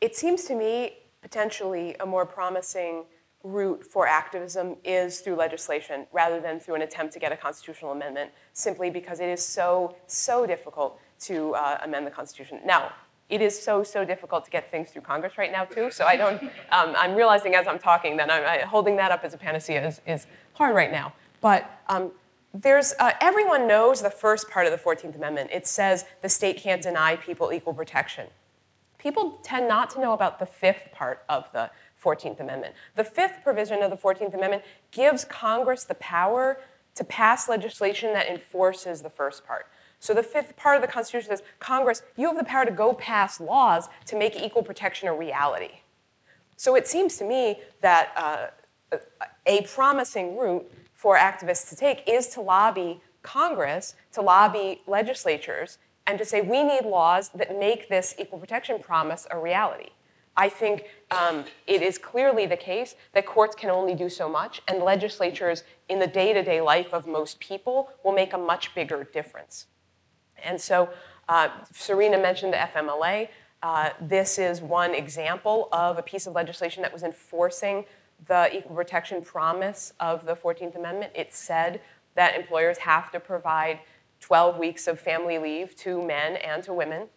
it 0.00 0.16
seems 0.16 0.44
to 0.44 0.54
me 0.54 0.98
potentially 1.22 1.96
a 2.00 2.06
more 2.06 2.26
promising 2.26 3.04
route 3.42 3.84
for 3.84 4.06
activism 4.06 4.76
is 4.84 5.20
through 5.20 5.36
legislation 5.36 6.06
rather 6.12 6.40
than 6.40 6.58
through 6.58 6.74
an 6.74 6.82
attempt 6.82 7.12
to 7.12 7.18
get 7.18 7.30
a 7.30 7.36
constitutional 7.36 7.92
amendment, 7.92 8.30
simply 8.54 8.90
because 8.90 9.20
it 9.20 9.28
is 9.28 9.44
so, 9.44 9.94
so 10.06 10.46
difficult 10.46 10.98
to 11.20 11.54
uh, 11.54 11.78
amend 11.82 12.06
the 12.06 12.10
Constitution. 12.10 12.58
Now, 12.64 12.92
it 13.28 13.40
is 13.40 13.60
so, 13.60 13.82
so 13.82 14.04
difficult 14.04 14.44
to 14.44 14.50
get 14.50 14.70
things 14.70 14.90
through 14.90 15.02
Congress 15.02 15.38
right 15.38 15.52
now, 15.52 15.64
too. 15.64 15.90
So 15.90 16.04
I 16.04 16.16
don't, 16.16 16.42
um, 16.72 16.94
I'm 16.96 17.14
realizing 17.14 17.54
as 17.54 17.66
I'm 17.66 17.78
talking 17.78 18.16
that 18.16 18.30
I'm, 18.30 18.44
I, 18.44 18.66
holding 18.66 18.96
that 18.96 19.10
up 19.10 19.24
as 19.24 19.34
a 19.34 19.38
panacea 19.38 19.86
is, 19.86 20.00
is 20.06 20.26
hard 20.54 20.74
right 20.74 20.90
now. 20.90 21.12
But 21.40 21.70
um, 21.88 22.12
there's, 22.54 22.94
uh, 23.00 23.10
everyone 23.20 23.66
knows 23.66 24.00
the 24.00 24.10
first 24.10 24.48
part 24.48 24.66
of 24.66 24.72
the 24.72 24.78
14th 24.78 25.16
Amendment. 25.16 25.50
It 25.52 25.66
says 25.66 26.04
the 26.22 26.28
state 26.28 26.56
can't 26.56 26.80
deny 26.80 27.16
people 27.16 27.52
equal 27.52 27.74
protection. 27.74 28.28
People 28.96 29.40
tend 29.42 29.68
not 29.68 29.90
to 29.90 30.00
know 30.00 30.12
about 30.12 30.38
the 30.38 30.46
fifth 30.46 30.88
part 30.92 31.24
of 31.28 31.50
the 31.52 31.68
14th 32.02 32.38
Amendment. 32.38 32.74
The 32.94 33.04
fifth 33.04 33.40
provision 33.42 33.82
of 33.82 33.90
the 33.90 33.96
14th 33.96 34.34
Amendment 34.34 34.62
gives 34.92 35.24
Congress 35.24 35.84
the 35.84 35.96
power 35.96 36.60
to 36.94 37.04
pass 37.04 37.48
legislation 37.48 38.12
that 38.12 38.28
enforces 38.28 39.02
the 39.02 39.10
first 39.10 39.44
part. 39.44 39.66
So 39.98 40.14
the 40.14 40.22
fifth 40.22 40.56
part 40.56 40.76
of 40.76 40.82
the 40.82 40.88
Constitution 40.88 41.30
says 41.30 41.42
Congress, 41.58 42.02
you 42.16 42.28
have 42.28 42.36
the 42.36 42.44
power 42.44 42.64
to 42.64 42.70
go 42.70 42.94
pass 42.94 43.40
laws 43.40 43.88
to 44.06 44.16
make 44.16 44.36
equal 44.36 44.62
protection 44.62 45.08
a 45.08 45.14
reality. 45.14 45.80
So 46.56 46.76
it 46.76 46.86
seems 46.86 47.16
to 47.16 47.24
me 47.24 47.60
that 47.80 48.12
uh, 48.16 48.98
a 49.46 49.62
promising 49.62 50.36
route 50.36 50.70
for 51.04 51.18
activists 51.18 51.68
to 51.68 51.76
take 51.76 52.02
is 52.08 52.28
to 52.28 52.40
lobby 52.40 52.98
Congress, 53.22 53.94
to 54.10 54.22
lobby 54.22 54.80
legislatures, 54.86 55.76
and 56.06 56.18
to 56.18 56.24
say 56.24 56.40
we 56.40 56.64
need 56.64 56.86
laws 56.86 57.28
that 57.34 57.58
make 57.58 57.90
this 57.90 58.14
equal 58.18 58.38
protection 58.38 58.78
promise 58.78 59.26
a 59.30 59.38
reality. 59.38 59.90
I 60.34 60.48
think 60.48 60.86
um, 61.10 61.44
it 61.66 61.82
is 61.82 61.98
clearly 61.98 62.46
the 62.46 62.56
case 62.56 62.94
that 63.12 63.26
courts 63.26 63.54
can 63.54 63.68
only 63.68 63.94
do 63.94 64.08
so 64.08 64.30
much, 64.30 64.62
and 64.66 64.82
legislatures 64.82 65.64
in 65.90 65.98
the 65.98 66.06
day 66.06 66.32
to 66.32 66.42
day 66.42 66.62
life 66.62 66.94
of 66.94 67.06
most 67.06 67.38
people 67.38 67.90
will 68.02 68.14
make 68.14 68.32
a 68.32 68.38
much 68.38 68.74
bigger 68.74 69.04
difference. 69.04 69.66
And 70.42 70.58
so, 70.58 70.88
uh, 71.28 71.50
Serena 71.70 72.16
mentioned 72.16 72.54
the 72.54 72.56
FMLA. 72.56 73.28
Uh, 73.62 73.90
this 74.00 74.38
is 74.38 74.62
one 74.62 74.94
example 74.94 75.68
of 75.70 75.98
a 75.98 76.02
piece 76.02 76.26
of 76.26 76.32
legislation 76.34 76.80
that 76.80 76.94
was 76.94 77.02
enforcing 77.02 77.84
the 78.26 78.56
equal 78.56 78.76
protection 78.76 79.22
promise 79.22 79.92
of 80.00 80.24
the 80.26 80.34
14th 80.34 80.76
Amendment. 80.76 81.12
It 81.14 81.32
said 81.32 81.80
that 82.14 82.36
employers 82.36 82.78
have 82.78 83.10
to 83.12 83.20
provide 83.20 83.80
12 84.20 84.58
weeks 84.58 84.86
of 84.86 84.98
family 84.98 85.38
leave 85.38 85.76
to 85.76 86.02
men 86.02 86.36
and 86.36 86.62
to 86.62 86.72
women. 86.72 87.08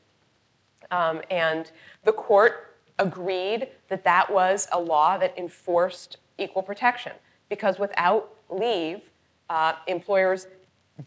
Um, 0.91 1.21
and 1.29 1.71
the 2.03 2.11
court 2.11 2.75
agreed 2.99 3.69
that 3.89 4.03
that 4.03 4.31
was 4.31 4.67
a 4.71 4.79
law 4.79 5.17
that 5.17 5.37
enforced 5.37 6.17
equal 6.37 6.63
protection 6.63 7.13
because 7.49 7.79
without 7.79 8.33
leave, 8.49 9.11
uh, 9.49 9.73
employers 9.87 10.47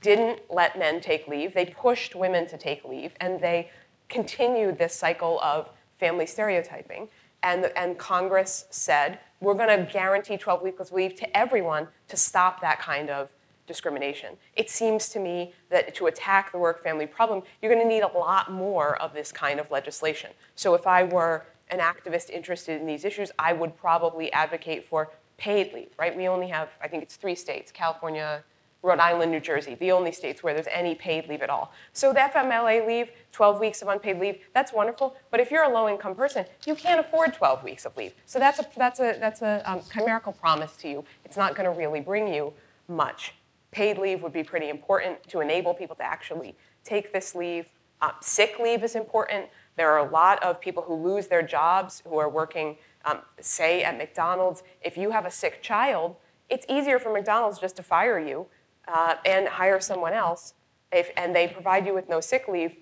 didn't 0.01 0.41
let 0.49 0.79
men 0.79 1.01
take 1.01 1.27
leave. 1.27 1.53
They 1.53 1.67
pushed 1.67 2.15
women 2.15 2.47
to 2.47 2.57
take 2.57 2.85
leave, 2.85 3.13
and 3.21 3.41
they 3.41 3.71
continued 4.09 4.79
this 4.79 4.95
cycle 4.95 5.41
of 5.41 5.69
family 5.99 6.27
stereotyping. 6.27 7.09
And, 7.43 7.71
and 7.77 7.99
Congress 7.99 8.67
said, 8.71 9.19
we're 9.41 9.55
going 9.55 9.69
to 9.69 9.91
guarantee 9.91 10.37
12 10.37 10.63
weeks 10.63 10.93
leave 10.93 11.15
to 11.17 11.37
everyone 11.37 11.89
to 12.09 12.17
stop 12.17 12.61
that 12.61 12.81
kind 12.81 13.11
of 13.11 13.31
discrimination. 13.67 14.37
It 14.57 14.69
seems 14.69 15.09
to 15.11 15.21
me 15.21 15.55
that 15.71 15.95
to 15.95 16.07
attack 16.07 16.53
the 16.53 16.59
work 16.59 16.83
family 16.83 17.07
problem, 17.07 17.43
you're 17.63 17.73
going 17.73 17.85
to 17.85 17.89
need 17.89 18.03
a 18.03 18.19
lot 18.19 18.51
more 18.51 19.01
of 19.01 19.15
this 19.15 19.31
kind 19.31 19.61
of 19.61 19.71
legislation. 19.71 20.31
So 20.57 20.75
if 20.75 20.87
I 20.87 21.05
were 21.05 21.47
an 21.69 21.79
activist 21.79 22.31
interested 22.31 22.81
in 22.81 22.87
these 22.87 23.05
issues, 23.05 23.31
I 23.39 23.53
would 23.53 23.77
probably 23.77 24.33
advocate 24.33 24.85
for 24.85 25.11
paid 25.37 25.73
leave, 25.73 25.91
right? 25.99 26.15
We 26.15 26.29
only 26.29 26.49
have, 26.49 26.69
I 26.83 26.89
think 26.89 27.03
it's 27.03 27.17
three 27.17 27.37
states 27.37 27.71
California, 27.73 28.43
Rhode 28.83 28.99
Island, 28.99 29.31
New 29.31 29.41
Jersey, 29.41 29.75
the 29.75 29.93
only 29.93 30.11
states 30.11 30.43
where 30.43 30.55
there's 30.55 30.67
any 30.73 30.95
paid 30.95 31.29
leave 31.29 31.43
at 31.43 31.51
all. 31.51 31.73
So 31.93 32.13
the 32.13 32.21
FMLA 32.21 32.87
leave, 32.87 33.11
12 33.33 33.61
weeks 33.61 33.83
of 33.83 33.89
unpaid 33.89 34.19
leave, 34.19 34.39
that's 34.55 34.73
wonderful. 34.73 35.17
But 35.31 35.41
if 35.41 35.51
you're 35.51 35.65
a 35.65 35.69
low-income 35.69 36.15
person, 36.15 36.47
you 36.67 36.75
can't 36.75 36.99
afford 36.99 37.35
12 37.35 37.63
weeks 37.63 37.85
of 37.85 37.97
leave. 37.97 38.15
So 38.25 38.39
that's 38.39 38.59
a 38.59 38.67
that's 38.77 38.99
a 39.01 39.17
that's 39.21 39.43
a 39.43 39.63
um, 39.71 39.83
chimerical 39.93 40.33
promise 40.33 40.77
to 40.79 40.89
you. 40.89 41.05
It's 41.25 41.37
not 41.37 41.55
going 41.55 41.71
to 41.71 41.79
really 41.79 42.01
bring 42.01 42.33
you 42.33 42.55
much. 42.89 43.35
Paid 43.71 43.99
leave 43.99 44.23
would 44.23 44.33
be 44.33 44.43
pretty 44.43 44.71
important 44.71 45.23
to 45.29 45.41
enable 45.41 45.75
people 45.75 45.95
to 45.97 46.03
actually 46.03 46.57
take 46.83 47.13
this 47.13 47.35
leave. 47.35 47.67
Um, 48.01 48.13
sick 48.23 48.59
leave 48.59 48.83
is 48.83 48.97
important. 48.97 49.47
There 49.77 49.91
are 49.91 49.99
a 49.99 50.11
lot 50.11 50.43
of 50.43 50.59
people 50.59 50.83
who 50.83 50.95
lose 50.95 51.27
their 51.27 51.43
jobs 51.43 52.03
who 52.07 52.17
are 52.17 52.31
working, 52.31 52.79
um, 53.05 53.19
say, 53.41 53.83
at 53.83 53.99
McDonald's. 53.99 54.63
If 54.81 54.97
you 54.97 55.11
have 55.11 55.27
a 55.27 55.31
sick 55.31 55.63
child, 55.63 56.17
it's 56.49 56.65
easier 56.69 56.99
for 56.99 57.13
McDonald's 57.13 57.59
just 57.59 57.77
to 57.77 57.83
fire 57.83 58.19
you 58.19 58.47
uh, 58.89 59.15
and 59.25 59.49
hire 59.49 59.81
someone 59.81 60.13
else, 60.13 60.55
if, 60.93 61.11
and 61.17 61.35
they 61.35 61.49
provide 61.49 61.87
you 61.87 61.95
with 61.95 62.09
no 62.09 62.21
sick 62.21 62.49
leave, 62.49 62.75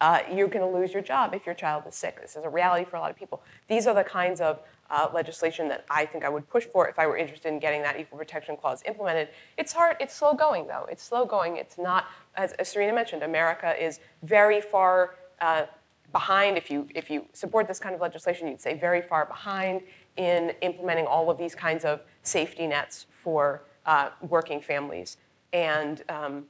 uh, 0.00 0.20
you're 0.30 0.48
going 0.48 0.64
to 0.64 0.78
lose 0.78 0.92
your 0.92 1.02
job 1.02 1.34
if 1.34 1.46
your 1.46 1.54
child 1.54 1.84
is 1.88 1.94
sick. 1.94 2.20
This 2.20 2.36
is 2.36 2.44
a 2.44 2.48
reality 2.48 2.84
for 2.84 2.96
a 2.96 3.00
lot 3.00 3.10
of 3.10 3.16
people. 3.16 3.42
These 3.68 3.86
are 3.86 3.94
the 3.94 4.04
kinds 4.04 4.40
of 4.40 4.60
uh, 4.90 5.08
legislation 5.14 5.68
that 5.68 5.84
I 5.88 6.04
think 6.04 6.24
I 6.24 6.28
would 6.28 6.48
push 6.48 6.64
for 6.64 6.88
if 6.88 6.98
I 6.98 7.06
were 7.06 7.16
interested 7.16 7.48
in 7.48 7.58
getting 7.58 7.82
that 7.82 7.98
equal 7.98 8.18
protection 8.18 8.56
clause 8.56 8.82
implemented. 8.86 9.28
It's 9.56 9.72
hard, 9.72 9.96
it's 10.00 10.14
slow 10.14 10.34
going 10.34 10.66
though. 10.66 10.86
It's 10.90 11.02
slow 11.02 11.24
going. 11.24 11.56
It's 11.56 11.78
not, 11.78 12.06
as, 12.36 12.52
as 12.54 12.68
Serena 12.68 12.92
mentioned, 12.92 13.22
America 13.22 13.74
is 13.82 14.00
very 14.22 14.60
far 14.60 15.16
uh, 15.40 15.66
behind. 16.12 16.58
If 16.58 16.70
you, 16.70 16.86
if 16.94 17.08
you 17.10 17.24
support 17.32 17.66
this 17.66 17.78
kind 17.78 17.94
of 17.94 18.00
legislation, 18.00 18.46
you'd 18.48 18.60
say 18.60 18.78
very 18.78 19.00
far 19.00 19.24
behind 19.24 19.80
in 20.16 20.52
implementing 20.60 21.06
all 21.06 21.30
of 21.30 21.38
these 21.38 21.54
kinds 21.54 21.84
of 21.84 22.02
safety 22.22 22.66
nets 22.66 23.06
for 23.22 23.62
uh, 23.86 24.10
working 24.22 24.60
families. 24.60 25.16
And, 25.52 26.02
um, 26.08 26.44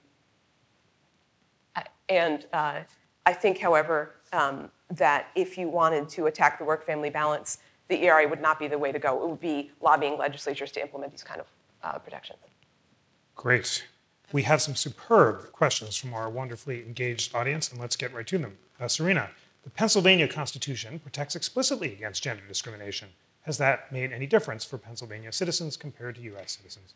and 2.08 2.46
uh, 2.52 2.80
I 3.26 3.32
think, 3.32 3.58
however, 3.58 4.14
um, 4.32 4.70
that 4.90 5.28
if 5.34 5.56
you 5.58 5.68
wanted 5.68 6.08
to 6.10 6.26
attack 6.26 6.58
the 6.58 6.64
work 6.64 6.84
family 6.84 7.10
balance, 7.10 7.58
the 7.88 8.02
ERA 8.04 8.28
would 8.28 8.40
not 8.40 8.58
be 8.58 8.68
the 8.68 8.78
way 8.78 8.92
to 8.92 8.98
go. 8.98 9.22
It 9.22 9.28
would 9.28 9.40
be 9.40 9.70
lobbying 9.80 10.18
legislatures 10.18 10.72
to 10.72 10.80
implement 10.80 11.12
these 11.12 11.22
kind 11.22 11.40
of 11.40 11.46
uh, 11.82 11.98
protections. 11.98 12.38
Great. 13.36 13.84
We 14.32 14.42
have 14.42 14.62
some 14.62 14.74
superb 14.74 15.52
questions 15.52 15.96
from 15.96 16.14
our 16.14 16.30
wonderfully 16.30 16.82
engaged 16.82 17.34
audience, 17.34 17.70
and 17.70 17.80
let's 17.80 17.96
get 17.96 18.12
right 18.12 18.26
to 18.26 18.38
them. 18.38 18.56
Uh, 18.80 18.88
Serena, 18.88 19.30
the 19.62 19.70
Pennsylvania 19.70 20.28
Constitution 20.28 20.98
protects 20.98 21.36
explicitly 21.36 21.92
against 21.92 22.22
gender 22.22 22.42
discrimination. 22.46 23.10
Has 23.42 23.58
that 23.58 23.92
made 23.92 24.12
any 24.12 24.26
difference 24.26 24.64
for 24.64 24.78
Pennsylvania 24.78 25.30
citizens 25.30 25.76
compared 25.76 26.16
to 26.16 26.22
US 26.22 26.52
citizens? 26.52 26.94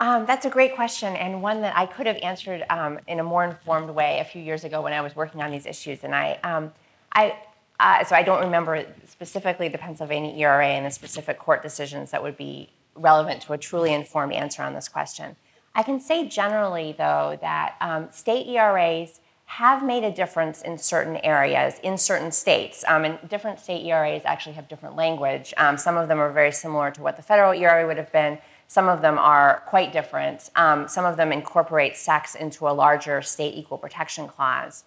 Um, 0.00 0.26
that's 0.26 0.44
a 0.46 0.50
great 0.50 0.74
question, 0.74 1.14
and 1.14 1.42
one 1.42 1.60
that 1.60 1.76
I 1.76 1.86
could 1.86 2.06
have 2.06 2.16
answered 2.16 2.64
um, 2.70 2.98
in 3.06 3.20
a 3.20 3.22
more 3.22 3.44
informed 3.44 3.90
way 3.90 4.18
a 4.18 4.24
few 4.24 4.42
years 4.42 4.64
ago 4.64 4.82
when 4.82 4.92
I 4.92 5.00
was 5.00 5.14
working 5.14 5.42
on 5.42 5.52
these 5.52 5.64
issues. 5.64 6.02
And 6.02 6.12
I, 6.12 6.40
um, 6.42 6.72
I 7.12 7.36
uh, 7.78 8.04
so 8.04 8.16
I 8.16 8.22
don't 8.22 8.42
remember 8.42 8.84
specifically 9.06 9.68
the 9.68 9.78
Pennsylvania 9.78 10.34
ERA 10.36 10.66
and 10.66 10.86
the 10.86 10.90
specific 10.90 11.38
court 11.38 11.62
decisions 11.62 12.10
that 12.10 12.22
would 12.22 12.36
be 12.36 12.70
relevant 12.94 13.42
to 13.42 13.52
a 13.52 13.58
truly 13.58 13.92
informed 13.92 14.32
answer 14.32 14.62
on 14.62 14.74
this 14.74 14.88
question. 14.88 15.36
I 15.74 15.82
can 15.82 16.00
say 16.00 16.28
generally, 16.28 16.94
though, 16.96 17.38
that 17.40 17.76
um, 17.80 18.08
state 18.10 18.46
ERAs 18.48 19.20
have 19.46 19.84
made 19.84 20.04
a 20.04 20.10
difference 20.10 20.62
in 20.62 20.78
certain 20.78 21.16
areas, 21.18 21.78
in 21.82 21.98
certain 21.98 22.32
states. 22.32 22.84
Um, 22.88 23.04
and 23.04 23.28
different 23.28 23.60
state 23.60 23.84
ERAs 23.84 24.22
actually 24.24 24.54
have 24.54 24.68
different 24.68 24.96
language. 24.96 25.52
Um, 25.56 25.76
some 25.76 25.96
of 25.96 26.08
them 26.08 26.18
are 26.18 26.32
very 26.32 26.52
similar 26.52 26.90
to 26.92 27.02
what 27.02 27.16
the 27.16 27.22
federal 27.22 27.52
ERA 27.52 27.86
would 27.86 27.98
have 27.98 28.12
been. 28.12 28.38
Some 28.72 28.88
of 28.88 29.02
them 29.02 29.18
are 29.18 29.62
quite 29.66 29.92
different. 29.92 30.48
Um, 30.56 30.88
some 30.88 31.04
of 31.04 31.18
them 31.18 31.30
incorporate 31.30 31.94
sex 31.94 32.34
into 32.34 32.66
a 32.66 32.72
larger 32.72 33.20
state 33.20 33.54
equal 33.54 33.76
protection 33.76 34.26
clause. 34.26 34.84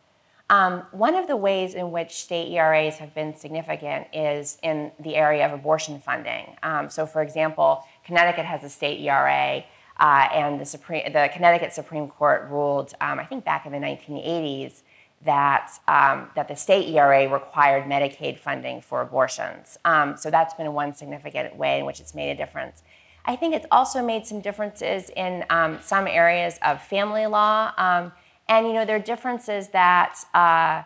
Um, 0.49 0.87
one 0.91 1.13
of 1.13 1.27
the 1.27 1.37
ways 1.37 1.75
in 1.75 1.91
which 1.91 2.15
state 2.15 2.51
ERAs 2.51 2.95
have 2.95 3.13
been 3.13 3.35
significant 3.35 4.07
is 4.11 4.57
in 4.63 4.91
the 4.99 5.15
area 5.15 5.45
of 5.45 5.53
abortion 5.53 5.99
funding. 5.99 6.55
Um, 6.63 6.89
so, 6.89 7.05
for 7.05 7.21
example, 7.21 7.83
Connecticut 8.03 8.45
has 8.45 8.63
a 8.63 8.69
state 8.71 9.01
ERA, 9.01 9.63
uh, 9.99 10.29
and 10.33 10.59
the, 10.59 10.65
Supreme, 10.65 11.03
the 11.13 11.29
Connecticut 11.31 11.71
Supreme 11.71 12.07
Court 12.07 12.47
ruled, 12.49 12.95
um, 13.01 13.19
I 13.19 13.25
think 13.25 13.45
back 13.45 13.67
in 13.67 13.71
the 13.71 13.77
1980s, 13.77 14.81
that, 15.25 15.71
um, 15.87 16.29
that 16.35 16.47
the 16.47 16.55
state 16.55 16.89
ERA 16.89 17.29
required 17.31 17.83
Medicaid 17.83 18.39
funding 18.39 18.81
for 18.81 19.01
abortions. 19.01 19.77
Um, 19.85 20.17
so 20.17 20.31
that's 20.31 20.55
been 20.55 20.73
one 20.73 20.95
significant 20.95 21.55
way 21.55 21.77
in 21.77 21.85
which 21.85 21.99
it's 21.99 22.15
made 22.15 22.31
a 22.31 22.35
difference. 22.35 22.81
I 23.27 23.35
think 23.35 23.55
it's 23.55 23.65
also 23.71 24.03
made 24.03 24.25
some 24.25 24.39
differences 24.39 25.09
in 25.15 25.45
um, 25.49 25.79
some 25.81 26.07
areas 26.07 26.59
of 26.63 26.81
family 26.81 27.25
law. 27.25 27.71
Um, 27.77 28.11
and, 28.47 28.67
you 28.67 28.73
know, 28.73 28.85
there 28.85 28.97
are 28.97 28.99
differences 28.99 29.69
that 29.69 30.19
uh, 30.33 30.83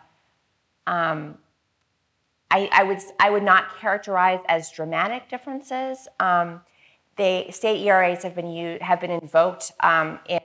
um, 0.90 1.36
I, 2.50 2.68
I, 2.72 2.82
would, 2.84 2.98
I 3.18 3.30
would 3.30 3.42
not 3.42 3.78
characterize 3.78 4.40
as 4.48 4.70
dramatic 4.70 5.28
differences. 5.28 6.08
Um, 6.18 6.62
the 7.16 7.50
state 7.50 7.84
ERAs 7.84 8.22
have 8.22 8.34
been, 8.34 8.50
used, 8.50 8.82
have 8.82 9.00
been 9.00 9.10
invoked 9.10 9.72
um, 9.80 10.18
in 10.26 10.40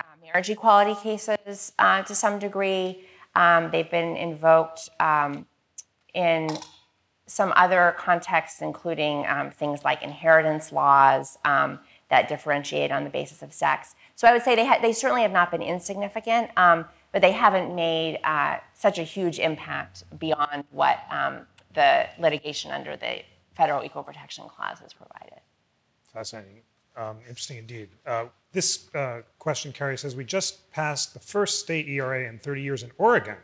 uh, 0.00 0.04
marriage 0.22 0.50
equality 0.50 1.00
cases 1.00 1.72
uh, 1.78 2.02
to 2.02 2.14
some 2.14 2.38
degree. 2.38 3.04
Um, 3.34 3.70
they've 3.70 3.90
been 3.90 4.16
invoked 4.16 4.90
in 6.14 6.50
some 7.28 7.52
other 7.56 7.94
contexts, 7.98 8.62
including 8.62 9.26
um, 9.28 9.50
things 9.50 9.84
like 9.84 10.02
inheritance 10.02 10.72
laws 10.72 11.38
um, 11.44 11.78
that 12.08 12.28
differentiate 12.28 12.90
on 12.90 13.04
the 13.04 13.10
basis 13.10 13.42
of 13.42 13.52
sex. 13.52 13.94
So 14.16 14.26
I 14.26 14.32
would 14.32 14.42
say 14.42 14.56
they, 14.56 14.66
ha- 14.66 14.78
they 14.80 14.92
certainly 14.92 15.22
have 15.22 15.30
not 15.30 15.50
been 15.50 15.62
insignificant, 15.62 16.50
um, 16.56 16.86
but 17.12 17.22
they 17.22 17.32
haven't 17.32 17.74
made 17.74 18.18
uh, 18.24 18.58
such 18.74 18.98
a 18.98 19.02
huge 19.02 19.38
impact 19.38 20.04
beyond 20.18 20.64
what 20.70 21.00
um, 21.10 21.46
the 21.74 22.08
litigation 22.18 22.70
under 22.70 22.96
the 22.96 23.20
Federal 23.54 23.84
Equal 23.84 24.02
Protection 24.02 24.48
Clause 24.48 24.78
has 24.80 24.92
provided. 24.94 25.40
Fascinating. 26.12 26.62
Um, 26.96 27.18
interesting 27.28 27.58
indeed. 27.58 27.90
Uh, 28.06 28.26
this 28.52 28.92
uh, 28.94 29.22
question, 29.38 29.72
Cary, 29.72 29.98
says 29.98 30.16
We 30.16 30.24
just 30.24 30.70
passed 30.72 31.12
the 31.12 31.20
first 31.20 31.60
state 31.60 31.86
ERA 31.88 32.26
in 32.26 32.38
30 32.38 32.62
years 32.62 32.82
in 32.82 32.90
Oregon. 32.96 33.36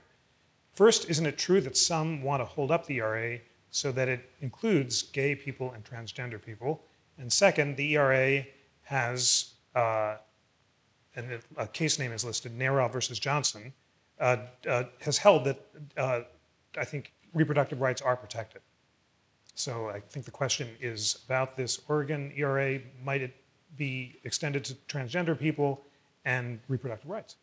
First, 0.72 1.08
isn't 1.08 1.26
it 1.26 1.38
true 1.38 1.60
that 1.60 1.76
some 1.76 2.22
want 2.22 2.40
to 2.40 2.44
hold 2.44 2.72
up 2.72 2.86
the 2.86 2.96
ERA 2.96 3.38
so 3.74 3.90
that 3.90 4.06
it 4.06 4.30
includes 4.40 5.02
gay 5.02 5.34
people 5.34 5.72
and 5.72 5.84
transgender 5.84 6.40
people. 6.40 6.80
And 7.18 7.32
second, 7.32 7.76
the 7.76 7.96
ERA 7.96 8.46
has 8.82 9.54
uh, 9.74 10.14
and 11.16 11.40
a 11.56 11.66
case 11.66 11.98
name 11.98 12.12
is 12.12 12.24
listed, 12.24 12.56
Narell 12.56 12.90
versus 12.92 13.18
Johnson, 13.18 13.72
uh, 14.20 14.36
uh, 14.68 14.84
has 15.00 15.18
held 15.18 15.44
that 15.44 15.60
uh, 15.96 16.20
I 16.78 16.84
think 16.84 17.12
reproductive 17.32 17.80
rights 17.80 18.00
are 18.00 18.16
protected. 18.16 18.62
So 19.56 19.88
I 19.88 19.98
think 19.98 20.24
the 20.24 20.32
question 20.32 20.68
is 20.80 21.18
about 21.26 21.56
this 21.56 21.80
Oregon 21.88 22.32
ERA. 22.36 22.78
Might 23.04 23.22
it 23.22 23.34
be 23.76 24.20
extended 24.22 24.64
to 24.66 24.74
transgender 24.88 25.36
people 25.36 25.82
and 26.24 26.60
reproductive 26.68 27.10
rights? 27.10 27.36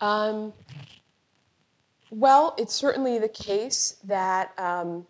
Um, 0.00 0.52
well, 2.10 2.56
it's 2.58 2.74
certainly 2.74 3.18
the 3.18 3.28
case 3.28 3.96
that 4.04 4.58
um, 4.58 5.06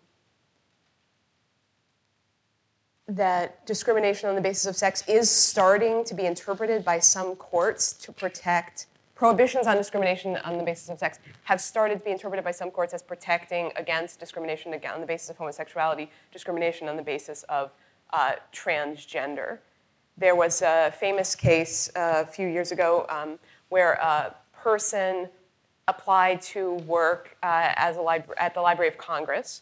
that 3.15 3.65
discrimination 3.65 4.29
on 4.29 4.35
the 4.35 4.41
basis 4.41 4.65
of 4.65 4.75
sex 4.75 5.03
is 5.07 5.29
starting 5.29 6.03
to 6.05 6.13
be 6.13 6.25
interpreted 6.25 6.85
by 6.85 6.99
some 6.99 7.35
courts 7.35 7.93
to 7.93 8.11
protect 8.11 8.87
prohibitions 9.15 9.67
on 9.67 9.77
discrimination 9.77 10.37
on 10.37 10.57
the 10.57 10.63
basis 10.63 10.89
of 10.89 10.97
sex 10.97 11.19
have 11.43 11.61
started 11.61 11.99
to 11.99 12.03
be 12.03 12.09
interpreted 12.09 12.43
by 12.43 12.49
some 12.49 12.71
courts 12.71 12.91
as 12.91 13.03
protecting 13.03 13.71
against 13.75 14.19
discrimination 14.19 14.73
on 14.73 14.99
the 14.99 15.05
basis 15.05 15.29
of 15.29 15.37
homosexuality, 15.37 16.09
discrimination 16.31 16.89
on 16.89 16.95
the 16.95 17.03
basis 17.03 17.43
of 17.43 17.71
uh, 18.13 18.31
transgender. 18.51 19.59
There 20.17 20.35
was 20.35 20.63
a 20.63 20.91
famous 20.99 21.35
case 21.35 21.87
uh, 21.95 22.23
a 22.27 22.31
few 22.31 22.47
years 22.47 22.71
ago 22.71 23.05
um, 23.09 23.37
where 23.69 23.93
a 23.93 24.33
person 24.53 25.29
applied 25.87 26.41
to 26.41 26.73
work 26.87 27.37
uh, 27.43 27.73
as 27.75 27.97
a 27.97 28.01
libra- 28.01 28.41
at 28.41 28.53
the 28.53 28.61
Library 28.61 28.89
of 28.89 28.97
Congress, 28.97 29.61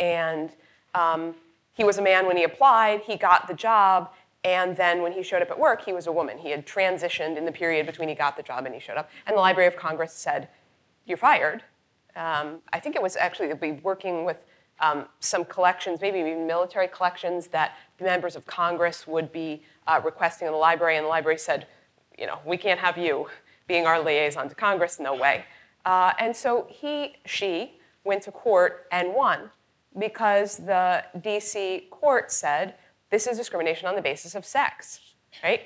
and 0.00 0.50
um, 0.94 1.34
he 1.74 1.84
was 1.84 1.98
a 1.98 2.02
man 2.02 2.26
when 2.26 2.36
he 2.36 2.44
applied. 2.44 3.00
He 3.00 3.16
got 3.16 3.48
the 3.48 3.54
job, 3.54 4.10
and 4.44 4.76
then 4.76 5.02
when 5.02 5.12
he 5.12 5.22
showed 5.22 5.42
up 5.42 5.50
at 5.50 5.58
work, 5.58 5.84
he 5.84 5.92
was 5.92 6.06
a 6.06 6.12
woman. 6.12 6.38
He 6.38 6.50
had 6.50 6.66
transitioned 6.66 7.36
in 7.36 7.44
the 7.44 7.52
period 7.52 7.86
between 7.86 8.08
he 8.08 8.14
got 8.14 8.36
the 8.36 8.42
job 8.42 8.66
and 8.66 8.74
he 8.74 8.80
showed 8.80 8.96
up. 8.96 9.08
And 9.26 9.36
the 9.36 9.40
Library 9.40 9.68
of 9.68 9.76
Congress 9.76 10.12
said, 10.12 10.48
You're 11.06 11.18
fired. 11.18 11.62
Um, 12.14 12.58
I 12.72 12.80
think 12.80 12.94
it 12.94 13.02
was 13.02 13.16
actually, 13.16 13.46
they'll 13.46 13.56
be 13.56 13.72
working 13.72 14.24
with 14.24 14.36
um, 14.80 15.06
some 15.20 15.44
collections, 15.44 16.00
maybe 16.02 16.18
even 16.18 16.46
military 16.46 16.88
collections, 16.88 17.46
that 17.48 17.76
members 18.00 18.36
of 18.36 18.44
Congress 18.46 19.06
would 19.06 19.32
be 19.32 19.62
uh, 19.86 20.00
requesting 20.04 20.46
in 20.46 20.52
the 20.52 20.58
library. 20.58 20.96
And 20.96 21.04
the 21.04 21.08
library 21.08 21.38
said, 21.38 21.66
You 22.18 22.26
know, 22.26 22.40
we 22.44 22.56
can't 22.56 22.80
have 22.80 22.98
you 22.98 23.28
being 23.66 23.86
our 23.86 24.02
liaison 24.02 24.48
to 24.48 24.54
Congress, 24.54 24.98
no 24.98 25.14
way. 25.14 25.44
Uh, 25.84 26.12
and 26.18 26.36
so 26.36 26.66
he, 26.68 27.16
she, 27.24 27.78
went 28.04 28.22
to 28.22 28.32
court 28.32 28.86
and 28.90 29.14
won 29.14 29.50
because 29.98 30.58
the 30.58 31.04
DC 31.18 31.90
court 31.90 32.32
said, 32.32 32.74
this 33.10 33.26
is 33.26 33.36
discrimination 33.36 33.86
on 33.86 33.94
the 33.94 34.02
basis 34.02 34.34
of 34.34 34.44
sex, 34.44 35.00
right? 35.42 35.62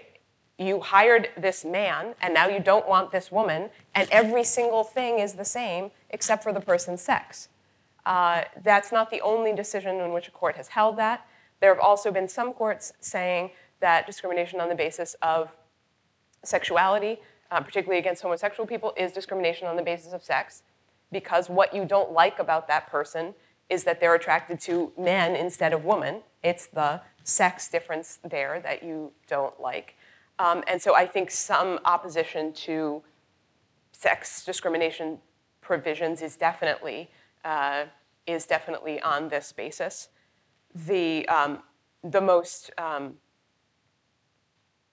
You 0.59 0.81
hired 0.81 1.29
this 1.37 1.65
man, 1.65 2.15
and 2.21 2.33
now 2.35 2.49
you 2.49 2.61
don't 2.61 2.89
want 2.89 3.13
this 3.13 3.31
woman, 3.31 3.71
and 3.95 4.09
every 4.11 4.43
single 4.43 4.85
thing 4.85 5.19
is 5.19 5.35
the 5.35 5.45
same 5.45 5.91
except 6.11 6.43
for 6.43 6.53
the 6.53 6.61
person's 6.61 7.03
sex. 7.03 7.49
Uh, 8.05 8.43
that's 8.63 8.91
not 8.91 9.11
the 9.11 9.21
only 9.21 9.53
decision 9.53 9.97
in 10.01 10.13
which 10.13 10.29
a 10.29 10.31
court 10.31 10.57
has 10.57 10.69
held 10.69 10.97
that. 10.97 11.27
There 11.61 11.73
have 11.75 11.83
also 11.83 12.11
been 12.11 12.29
some 12.29 12.53
courts 12.53 12.93
saying 13.01 13.51
that 13.81 14.07
discrimination 14.07 14.61
on 14.61 14.69
the 14.69 14.75
basis 14.75 15.15
of 15.23 15.51
sexuality, 16.43 17.19
uh, 17.51 17.61
particularly 17.61 17.99
against 17.99 18.23
homosexual 18.23 18.67
people, 18.67 18.93
is 18.97 19.13
discrimination 19.13 19.67
on 19.67 19.77
the 19.77 19.83
basis 19.83 20.13
of 20.13 20.23
sex 20.23 20.63
because 21.13 21.49
what 21.49 21.75
you 21.75 21.85
don't 21.85 22.13
like 22.13 22.39
about 22.39 22.69
that 22.69 22.89
person 22.89 23.35
is 23.69 23.85
that 23.85 24.01
they're 24.01 24.15
attracted 24.15 24.61
to 24.61 24.93
men 24.97 25.35
instead 25.35 25.73
of 25.73 25.85
women. 25.85 26.23
It's 26.43 26.67
the 26.67 27.01
sex 27.25 27.69
difference 27.69 28.21
there 28.23 28.61
that 28.61 28.83
you 28.83 29.13
don't 29.27 29.61
like. 29.61 29.97
Um, 30.39 30.63
and 30.69 30.81
so 30.81 30.95
I 30.95 31.07
think 31.07 31.31
some 31.31 31.81
opposition 31.85 32.53
to 32.53 33.03
sex 33.93 34.45
discrimination 34.45 35.19
provisions 35.61 36.23
is 36.23 36.37
definitely 36.37 37.11
uh, 37.45 37.85
is 38.27 38.45
definitely 38.45 39.01
on 39.01 39.29
this 39.29 39.53
basis. 39.53 40.09
The 40.75 41.27
um, 41.29 41.63
the 42.05 42.21
most 42.21 42.71
um, 42.77 43.15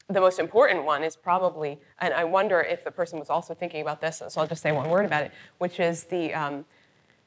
the 0.10 0.20
most 0.20 0.40
important 0.40 0.86
one 0.86 1.04
is 1.04 1.16
probably, 1.16 1.80
and 2.00 2.14
I 2.14 2.24
wonder 2.24 2.62
if 2.62 2.84
the 2.84 2.92
person 2.92 3.20
was 3.20 3.30
also 3.30 3.54
thinking 3.54 3.82
about 3.82 4.02
this. 4.02 4.22
So 4.28 4.42
I'll 4.42 4.48
just 4.48 4.62
say 4.62 4.72
one 4.72 4.90
word 4.90 5.06
about 5.06 5.24
it, 5.24 5.32
which 5.58 5.80
is 5.80 6.04
the 6.06 6.34
um, 6.34 6.66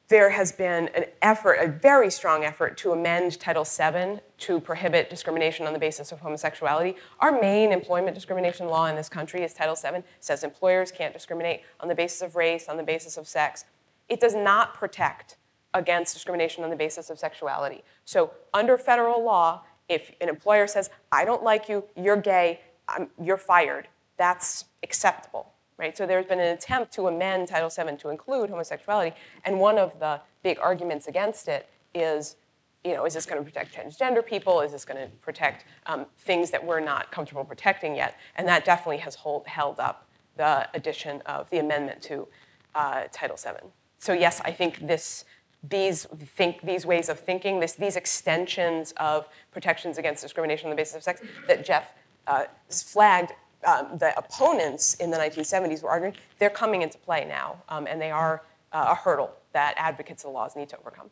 there 0.09 0.29
has 0.29 0.53
been 0.53 0.87
an 0.89 1.05
effort, 1.21 1.55
a 1.55 1.67
very 1.67 2.09
strong 2.09 2.45
effort, 2.45 2.77
to 2.77 2.91
amend 2.91 3.39
Title 3.39 3.65
VII 3.65 4.21
to 4.37 4.59
prohibit 4.61 5.09
discrimination 5.09 5.67
on 5.67 5.73
the 5.73 5.79
basis 5.79 6.11
of 6.13 6.21
homosexuality. 6.21 6.95
Our 7.19 7.39
main 7.41 7.73
employment 7.73 8.15
discrimination 8.15 8.67
law 8.67 8.85
in 8.85 8.95
this 8.95 9.09
country 9.09 9.43
is 9.43 9.53
Title 9.53 9.75
VII. 9.75 9.97
It 9.97 10.05
says 10.21 10.43
employers 10.43 10.91
can't 10.91 11.13
discriminate 11.13 11.61
on 11.81 11.89
the 11.89 11.95
basis 11.95 12.21
of 12.21 12.35
race, 12.37 12.69
on 12.69 12.77
the 12.77 12.83
basis 12.83 13.17
of 13.17 13.27
sex. 13.27 13.65
It 14.07 14.21
does 14.21 14.33
not 14.33 14.73
protect 14.73 15.35
against 15.73 16.13
discrimination 16.13 16.63
on 16.63 16.69
the 16.69 16.77
basis 16.77 17.09
of 17.09 17.19
sexuality. 17.19 17.83
So, 18.05 18.31
under 18.53 18.77
federal 18.77 19.23
law, 19.23 19.63
if 19.89 20.11
an 20.21 20.29
employer 20.29 20.67
says, 20.67 20.89
I 21.11 21.25
don't 21.25 21.43
like 21.43 21.67
you, 21.67 21.83
you're 21.95 22.17
gay, 22.17 22.61
I'm, 22.87 23.09
you're 23.21 23.37
fired, 23.37 23.89
that's 24.17 24.65
acceptable 24.83 25.51
right? 25.77 25.97
So 25.97 26.05
there's 26.05 26.25
been 26.25 26.39
an 26.39 26.53
attempt 26.53 26.93
to 26.93 27.07
amend 27.07 27.47
Title 27.47 27.69
VII 27.69 27.97
to 27.97 28.09
include 28.09 28.49
homosexuality, 28.49 29.15
and 29.45 29.59
one 29.59 29.77
of 29.77 29.99
the 29.99 30.21
big 30.43 30.59
arguments 30.59 31.07
against 31.07 31.47
it 31.47 31.69
is, 31.93 32.35
you 32.83 32.93
know, 32.93 33.05
is 33.05 33.13
this 33.13 33.25
going 33.25 33.43
to 33.43 33.45
protect 33.49 33.75
transgender 33.75 34.25
people? 34.25 34.61
Is 34.61 34.71
this 34.71 34.85
going 34.85 34.99
to 34.99 35.13
protect 35.17 35.65
um, 35.85 36.05
things 36.19 36.51
that 36.51 36.63
we're 36.63 36.79
not 36.79 37.11
comfortable 37.11 37.43
protecting 37.43 37.95
yet? 37.95 38.15
And 38.35 38.47
that 38.47 38.65
definitely 38.65 38.97
has 38.97 39.15
hold, 39.15 39.47
held 39.47 39.79
up 39.79 40.07
the 40.37 40.69
addition 40.73 41.21
of 41.25 41.49
the 41.49 41.59
amendment 41.59 42.01
to 42.03 42.27
uh, 42.75 43.03
Title 43.11 43.35
VII. 43.35 43.69
So 43.99 44.13
yes, 44.13 44.41
I 44.45 44.51
think 44.51 44.87
this 44.87 45.25
these 45.63 46.05
think 46.35 46.61
these 46.61 46.85
ways 46.85 47.09
of 47.09 47.19
thinking, 47.19 47.59
this, 47.59 47.73
these 47.73 47.95
extensions 47.95 48.93
of 48.97 49.27
protections 49.51 49.97
against 49.97 50.21
discrimination 50.21 50.67
on 50.67 50.69
the 50.69 50.75
basis 50.75 50.95
of 50.95 51.03
sex 51.03 51.21
that 51.47 51.65
Jeff 51.65 51.93
uh, 52.27 52.45
flagged 52.69 53.33
um, 53.67 53.97
the 53.97 54.17
opponents 54.17 54.95
in 54.95 55.11
the 55.11 55.17
1970s 55.17 55.83
were 55.83 55.89
arguing, 55.89 56.15
they're 56.39 56.49
coming 56.49 56.81
into 56.81 56.97
play 56.97 57.25
now, 57.25 57.61
um, 57.69 57.85
and 57.85 58.01
they 58.01 58.09
are 58.09 58.43
uh, 58.71 58.87
a 58.89 58.95
hurdle 58.95 59.31
that 59.51 59.75
advocates 59.77 60.23
of 60.23 60.29
the 60.29 60.33
laws 60.33 60.55
need 60.55 60.69
to 60.69 60.77
overcome. 60.79 61.09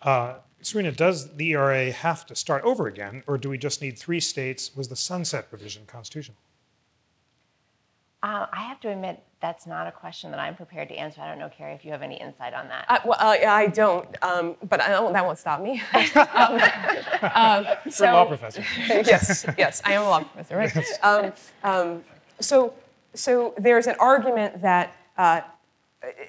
Uh, 0.00 0.34
Serena, 0.60 0.92
does 0.92 1.34
the 1.36 1.50
ERA 1.50 1.90
have 1.90 2.24
to 2.26 2.36
start 2.36 2.62
over 2.64 2.86
again, 2.86 3.22
or 3.26 3.36
do 3.36 3.48
we 3.48 3.58
just 3.58 3.82
need 3.82 3.98
three 3.98 4.20
states? 4.20 4.74
Was 4.76 4.88
the 4.88 4.96
sunset 4.96 5.48
provision 5.48 5.82
constitutional? 5.86 6.36
Uh, 8.22 8.46
I 8.52 8.62
have 8.62 8.80
to 8.80 8.88
admit, 8.88 9.22
that's 9.40 9.66
not 9.66 9.86
a 9.86 9.92
question 9.92 10.32
that 10.32 10.40
I'm 10.40 10.56
prepared 10.56 10.88
to 10.88 10.94
answer. 10.96 11.20
I 11.20 11.28
don't 11.28 11.38
know, 11.38 11.48
Cary, 11.48 11.72
if 11.74 11.84
you 11.84 11.92
have 11.92 12.02
any 12.02 12.16
insight 12.16 12.52
on 12.52 12.66
that. 12.68 12.84
Uh, 12.88 12.98
well, 13.04 13.18
uh, 13.20 13.46
I 13.46 13.68
don't, 13.68 14.08
um, 14.22 14.56
but 14.68 14.80
I 14.80 14.88
don't, 14.88 15.12
that 15.12 15.24
won't 15.24 15.38
stop 15.38 15.60
me. 15.60 15.80
um, 15.94 16.60
um, 17.34 17.66
so, 17.88 18.04
You're 18.04 18.12
a 18.12 18.16
law 18.16 18.24
professor. 18.24 18.64
yes, 18.88 19.46
yes, 19.56 19.80
I 19.84 19.92
am 19.92 20.02
a 20.02 20.08
law 20.08 20.20
professor, 20.20 20.56
right? 20.56 20.74
Yes. 20.74 20.98
Um, 21.04 21.32
um, 21.62 22.04
so, 22.40 22.74
so 23.14 23.54
there's 23.56 23.86
an 23.86 23.94
argument 24.00 24.62
that 24.62 24.96
uh, 25.16 25.42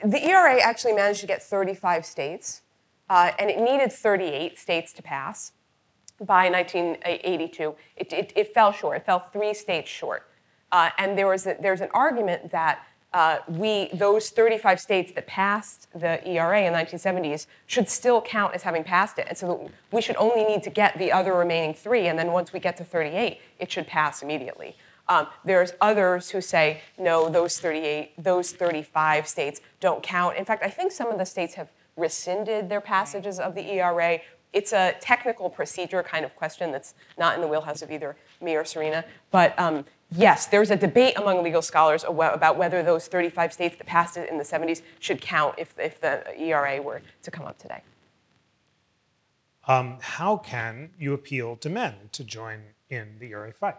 the 0.04 0.24
ERA 0.28 0.62
actually 0.62 0.94
managed 0.94 1.22
to 1.22 1.28
get 1.28 1.42
35 1.42 2.06
states, 2.06 2.62
uh, 3.10 3.32
and 3.40 3.50
it 3.50 3.60
needed 3.60 3.92
38 3.92 4.60
states 4.60 4.94
to 4.94 5.02
pass 5.02 5.54
by 6.22 6.50
1982. 6.50 7.74
It, 7.96 8.14
it, 8.14 8.34
it 8.36 8.54
fell 8.54 8.72
short. 8.72 8.98
It 8.98 9.06
fell 9.08 9.28
three 9.34 9.56
states 9.56 9.90
short. 9.90 10.29
Uh, 10.72 10.90
and 10.98 11.18
there 11.18 11.28
was 11.28 11.48
a, 11.48 11.56
there's 11.60 11.82
an 11.82 11.90
argument 11.94 12.52
that 12.52 12.86
uh, 13.12 13.40
we, 13.48 13.90
those 13.94 14.30
35 14.30 14.80
states 14.80 15.12
that 15.14 15.26
passed 15.26 15.88
the 15.96 16.26
ERA 16.28 16.62
in 16.62 16.74
the 16.74 16.80
1970s 16.80 17.48
should 17.66 17.90
still 17.90 18.22
count 18.22 18.54
as 18.54 18.62
having 18.62 18.84
passed 18.84 19.18
it. 19.18 19.26
And 19.28 19.38
so 19.38 19.72
we 19.92 20.02
should 20.02 20.16
only 20.18 20.44
need 20.44 20.62
to 20.64 20.70
get 20.70 20.98
the 21.00 21.12
other 21.12 21.34
remaining 21.34 21.74
three, 21.74 22.08
and 22.08 22.20
then 22.20 22.32
once 22.32 22.54
we 22.54 22.60
get 22.60 22.78
to 22.78 22.84
38, 22.84 23.40
it 23.58 23.72
should 23.72 23.88
pass 23.88 24.22
immediately. 24.22 24.76
Um, 25.08 25.26
there's 25.44 25.74
others 25.82 26.30
who 26.30 26.40
say, 26.40 26.82
no, 27.00 27.30
those 27.30 27.60
38, 27.60 28.24
those 28.24 28.52
35 28.52 29.28
states 29.28 29.60
don't 29.80 30.04
count. 30.04 30.38
In 30.38 30.46
fact, 30.46 30.64
I 30.64 30.70
think 30.70 30.92
some 30.92 31.08
of 31.08 31.18
the 31.18 31.26
states 31.26 31.56
have 31.56 31.70
rescinded 31.98 32.70
their 32.70 32.80
passages 32.80 33.40
of 33.40 33.56
the 33.56 33.74
ERA. 33.74 34.20
It's 34.54 34.72
a 34.72 34.96
technical 35.02 35.50
procedure 35.50 36.04
kind 36.04 36.26
of 36.26 36.36
question 36.36 36.72
that's 36.72 36.94
not 37.18 37.34
in 37.34 37.42
the 37.42 37.48
wheelhouse 37.48 37.82
of 37.82 37.92
either 37.92 38.16
me 38.40 38.56
or 38.56 38.64
Serena. 38.64 39.04
But 39.32 39.58
um, 39.60 39.86
yes, 40.12 40.48
there's 40.48 40.72
a 40.72 40.76
debate 40.76 41.18
among 41.18 41.44
legal 41.44 41.62
scholars 41.62 42.04
about 42.08 42.58
whether 42.58 42.84
those 42.84 43.08
35 43.08 43.54
states 43.54 43.78
that 43.78 43.88
passed 43.88 44.18
it 44.18 44.30
in 44.30 44.38
the 44.38 44.44
70s 44.44 44.82
should 45.00 45.22
count 45.22 45.56
if, 45.58 45.74
if 45.78 46.00
the 46.00 46.24
ERA 46.40 46.82
were 46.82 47.02
to 47.24 47.32
come 47.32 47.46
up 47.46 47.58
today. 47.58 47.82
Um, 49.68 49.98
how 50.02 50.38
can 50.38 50.90
you 50.98 51.14
appeal 51.14 51.56
to 51.58 51.70
men 51.70 51.94
to 52.14 52.24
join 52.24 52.62
in 52.90 53.18
the 53.20 53.32
ERA 53.32 53.54
fight? 53.54 53.76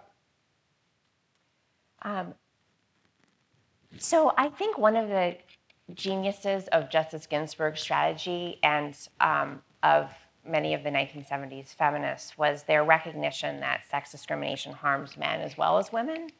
Um, 2.02 2.34
so 3.98 4.32
I 4.38 4.48
think 4.48 4.78
one 4.78 4.96
of 4.96 5.08
the 5.08 5.36
geniuses 5.94 6.68
of 6.68 6.90
Justice 6.90 7.26
Ginsburg's 7.26 7.80
strategy 7.80 8.58
and 8.62 8.96
um, 9.20 9.62
of 9.82 10.12
many 10.46 10.74
of 10.74 10.82
the 10.82 10.90
1970s 10.90 11.74
feminists 11.74 12.36
was 12.38 12.64
their 12.64 12.84
recognition 12.84 13.60
that 13.60 13.82
sex 13.90 14.10
discrimination 14.10 14.72
harms 14.72 15.16
men 15.16 15.40
as 15.40 15.56
well 15.56 15.78
as 15.78 15.92
women. 15.92 16.30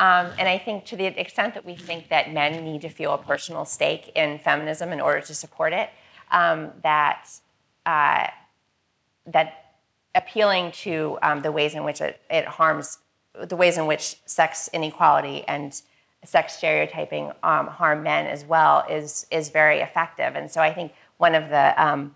Um, 0.00 0.30
and 0.38 0.48
I 0.48 0.58
think 0.58 0.84
to 0.86 0.96
the 0.96 1.06
extent 1.06 1.54
that 1.54 1.64
we 1.64 1.74
think 1.74 2.08
that 2.08 2.32
men 2.32 2.64
need 2.64 2.82
to 2.82 2.88
feel 2.88 3.12
a 3.14 3.18
personal 3.18 3.64
stake 3.64 4.12
in 4.14 4.38
feminism 4.38 4.92
in 4.92 5.00
order 5.00 5.20
to 5.20 5.34
support 5.34 5.72
it, 5.72 5.90
um, 6.30 6.70
that 6.82 7.28
uh, 7.84 8.28
that 9.26 9.74
appealing 10.14 10.72
to 10.72 11.18
um, 11.22 11.40
the 11.40 11.50
ways 11.50 11.74
in 11.74 11.84
which 11.84 12.00
it, 12.00 12.20
it 12.30 12.44
harms, 12.44 12.98
the 13.40 13.56
ways 13.56 13.76
in 13.76 13.86
which 13.86 14.16
sex 14.26 14.68
inequality 14.72 15.44
and 15.48 15.82
sex 16.24 16.54
stereotyping 16.54 17.32
um, 17.42 17.66
harm 17.66 18.02
men 18.02 18.26
as 18.26 18.44
well 18.44 18.84
is 18.88 19.26
is 19.30 19.48
very 19.50 19.80
effective. 19.80 20.36
And 20.36 20.50
so 20.50 20.60
I 20.60 20.72
think 20.72 20.92
one 21.16 21.34
of 21.34 21.48
the 21.48 21.74
um, 21.82 22.14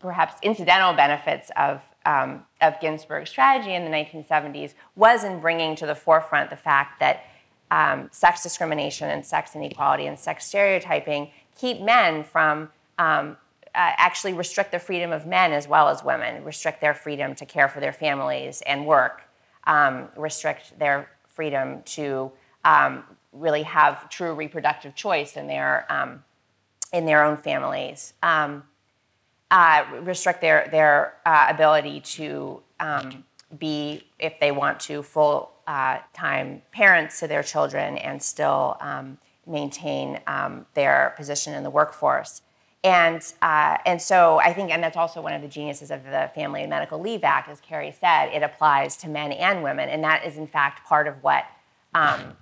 perhaps 0.00 0.34
incidental 0.42 0.92
benefits 0.92 1.50
of 1.56 1.82
um, 2.04 2.44
of 2.60 2.80
Ginsburg's 2.80 3.30
strategy 3.30 3.74
in 3.74 3.84
the 3.84 3.90
1970s 3.90 4.74
was 4.96 5.22
in 5.22 5.38
bringing 5.38 5.76
to 5.76 5.86
the 5.86 5.94
forefront 5.94 6.50
the 6.50 6.56
fact 6.56 6.98
that 6.98 7.24
um, 7.70 8.08
sex 8.10 8.42
discrimination 8.42 9.08
and 9.08 9.24
sex 9.24 9.54
inequality 9.54 10.06
and 10.06 10.18
sex 10.18 10.46
stereotyping 10.46 11.30
keep 11.56 11.80
men 11.80 12.24
from 12.24 12.70
um, 12.98 13.36
uh, 13.74 13.96
actually 13.96 14.34
restrict 14.34 14.72
the 14.72 14.78
freedom 14.78 15.12
of 15.12 15.26
men 15.26 15.52
as 15.52 15.66
well 15.66 15.88
as 15.88 16.04
women, 16.04 16.44
restrict 16.44 16.80
their 16.80 16.92
freedom 16.92 17.34
to 17.34 17.46
care 17.46 17.68
for 17.68 17.80
their 17.80 17.92
families 17.92 18.62
and 18.66 18.84
work, 18.84 19.22
um, 19.64 20.08
restrict 20.16 20.78
their 20.78 21.08
freedom 21.26 21.82
to 21.84 22.30
um, 22.64 23.04
really 23.32 23.62
have 23.62 24.08
true 24.10 24.34
reproductive 24.34 24.94
choice 24.94 25.36
in 25.36 25.46
their 25.46 25.86
um, 25.88 26.22
in 26.92 27.06
their 27.06 27.24
own 27.24 27.38
families. 27.38 28.12
Um, 28.22 28.64
uh, 29.52 29.84
restrict 30.00 30.40
their 30.40 30.66
their 30.72 31.14
uh, 31.26 31.46
ability 31.50 32.00
to 32.00 32.62
um, 32.80 33.22
be, 33.58 34.02
if 34.18 34.40
they 34.40 34.50
want 34.50 34.80
to, 34.80 35.02
full 35.02 35.50
uh, 35.66 35.98
time 36.14 36.62
parents 36.72 37.20
to 37.20 37.28
their 37.28 37.42
children 37.42 37.98
and 37.98 38.20
still 38.20 38.78
um, 38.80 39.18
maintain 39.46 40.18
um, 40.26 40.64
their 40.74 41.12
position 41.16 41.52
in 41.52 41.62
the 41.62 41.70
workforce. 41.70 42.40
And 42.82 43.22
uh, 43.42 43.76
and 43.84 44.00
so 44.00 44.40
I 44.40 44.54
think, 44.54 44.72
and 44.72 44.82
that's 44.82 44.96
also 44.96 45.20
one 45.20 45.34
of 45.34 45.42
the 45.42 45.48
geniuses 45.48 45.90
of 45.90 46.02
the 46.02 46.30
Family 46.34 46.62
and 46.62 46.70
Medical 46.70 46.98
Leave 46.98 47.22
Act, 47.22 47.48
as 47.50 47.60
Cary 47.60 47.92
said, 47.92 48.30
it 48.32 48.42
applies 48.42 48.96
to 48.96 49.08
men 49.08 49.32
and 49.32 49.62
women, 49.62 49.88
and 49.90 50.02
that 50.02 50.24
is 50.26 50.38
in 50.38 50.46
fact 50.46 50.86
part 50.88 51.06
of 51.06 51.22
what. 51.22 51.44
Um, 51.94 52.36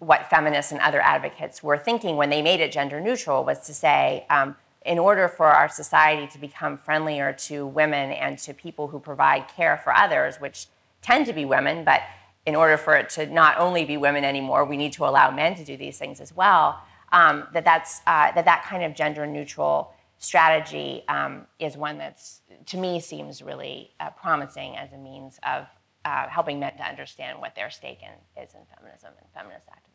what 0.00 0.28
feminists 0.28 0.70
and 0.70 0.80
other 0.82 1.00
advocates 1.00 1.62
were 1.62 1.78
thinking 1.78 2.16
when 2.16 2.28
they 2.28 2.42
made 2.42 2.60
it 2.60 2.70
gender 2.70 3.00
neutral 3.00 3.42
was 3.42 3.60
to 3.60 3.72
say 3.72 4.26
um, 4.28 4.54
in 4.84 4.98
order 4.98 5.28
for 5.28 5.46
our 5.46 5.68
society 5.68 6.26
to 6.26 6.38
become 6.38 6.76
friendlier 6.76 7.32
to 7.32 7.66
women 7.66 8.10
and 8.12 8.38
to 8.38 8.52
people 8.52 8.88
who 8.88 8.98
provide 8.98 9.48
care 9.48 9.80
for 9.82 9.94
others, 9.94 10.36
which 10.36 10.66
tend 11.00 11.26
to 11.26 11.32
be 11.32 11.44
women, 11.44 11.84
but 11.84 12.02
in 12.46 12.54
order 12.54 12.76
for 12.76 12.94
it 12.94 13.08
to 13.08 13.26
not 13.26 13.58
only 13.58 13.84
be 13.84 13.96
women 13.96 14.24
anymore, 14.24 14.64
we 14.64 14.76
need 14.76 14.92
to 14.92 15.04
allow 15.04 15.30
men 15.30 15.54
to 15.54 15.64
do 15.64 15.76
these 15.76 15.98
things 15.98 16.20
as 16.20 16.34
well. 16.34 16.80
Um, 17.12 17.46
that 17.52 17.64
that's 17.64 18.00
uh, 18.06 18.32
that 18.32 18.44
that 18.44 18.64
kind 18.64 18.82
of 18.82 18.94
gender 18.94 19.26
neutral 19.26 19.94
strategy 20.18 21.04
um, 21.08 21.46
is 21.58 21.76
one 21.76 21.98
that's 21.98 22.40
to 22.66 22.76
me 22.76 23.00
seems 23.00 23.42
really 23.42 23.90
uh, 24.00 24.10
promising 24.10 24.76
as 24.76 24.92
a 24.92 24.98
means 24.98 25.38
of 25.46 25.66
uh, 26.04 26.28
helping 26.28 26.58
men 26.58 26.76
to 26.76 26.82
understand 26.82 27.40
what 27.40 27.54
their 27.54 27.70
stake 27.70 28.00
in 28.02 28.42
is 28.42 28.54
in 28.54 28.60
feminism 28.76 29.12
and 29.18 29.28
feminist 29.32 29.68
activism. 29.68 29.93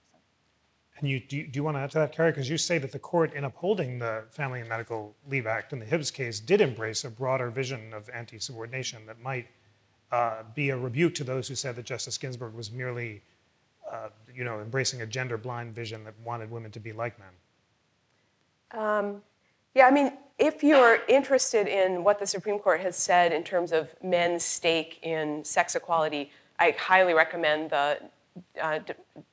And 1.00 1.10
you, 1.10 1.20
do, 1.20 1.38
you, 1.38 1.48
do 1.48 1.58
you 1.58 1.64
want 1.64 1.78
to 1.78 1.82
add 1.82 1.92
to 1.92 2.00
that, 2.00 2.12
Cary? 2.12 2.32
Because 2.32 2.50
you 2.50 2.58
say 2.58 2.78
that 2.78 2.92
the 2.92 3.00
court, 3.00 3.34
in 3.34 3.46
upholding 3.46 4.00
the 4.00 4.26
Family 4.32 4.60
and 4.60 4.68
Medical 4.68 5.16
Leave 5.30 5.48
Act 5.48 5.72
in 5.72 5.80
the 5.80 5.86
Hibbs 5.86 6.12
case, 6.12 6.40
did 6.40 6.60
embrace 6.60 7.06
a 7.06 7.10
broader 7.10 7.50
vision 7.50 7.94
of 7.94 8.10
anti 8.14 8.38
subordination 8.38 9.06
that 9.06 9.22
might 9.22 9.48
uh, 10.12 10.44
be 10.54 10.72
a 10.72 10.78
rebuke 10.78 11.16
to 11.16 11.24
those 11.24 11.48
who 11.48 11.56
said 11.56 11.76
that 11.78 11.86
Justice 11.86 12.18
Ginsburg 12.18 12.54
was 12.54 12.72
merely, 12.72 13.22
uh, 13.90 14.10
you 14.36 14.44
know, 14.44 14.60
embracing 14.60 15.02
a 15.02 15.06
gender 15.06 15.38
blind 15.38 15.74
vision 15.74 16.04
that 16.04 16.14
wanted 16.24 16.52
women 16.52 16.72
to 16.72 16.80
be 16.80 16.92
like 16.92 17.18
men. 17.18 18.82
Um, 18.82 19.22
yeah, 19.76 19.88
I 19.88 19.92
mean, 19.92 20.14
if 20.38 20.64
you're 20.64 21.00
interested 21.08 21.68
in 21.68 22.04
what 22.04 22.20
the 22.20 22.28
Supreme 22.28 22.60
Court 22.60 22.82
has 22.82 22.98
said 22.98 23.32
in 23.32 23.44
terms 23.44 23.72
of 23.72 23.96
men's 24.04 24.44
stake 24.44 25.00
in 25.04 25.44
sex 25.46 25.76
equality, 25.76 26.32
I 26.60 26.76
highly 26.78 27.14
recommend 27.14 27.70
the 27.70 28.00
uh, 28.62 28.80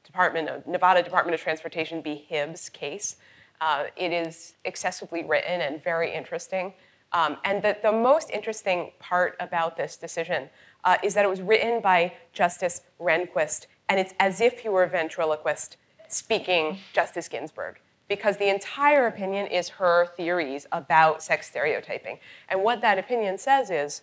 Department 0.05 0.49
of 0.49 0.67
Nevada 0.67 1.03
Department 1.03 1.35
of 1.35 1.41
Transportation 1.41 2.03
v. 2.03 2.27
Hibbs 2.29 2.69
case. 2.69 3.17
Uh, 3.61 3.85
it 3.97 4.13
is 4.13 4.55
excessively 4.65 5.25
written 5.25 5.61
and 5.61 5.83
very 5.83 6.13
interesting. 6.13 6.75
Um, 7.13 7.39
and 7.45 7.63
the, 7.63 7.77
the 7.83 7.93
most 7.93 8.31
interesting 8.31 8.93
part 8.99 9.37
about 9.41 9.77
this 9.77 9.97
decision 9.97 10.51
uh, 10.85 10.97
is 11.03 11.15
that 11.15 11.25
it 11.25 11.29
was 11.29 11.41
written 11.41 11.81
by 11.81 12.13
Justice 12.33 12.83
Rehnquist, 13.01 13.67
and 13.89 13.99
it's 13.99 14.13
as 14.21 14.41
if 14.41 14.61
he 14.61 14.69
were 14.69 14.83
a 14.83 14.89
ventriloquist 14.89 15.77
speaking 16.09 16.79
Justice 16.93 17.29
Ginsburg, 17.29 17.81
because 18.09 18.37
the 18.37 18.49
entire 18.49 19.07
opinion 19.07 19.47
is 19.47 19.69
her 19.69 20.07
theories 20.17 20.67
about 20.73 21.23
sex 21.23 21.49
stereotyping. 21.49 22.19
And 22.49 22.63
what 22.63 22.81
that 22.83 22.99
opinion 22.99 23.39
says 23.39 23.71
is, 23.71 24.03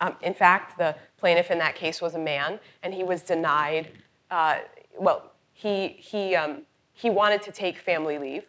um, 0.00 0.16
in 0.22 0.34
fact, 0.34 0.78
the 0.78 0.96
plaintiff 1.18 1.50
in 1.50 1.58
that 1.58 1.74
case 1.74 2.00
was 2.02 2.14
a 2.14 2.18
man, 2.18 2.58
and 2.82 2.92
he 2.92 3.04
was 3.04 3.22
denied 3.22 3.90
uh, 4.30 4.58
well, 4.98 5.32
he, 5.52 5.88
he, 5.88 6.34
um, 6.34 6.62
he 6.92 7.10
wanted 7.10 7.42
to 7.42 7.52
take 7.52 7.78
family 7.78 8.18
leave, 8.18 8.44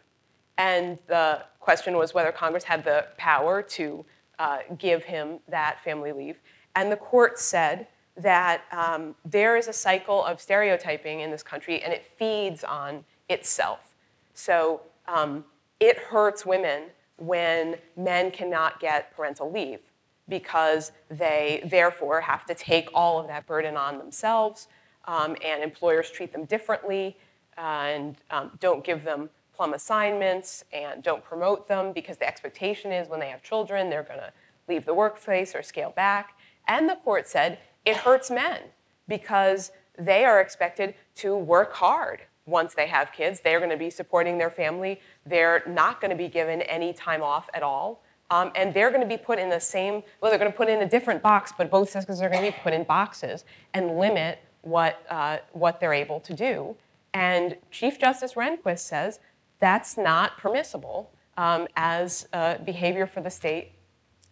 and 0.57 0.97
the 1.07 1.43
question 1.59 1.95
was 1.97 2.13
whether 2.13 2.31
Congress 2.31 2.63
had 2.63 2.83
the 2.83 3.05
power 3.17 3.61
to 3.61 4.05
uh, 4.39 4.59
give 4.77 5.03
him 5.03 5.39
that 5.47 5.83
family 5.83 6.11
leave. 6.11 6.37
And 6.75 6.91
the 6.91 6.97
court 6.97 7.39
said 7.39 7.87
that 8.17 8.63
um, 8.71 9.15
there 9.25 9.57
is 9.57 9.67
a 9.67 9.73
cycle 9.73 10.23
of 10.23 10.39
stereotyping 10.39 11.19
in 11.19 11.31
this 11.31 11.43
country, 11.43 11.81
and 11.83 11.93
it 11.93 12.05
feeds 12.17 12.63
on 12.63 13.03
itself. 13.29 13.95
So 14.33 14.81
um, 15.07 15.45
it 15.79 15.97
hurts 15.97 16.45
women 16.45 16.85
when 17.17 17.75
men 17.95 18.31
cannot 18.31 18.79
get 18.79 19.15
parental 19.15 19.51
leave 19.51 19.79
because 20.27 20.91
they 21.09 21.61
therefore 21.65 22.21
have 22.21 22.45
to 22.45 22.55
take 22.55 22.89
all 22.93 23.19
of 23.19 23.27
that 23.27 23.45
burden 23.45 23.77
on 23.77 23.97
themselves 23.97 24.67
um, 25.05 25.35
and 25.43 25.63
employers 25.63 26.09
treat 26.09 26.31
them 26.31 26.45
differently 26.45 27.17
and 27.57 28.17
um, 28.31 28.51
don't 28.59 28.83
give 28.83 29.03
them 29.03 29.29
plum 29.55 29.73
assignments 29.73 30.65
and 30.73 31.01
don't 31.01 31.23
promote 31.23 31.67
them 31.67 31.93
because 31.93 32.17
the 32.17 32.27
expectation 32.27 32.91
is 32.91 33.07
when 33.07 33.19
they 33.19 33.29
have 33.29 33.41
children, 33.41 33.89
they're 33.89 34.03
going 34.03 34.19
to 34.19 34.31
leave 34.67 34.85
the 34.85 34.93
workplace 34.93 35.55
or 35.55 35.63
scale 35.63 35.91
back. 35.95 36.37
And 36.67 36.89
the 36.89 36.95
court 36.95 37.27
said 37.27 37.59
it 37.85 37.97
hurts 37.97 38.29
men 38.29 38.61
because 39.07 39.71
they 39.97 40.25
are 40.25 40.41
expected 40.41 40.95
to 41.15 41.35
work 41.35 41.73
hard 41.73 42.21
once 42.45 42.73
they 42.73 42.87
have 42.87 43.11
kids. 43.11 43.39
They're 43.39 43.59
going 43.59 43.71
to 43.71 43.77
be 43.77 43.89
supporting 43.89 44.37
their 44.37 44.49
family. 44.49 44.99
They're 45.25 45.63
not 45.67 46.01
going 46.01 46.11
to 46.11 46.17
be 46.17 46.27
given 46.27 46.61
any 46.63 46.93
time 46.93 47.23
off 47.23 47.49
at 47.53 47.63
all. 47.63 48.03
Um, 48.31 48.51
and 48.55 48.73
they're 48.73 48.89
going 48.89 49.01
to 49.01 49.07
be 49.07 49.17
put 49.17 49.37
in 49.37 49.49
the 49.49 49.59
same, 49.59 50.01
well, 50.19 50.31
they're 50.31 50.39
going 50.39 50.51
to 50.51 50.57
put 50.57 50.67
in 50.67 50.81
a 50.81 50.89
different 50.89 51.21
box, 51.21 51.53
but 51.55 51.69
both 51.69 51.89
sexes 51.89 52.21
are 52.21 52.29
going 52.29 52.43
to 52.43 52.51
be 52.51 52.57
put 52.63 52.73
in 52.73 52.83
boxes 52.83 53.45
and 53.73 53.97
limit 53.97 54.39
what, 54.61 55.05
uh, 55.09 55.37
what 55.51 55.79
they're 55.79 55.93
able 55.93 56.19
to 56.21 56.33
do. 56.33 56.75
And 57.13 57.55
Chief 57.71 57.99
Justice 57.99 58.33
Rehnquist 58.33 58.79
says 58.79 59.19
that's 59.59 59.95
not 59.97 60.37
permissible 60.37 61.11
um, 61.37 61.67
as 61.75 62.27
behavior 62.65 63.05
for 63.05 63.21
the 63.21 63.29
state 63.29 63.71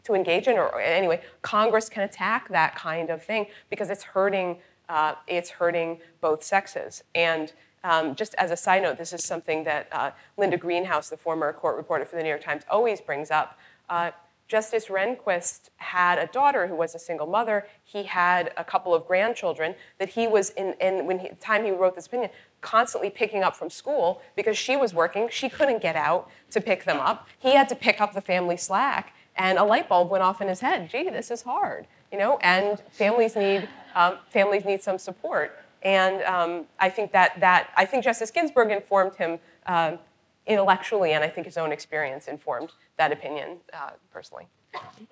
to 0.04 0.14
engage 0.14 0.48
in. 0.48 0.58
Or 0.58 0.80
anyway, 0.80 1.22
Congress 1.42 1.90
can 1.90 2.04
attack 2.04 2.50
that 2.50 2.76
kind 2.76 3.10
of 3.10 3.24
thing 3.24 3.48
because 3.70 3.90
it's 3.90 4.04
hurting, 4.04 4.58
uh, 4.90 5.16
it's 5.28 5.50
hurting 5.50 6.00
both 6.22 6.44
sexes. 6.44 7.04
And 7.16 7.54
um, 7.84 8.16
just 8.16 8.34
as 8.36 8.52
a 8.52 8.58
side 8.58 8.84
note, 8.84 8.98
this 8.98 9.12
is 9.12 9.24
something 9.26 9.64
that 9.66 9.88
uh, 9.92 10.12
Linda 10.38 10.58
Greenhouse, 10.58 11.10
the 11.10 11.18
former 11.18 11.52
court 11.52 11.76
reporter 11.76 12.06
for 12.06 12.16
the 12.16 12.24
New 12.24 12.30
York 12.30 12.44
Times, 12.44 12.64
always 12.70 13.02
brings 13.02 13.30
up. 13.30 13.58
Uh, 13.94 14.10
Justice 14.48 14.88
Rehnquist 14.88 15.70
had 15.76 16.18
a 16.18 16.26
daughter 16.26 16.66
who 16.66 16.76
was 16.76 16.96
a 16.96 17.00
single 17.00 17.28
mother. 17.28 17.68
He 17.84 18.02
had 18.02 18.52
a 18.58 18.64
couple 18.64 18.94
of 18.96 19.06
grandchildren 19.06 19.76
that 20.00 20.10
he 20.10 20.28
was 20.28 20.50
in, 20.52 21.06
when 21.06 21.20
he, 21.20 21.30
the 21.30 21.36
time 21.36 21.64
he 21.64 21.70
wrote 21.70 21.94
this 21.94 22.08
opinion, 22.08 22.32
constantly 22.62 23.12
picking 23.12 23.44
up 23.44 23.56
from 23.56 23.70
school 23.70 24.20
because 24.36 24.58
she 24.58 24.76
was 24.76 24.96
working. 24.96 25.30
She 25.32 25.48
couldn't 25.48 25.80
get 25.80 25.96
out 25.96 26.32
to 26.50 26.60
pick 26.60 26.86
them 26.86 27.00
up. 27.00 27.28
He 27.38 27.54
had 27.54 27.70
to 27.70 27.76
pick 27.76 28.02
up 28.02 28.14
the 28.14 28.22
family 28.22 28.58
slack, 28.58 29.14
and 29.36 29.60
a 29.60 29.64
light 29.64 29.88
bulb 29.88 30.10
went 30.10 30.24
off 30.24 30.42
in 30.42 30.48
his 30.48 30.60
head. 30.60 30.90
Gee, 30.90 31.08
this 31.12 31.30
is 31.30 31.44
hard, 31.44 31.86
you 32.12 32.18
know. 32.18 32.40
And 32.42 32.82
families 32.90 33.36
need 33.36 33.70
um, 33.94 34.18
families 34.32 34.66
need 34.66 34.82
some 34.82 34.98
support. 34.98 35.60
And 35.84 36.24
um, 36.24 36.66
I 36.80 36.90
think 36.90 37.12
that 37.12 37.40
that 37.42 37.70
I 37.78 37.86
think 37.86 38.04
Justice 38.04 38.32
Ginsburg 38.32 38.72
informed 38.72 39.16
him. 39.16 39.38
Uh, 39.68 39.98
intellectually, 40.46 41.14
and 41.14 41.24
I 41.24 41.30
think 41.30 41.46
his 41.46 41.58
own 41.58 41.72
experience 41.72 42.28
informed 42.28 42.74
that 42.98 43.12
opinion 43.12 43.58
uh, 43.74 43.92
personally. 44.12 44.48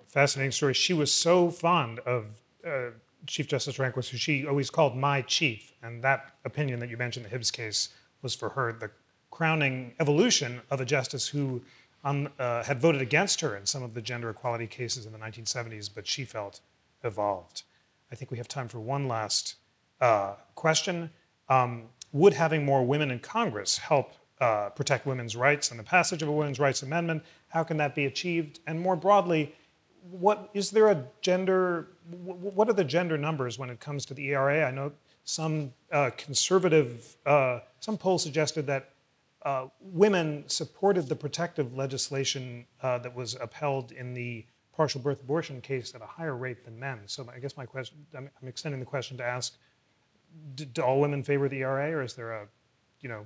Fascinating 0.08 0.52
story. 0.52 0.74
She 0.74 0.94
was 0.94 1.14
so 1.14 1.50
fond 1.50 2.00
of 2.00 2.26
uh, 2.66 2.92
Chief 3.28 3.48
Justice 3.48 3.78
Rehnquist, 3.78 4.10
who 4.10 4.18
she 4.18 4.46
always 4.46 4.70
called 4.70 4.96
my 4.96 5.22
chief, 5.22 5.74
and 5.84 6.04
that 6.04 6.32
opinion 6.46 6.80
that 6.80 6.90
you 6.90 6.98
mentioned, 6.98 7.26
the 7.26 7.30
Hibbs 7.30 7.52
case, 7.52 7.90
was 8.22 8.36
for 8.36 8.50
her 8.50 8.74
the 8.74 8.92
crowning 9.30 9.94
evolution 10.00 10.62
of 10.70 10.82
a 10.82 10.86
justice 10.86 11.28
who 11.28 11.62
on, 12.04 12.30
uh, 12.40 12.64
had 12.64 12.82
voted 12.82 13.02
against 13.02 13.42
her 13.42 13.56
in 13.56 13.66
some 13.66 13.84
of 13.84 13.94
the 13.94 14.02
gender 14.02 14.30
equality 14.30 14.68
cases 14.68 15.06
in 15.06 15.12
the 15.12 15.20
1970s, 15.20 15.90
but 15.94 16.08
she 16.08 16.26
felt 16.26 16.60
evolved. 17.04 17.64
I 18.12 18.16
think 18.16 18.32
we 18.32 18.38
have 18.38 18.48
time 18.48 18.68
for 18.68 18.80
one 18.80 19.08
last 19.08 19.56
uh, 20.00 20.34
question. 20.56 21.12
Um, 21.48 21.84
would 22.12 22.34
having 22.34 22.66
more 22.66 22.84
women 22.86 23.12
in 23.12 23.20
Congress 23.20 23.78
help 23.78 24.14
uh, 24.42 24.70
protect 24.70 25.06
women's 25.06 25.36
rights 25.36 25.72
and 25.72 25.80
the 25.80 25.84
passage 25.84 26.22
of 26.22 26.28
a 26.28 26.32
women's 26.32 26.60
rights 26.60 26.82
amendment? 26.82 27.24
How 27.50 27.64
can 27.64 27.78
that 27.78 27.96
be 27.96 28.06
achieved? 28.06 28.60
And 28.68 28.80
more 28.82 28.96
broadly, 28.96 29.56
what 30.10 30.50
is 30.54 30.72
there 30.72 30.88
a 30.88 31.06
gender? 31.22 31.88
What 32.10 32.68
are 32.68 32.74
the 32.74 32.84
gender 32.84 33.18
numbers 33.18 33.60
when 33.60 33.70
it 33.70 33.80
comes 33.80 34.06
to 34.08 34.14
the 34.14 34.30
ERA? 34.30 34.66
I 34.66 34.72
know 34.72 34.92
some 35.24 35.74
uh, 35.92 36.10
conservative, 36.18 37.16
uh, 37.26 37.60
some 37.80 37.98
polls 37.98 38.24
suggested 38.24 38.66
that 38.68 38.90
uh, 39.44 39.68
women 39.80 40.44
supported 40.48 41.08
the 41.08 41.16
protective 41.16 41.76
legislation 41.76 42.66
uh, 42.82 42.98
that 43.00 43.16
was 43.16 43.36
upheld 43.36 43.92
in 43.92 44.14
the 44.14 44.46
partial 44.76 45.02
birth 45.02 45.22
abortion 45.22 45.62
case 45.62 45.94
at 45.94 46.02
a 46.02 46.06
higher 46.06 46.36
rate 46.36 46.64
than 46.66 46.80
men. 46.80 47.00
So 47.06 47.28
I 47.34 47.40
guess 47.40 47.58
my 47.58 47.66
question, 47.66 48.06
I'm, 48.16 48.30
I'm 48.42 48.48
extending 48.48 48.80
the 48.80 48.86
question 48.86 49.18
to 49.18 49.24
ask, 49.24 49.56
do, 50.56 50.66
do, 50.66 50.82
all 50.82 51.00
women 51.00 51.24
favor 51.24 51.50
the 51.50 51.62
ERA, 51.62 51.92
or 51.92 52.04
is 52.04 52.14
there 52.14 52.32
a, 52.32 52.48
you 53.02 53.10
know, 53.10 53.26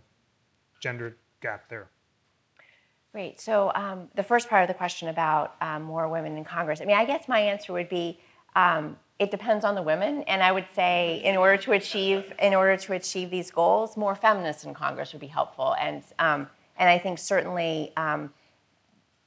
gender 0.86 1.18
gap 1.42 1.68
there? 1.68 1.88
Great. 3.12 3.42
So 3.42 3.72
um, 3.74 4.10
the 4.14 4.22
first 4.22 4.50
part 4.50 4.62
of 4.62 4.68
the 4.68 4.76
question 4.76 5.08
about 5.08 5.56
um, 5.60 5.82
more 5.82 6.08
women 6.08 6.38
in 6.38 6.44
Congress. 6.44 6.80
I 6.80 6.86
mean, 6.86 6.96
I 6.96 7.06
guess 7.06 7.28
my 7.28 7.40
answer 7.40 7.74
would 7.74 7.90
be 7.90 8.20
um, 8.56 8.96
it 9.18 9.32
depends 9.32 9.66
on 9.66 9.74
the 9.74 9.82
women, 9.82 10.24
and 10.24 10.44
I 10.44 10.52
would 10.52 10.68
say 10.76 11.22
in 11.24 11.38
order 11.38 11.58
to 11.64 11.72
achieve 11.72 12.32
in 12.40 12.54
order 12.54 12.78
to 12.78 12.94
achieve 12.94 13.32
these 13.32 13.50
goals, 13.50 13.98
more 13.98 14.14
feminists 14.14 14.64
in 14.64 14.76
Congress 14.76 15.12
would 15.14 15.22
be 15.22 15.34
helpful. 15.40 15.74
And 15.80 16.04
um, 16.20 16.48
and 16.78 16.88
I 16.88 17.00
think 17.00 17.18
certainly 17.18 17.92
um, 17.98 18.32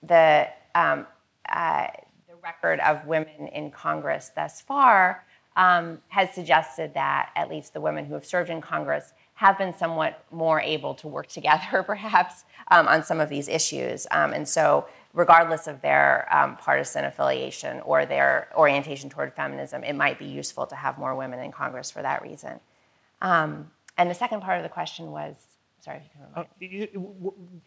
the 0.02 0.46
um, 0.76 1.06
uh, 1.48 1.88
the 2.28 2.36
record 2.40 2.78
of 2.80 3.04
women 3.04 3.48
in 3.48 3.72
Congress 3.72 4.30
thus 4.36 4.60
far 4.60 5.24
has 5.56 6.32
suggested 6.32 6.94
that 6.94 7.30
at 7.34 7.50
least 7.50 7.72
the 7.72 7.80
women 7.80 8.04
who 8.04 8.14
have 8.14 8.24
served 8.24 8.48
in 8.48 8.60
Congress 8.60 9.12
have 9.38 9.56
been 9.56 9.72
somewhat 9.72 10.24
more 10.32 10.60
able 10.60 10.94
to 10.94 11.06
work 11.06 11.28
together, 11.28 11.82
perhaps, 11.86 12.44
um, 12.72 12.88
on 12.88 13.04
some 13.04 13.20
of 13.20 13.28
these 13.28 13.46
issues. 13.46 14.04
Um, 14.10 14.32
and 14.32 14.48
so, 14.48 14.88
regardless 15.14 15.68
of 15.68 15.80
their 15.80 16.26
um, 16.34 16.56
partisan 16.56 17.04
affiliation 17.04 17.80
or 17.82 18.04
their 18.04 18.48
orientation 18.56 19.08
toward 19.08 19.32
feminism, 19.34 19.84
it 19.84 19.92
might 19.92 20.18
be 20.18 20.24
useful 20.24 20.66
to 20.66 20.74
have 20.74 20.98
more 20.98 21.14
women 21.14 21.38
in 21.38 21.52
Congress 21.52 21.88
for 21.88 22.02
that 22.02 22.20
reason. 22.20 22.58
Um, 23.22 23.70
and 23.96 24.10
the 24.10 24.14
second 24.14 24.40
part 24.40 24.58
of 24.58 24.64
the 24.64 24.68
question 24.68 25.12
was. 25.12 25.36
Sorry, 25.80 26.02
uh, 26.34 26.42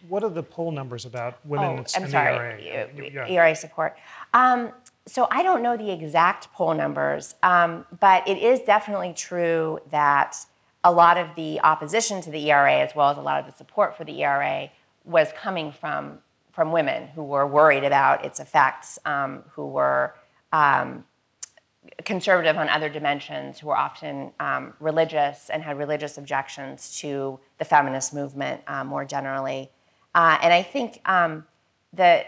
what 0.10 0.22
are 0.22 0.30
the 0.30 0.44
poll 0.44 0.72
numbers 0.72 1.06
about 1.06 1.44
women 1.46 1.80
oh, 1.80 1.86
I'm 1.96 2.10
sorry, 2.10 2.68
ERA? 2.68 2.90
Yeah. 2.94 3.28
ERA 3.28 3.56
support. 3.56 3.96
Um, 4.34 4.74
so 5.08 5.28
I 5.32 5.42
don't 5.42 5.64
know 5.64 5.78
the 5.78 5.90
exact 5.92 6.52
poll 6.52 6.74
numbers, 6.74 7.36
um, 7.42 7.86
but 8.02 8.28
it 8.28 8.38
is 8.38 8.60
definitely 8.60 9.14
true 9.14 9.80
that 9.90 10.36
a 10.84 10.92
lot 10.92 11.18
of 11.18 11.36
the 11.36 11.60
opposition 11.62 12.22
to 12.22 12.32
the 12.32 12.52
ERA, 12.52 12.80
as 12.80 12.96
well 12.96 13.10
as 13.10 13.18
a 13.18 13.22
lot 13.22 13.40
of 13.40 13.46
the 13.46 13.52
support 13.52 13.96
for 13.96 14.04
the 14.04 14.24
ERA, 14.24 14.70
was 15.06 15.30
coming 15.36 15.72
from, 15.72 16.20
from 16.52 16.72
women 16.72 17.08
who 17.10 17.24
were 17.24 17.46
worried 17.46 17.84
about 17.84 18.26
its 18.26 18.40
effects, 18.40 18.98
um, 19.06 19.44
who 19.54 19.68
were 19.68 20.16
um, 20.52 21.04
conservative 22.04 22.58
on 22.58 22.70
other 22.70 22.90
dimensions, 22.90 23.60
who 23.60 23.68
were 23.68 23.78
often 23.78 24.32
um, 24.40 24.74
religious 24.80 25.50
and 25.50 25.64
had 25.64 25.78
religious 25.78 26.18
objections 26.18 27.00
to 27.00 27.40
the 27.58 27.66
feminist 27.66 28.14
movement 28.14 28.62
uh, 28.68 28.84
more 28.84 29.06
generally. 29.06 29.70
Uh, 30.14 30.38
and 30.42 30.54
I 30.54 30.62
think 30.62 31.02
um, 31.06 31.46
the 31.94 32.26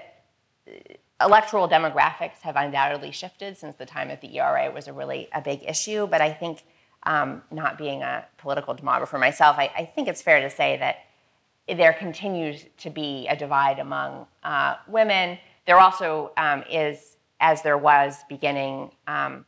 electoral 1.21 1.67
demographics 1.69 2.39
have 2.41 2.55
undoubtedly 2.55 3.11
shifted 3.11 3.57
since 3.57 3.75
the 3.75 3.85
time 3.85 4.07
that 4.09 4.21
the 4.21 4.39
ERA 4.39 4.71
was 4.71 4.87
a 4.87 4.93
really 4.93 5.29
a 5.33 5.41
big 5.41 5.63
issue, 5.67 6.07
but 6.07 6.21
I 6.21 6.31
think 6.31 6.63
um, 7.05 7.41
not 7.51 7.77
being 7.77 8.01
a 8.01 8.25
political 8.37 8.75
demographer 8.75 9.19
myself, 9.19 9.57
I, 9.57 9.71
I, 9.77 9.85
think 9.85 10.07
it's 10.07 10.21
fair 10.21 10.41
to 10.41 10.49
say 10.49 10.77
that 10.77 11.77
there 11.77 11.93
continues 11.93 12.65
to 12.77 12.89
be 12.89 13.27
a 13.27 13.35
divide 13.35 13.79
among 13.79 14.25
uh, 14.43 14.75
women. 14.87 15.37
There 15.65 15.79
also 15.79 16.31
um, 16.37 16.63
is, 16.69 17.17
as 17.39 17.61
there 17.61 17.77
was 17.77 18.19
beginning 18.29 18.91
um, 19.07 19.45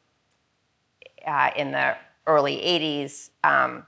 uh, 1.26 1.51
in 1.56 1.72
the 1.72 1.95
early 2.28 2.58
80s, 2.58 3.30
um, 3.43 3.86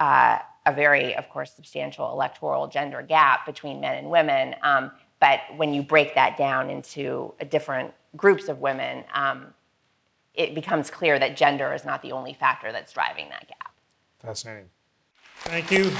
uh, 0.00 0.38
a 0.66 0.72
very, 0.72 1.14
of 1.14 1.28
course, 1.28 1.52
substantial 1.54 2.10
electoral 2.10 2.66
gender 2.66 3.02
gap 3.02 3.46
between 3.46 3.80
men 3.80 3.96
and 3.96 4.10
women. 4.10 4.54
Um, 4.62 4.90
but 5.20 5.40
when 5.56 5.72
you 5.72 5.82
break 5.82 6.14
that 6.14 6.36
down 6.36 6.70
into 6.70 7.32
different 7.48 7.94
groups 8.16 8.48
of 8.48 8.60
women, 8.60 9.04
um, 9.14 9.54
it 10.36 10.54
becomes 10.54 10.90
clear 10.90 11.18
that 11.18 11.36
gender 11.36 11.72
is 11.72 11.84
not 11.84 12.02
the 12.02 12.12
only 12.12 12.34
factor 12.34 12.70
that's 12.72 12.92
driving 12.92 13.28
that 13.30 13.48
gap. 13.48 13.72
Fascinating. 14.20 14.68
Thank 15.38 15.70
you. 15.70 15.90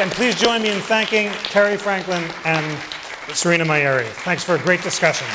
And 0.00 0.10
please 0.12 0.38
join 0.40 0.62
me 0.62 0.70
in 0.70 0.80
thanking 0.80 1.30
Cary 1.44 1.76
Franklin 1.76 2.24
and 2.44 2.78
Serena 3.34 3.64
Mayeri. 3.64 4.06
Thanks 4.24 4.44
for 4.44 4.54
a 4.54 4.58
great 4.58 4.82
discussion. 4.82 5.26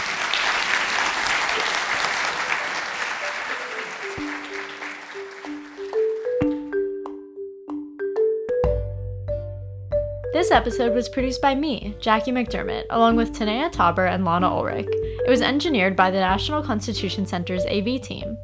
This 10.46 10.52
episode 10.52 10.93
was 10.93 11.10
produced 11.10 11.41
by 11.41 11.56
me, 11.56 11.96
Jackie 12.00 12.32
McDermott, 12.32 12.84
along 12.91 13.16
with 13.16 13.34
Tanaya 13.34 13.72
Tauber 13.72 14.08
and 14.08 14.24
Lana 14.24 14.48
Ulrich. 14.48 14.88
It 14.91 15.28
was 15.28 15.41
engineered 15.41 15.96
by 15.96 16.12
the 16.12 16.20
National 16.20 16.62
Constitution 16.62 17.26
Center's 17.26 17.66
AV 17.66 18.00
team. 18.00 18.38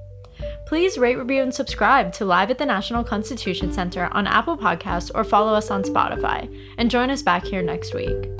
Please 0.66 0.98
rate, 0.98 1.20
review, 1.20 1.44
and 1.44 1.54
subscribe 1.54 2.12
to 2.14 2.26
Live 2.26 2.50
at 2.50 2.58
the 2.58 2.66
National 2.66 3.04
Constitution 3.04 3.72
Center 3.72 4.10
on 4.14 4.26
Apple 4.26 4.58
Podcasts 4.58 5.12
or 5.14 5.24
follow 5.24 5.54
us 5.54 5.70
on 5.70 5.84
Spotify, 5.84 6.52
and 6.80 6.90
join 6.90 7.12
us 7.12 7.22
back 7.22 7.46
here 7.46 7.62
next 7.62 7.94
week. 7.94 8.32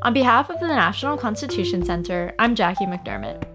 On 0.00 0.14
behalf 0.14 0.48
of 0.48 0.58
the 0.58 0.68
National 0.68 1.18
Constitution 1.18 1.84
Center, 1.84 2.34
I'm 2.38 2.54
Jackie 2.54 2.86
McDermott. 2.86 3.49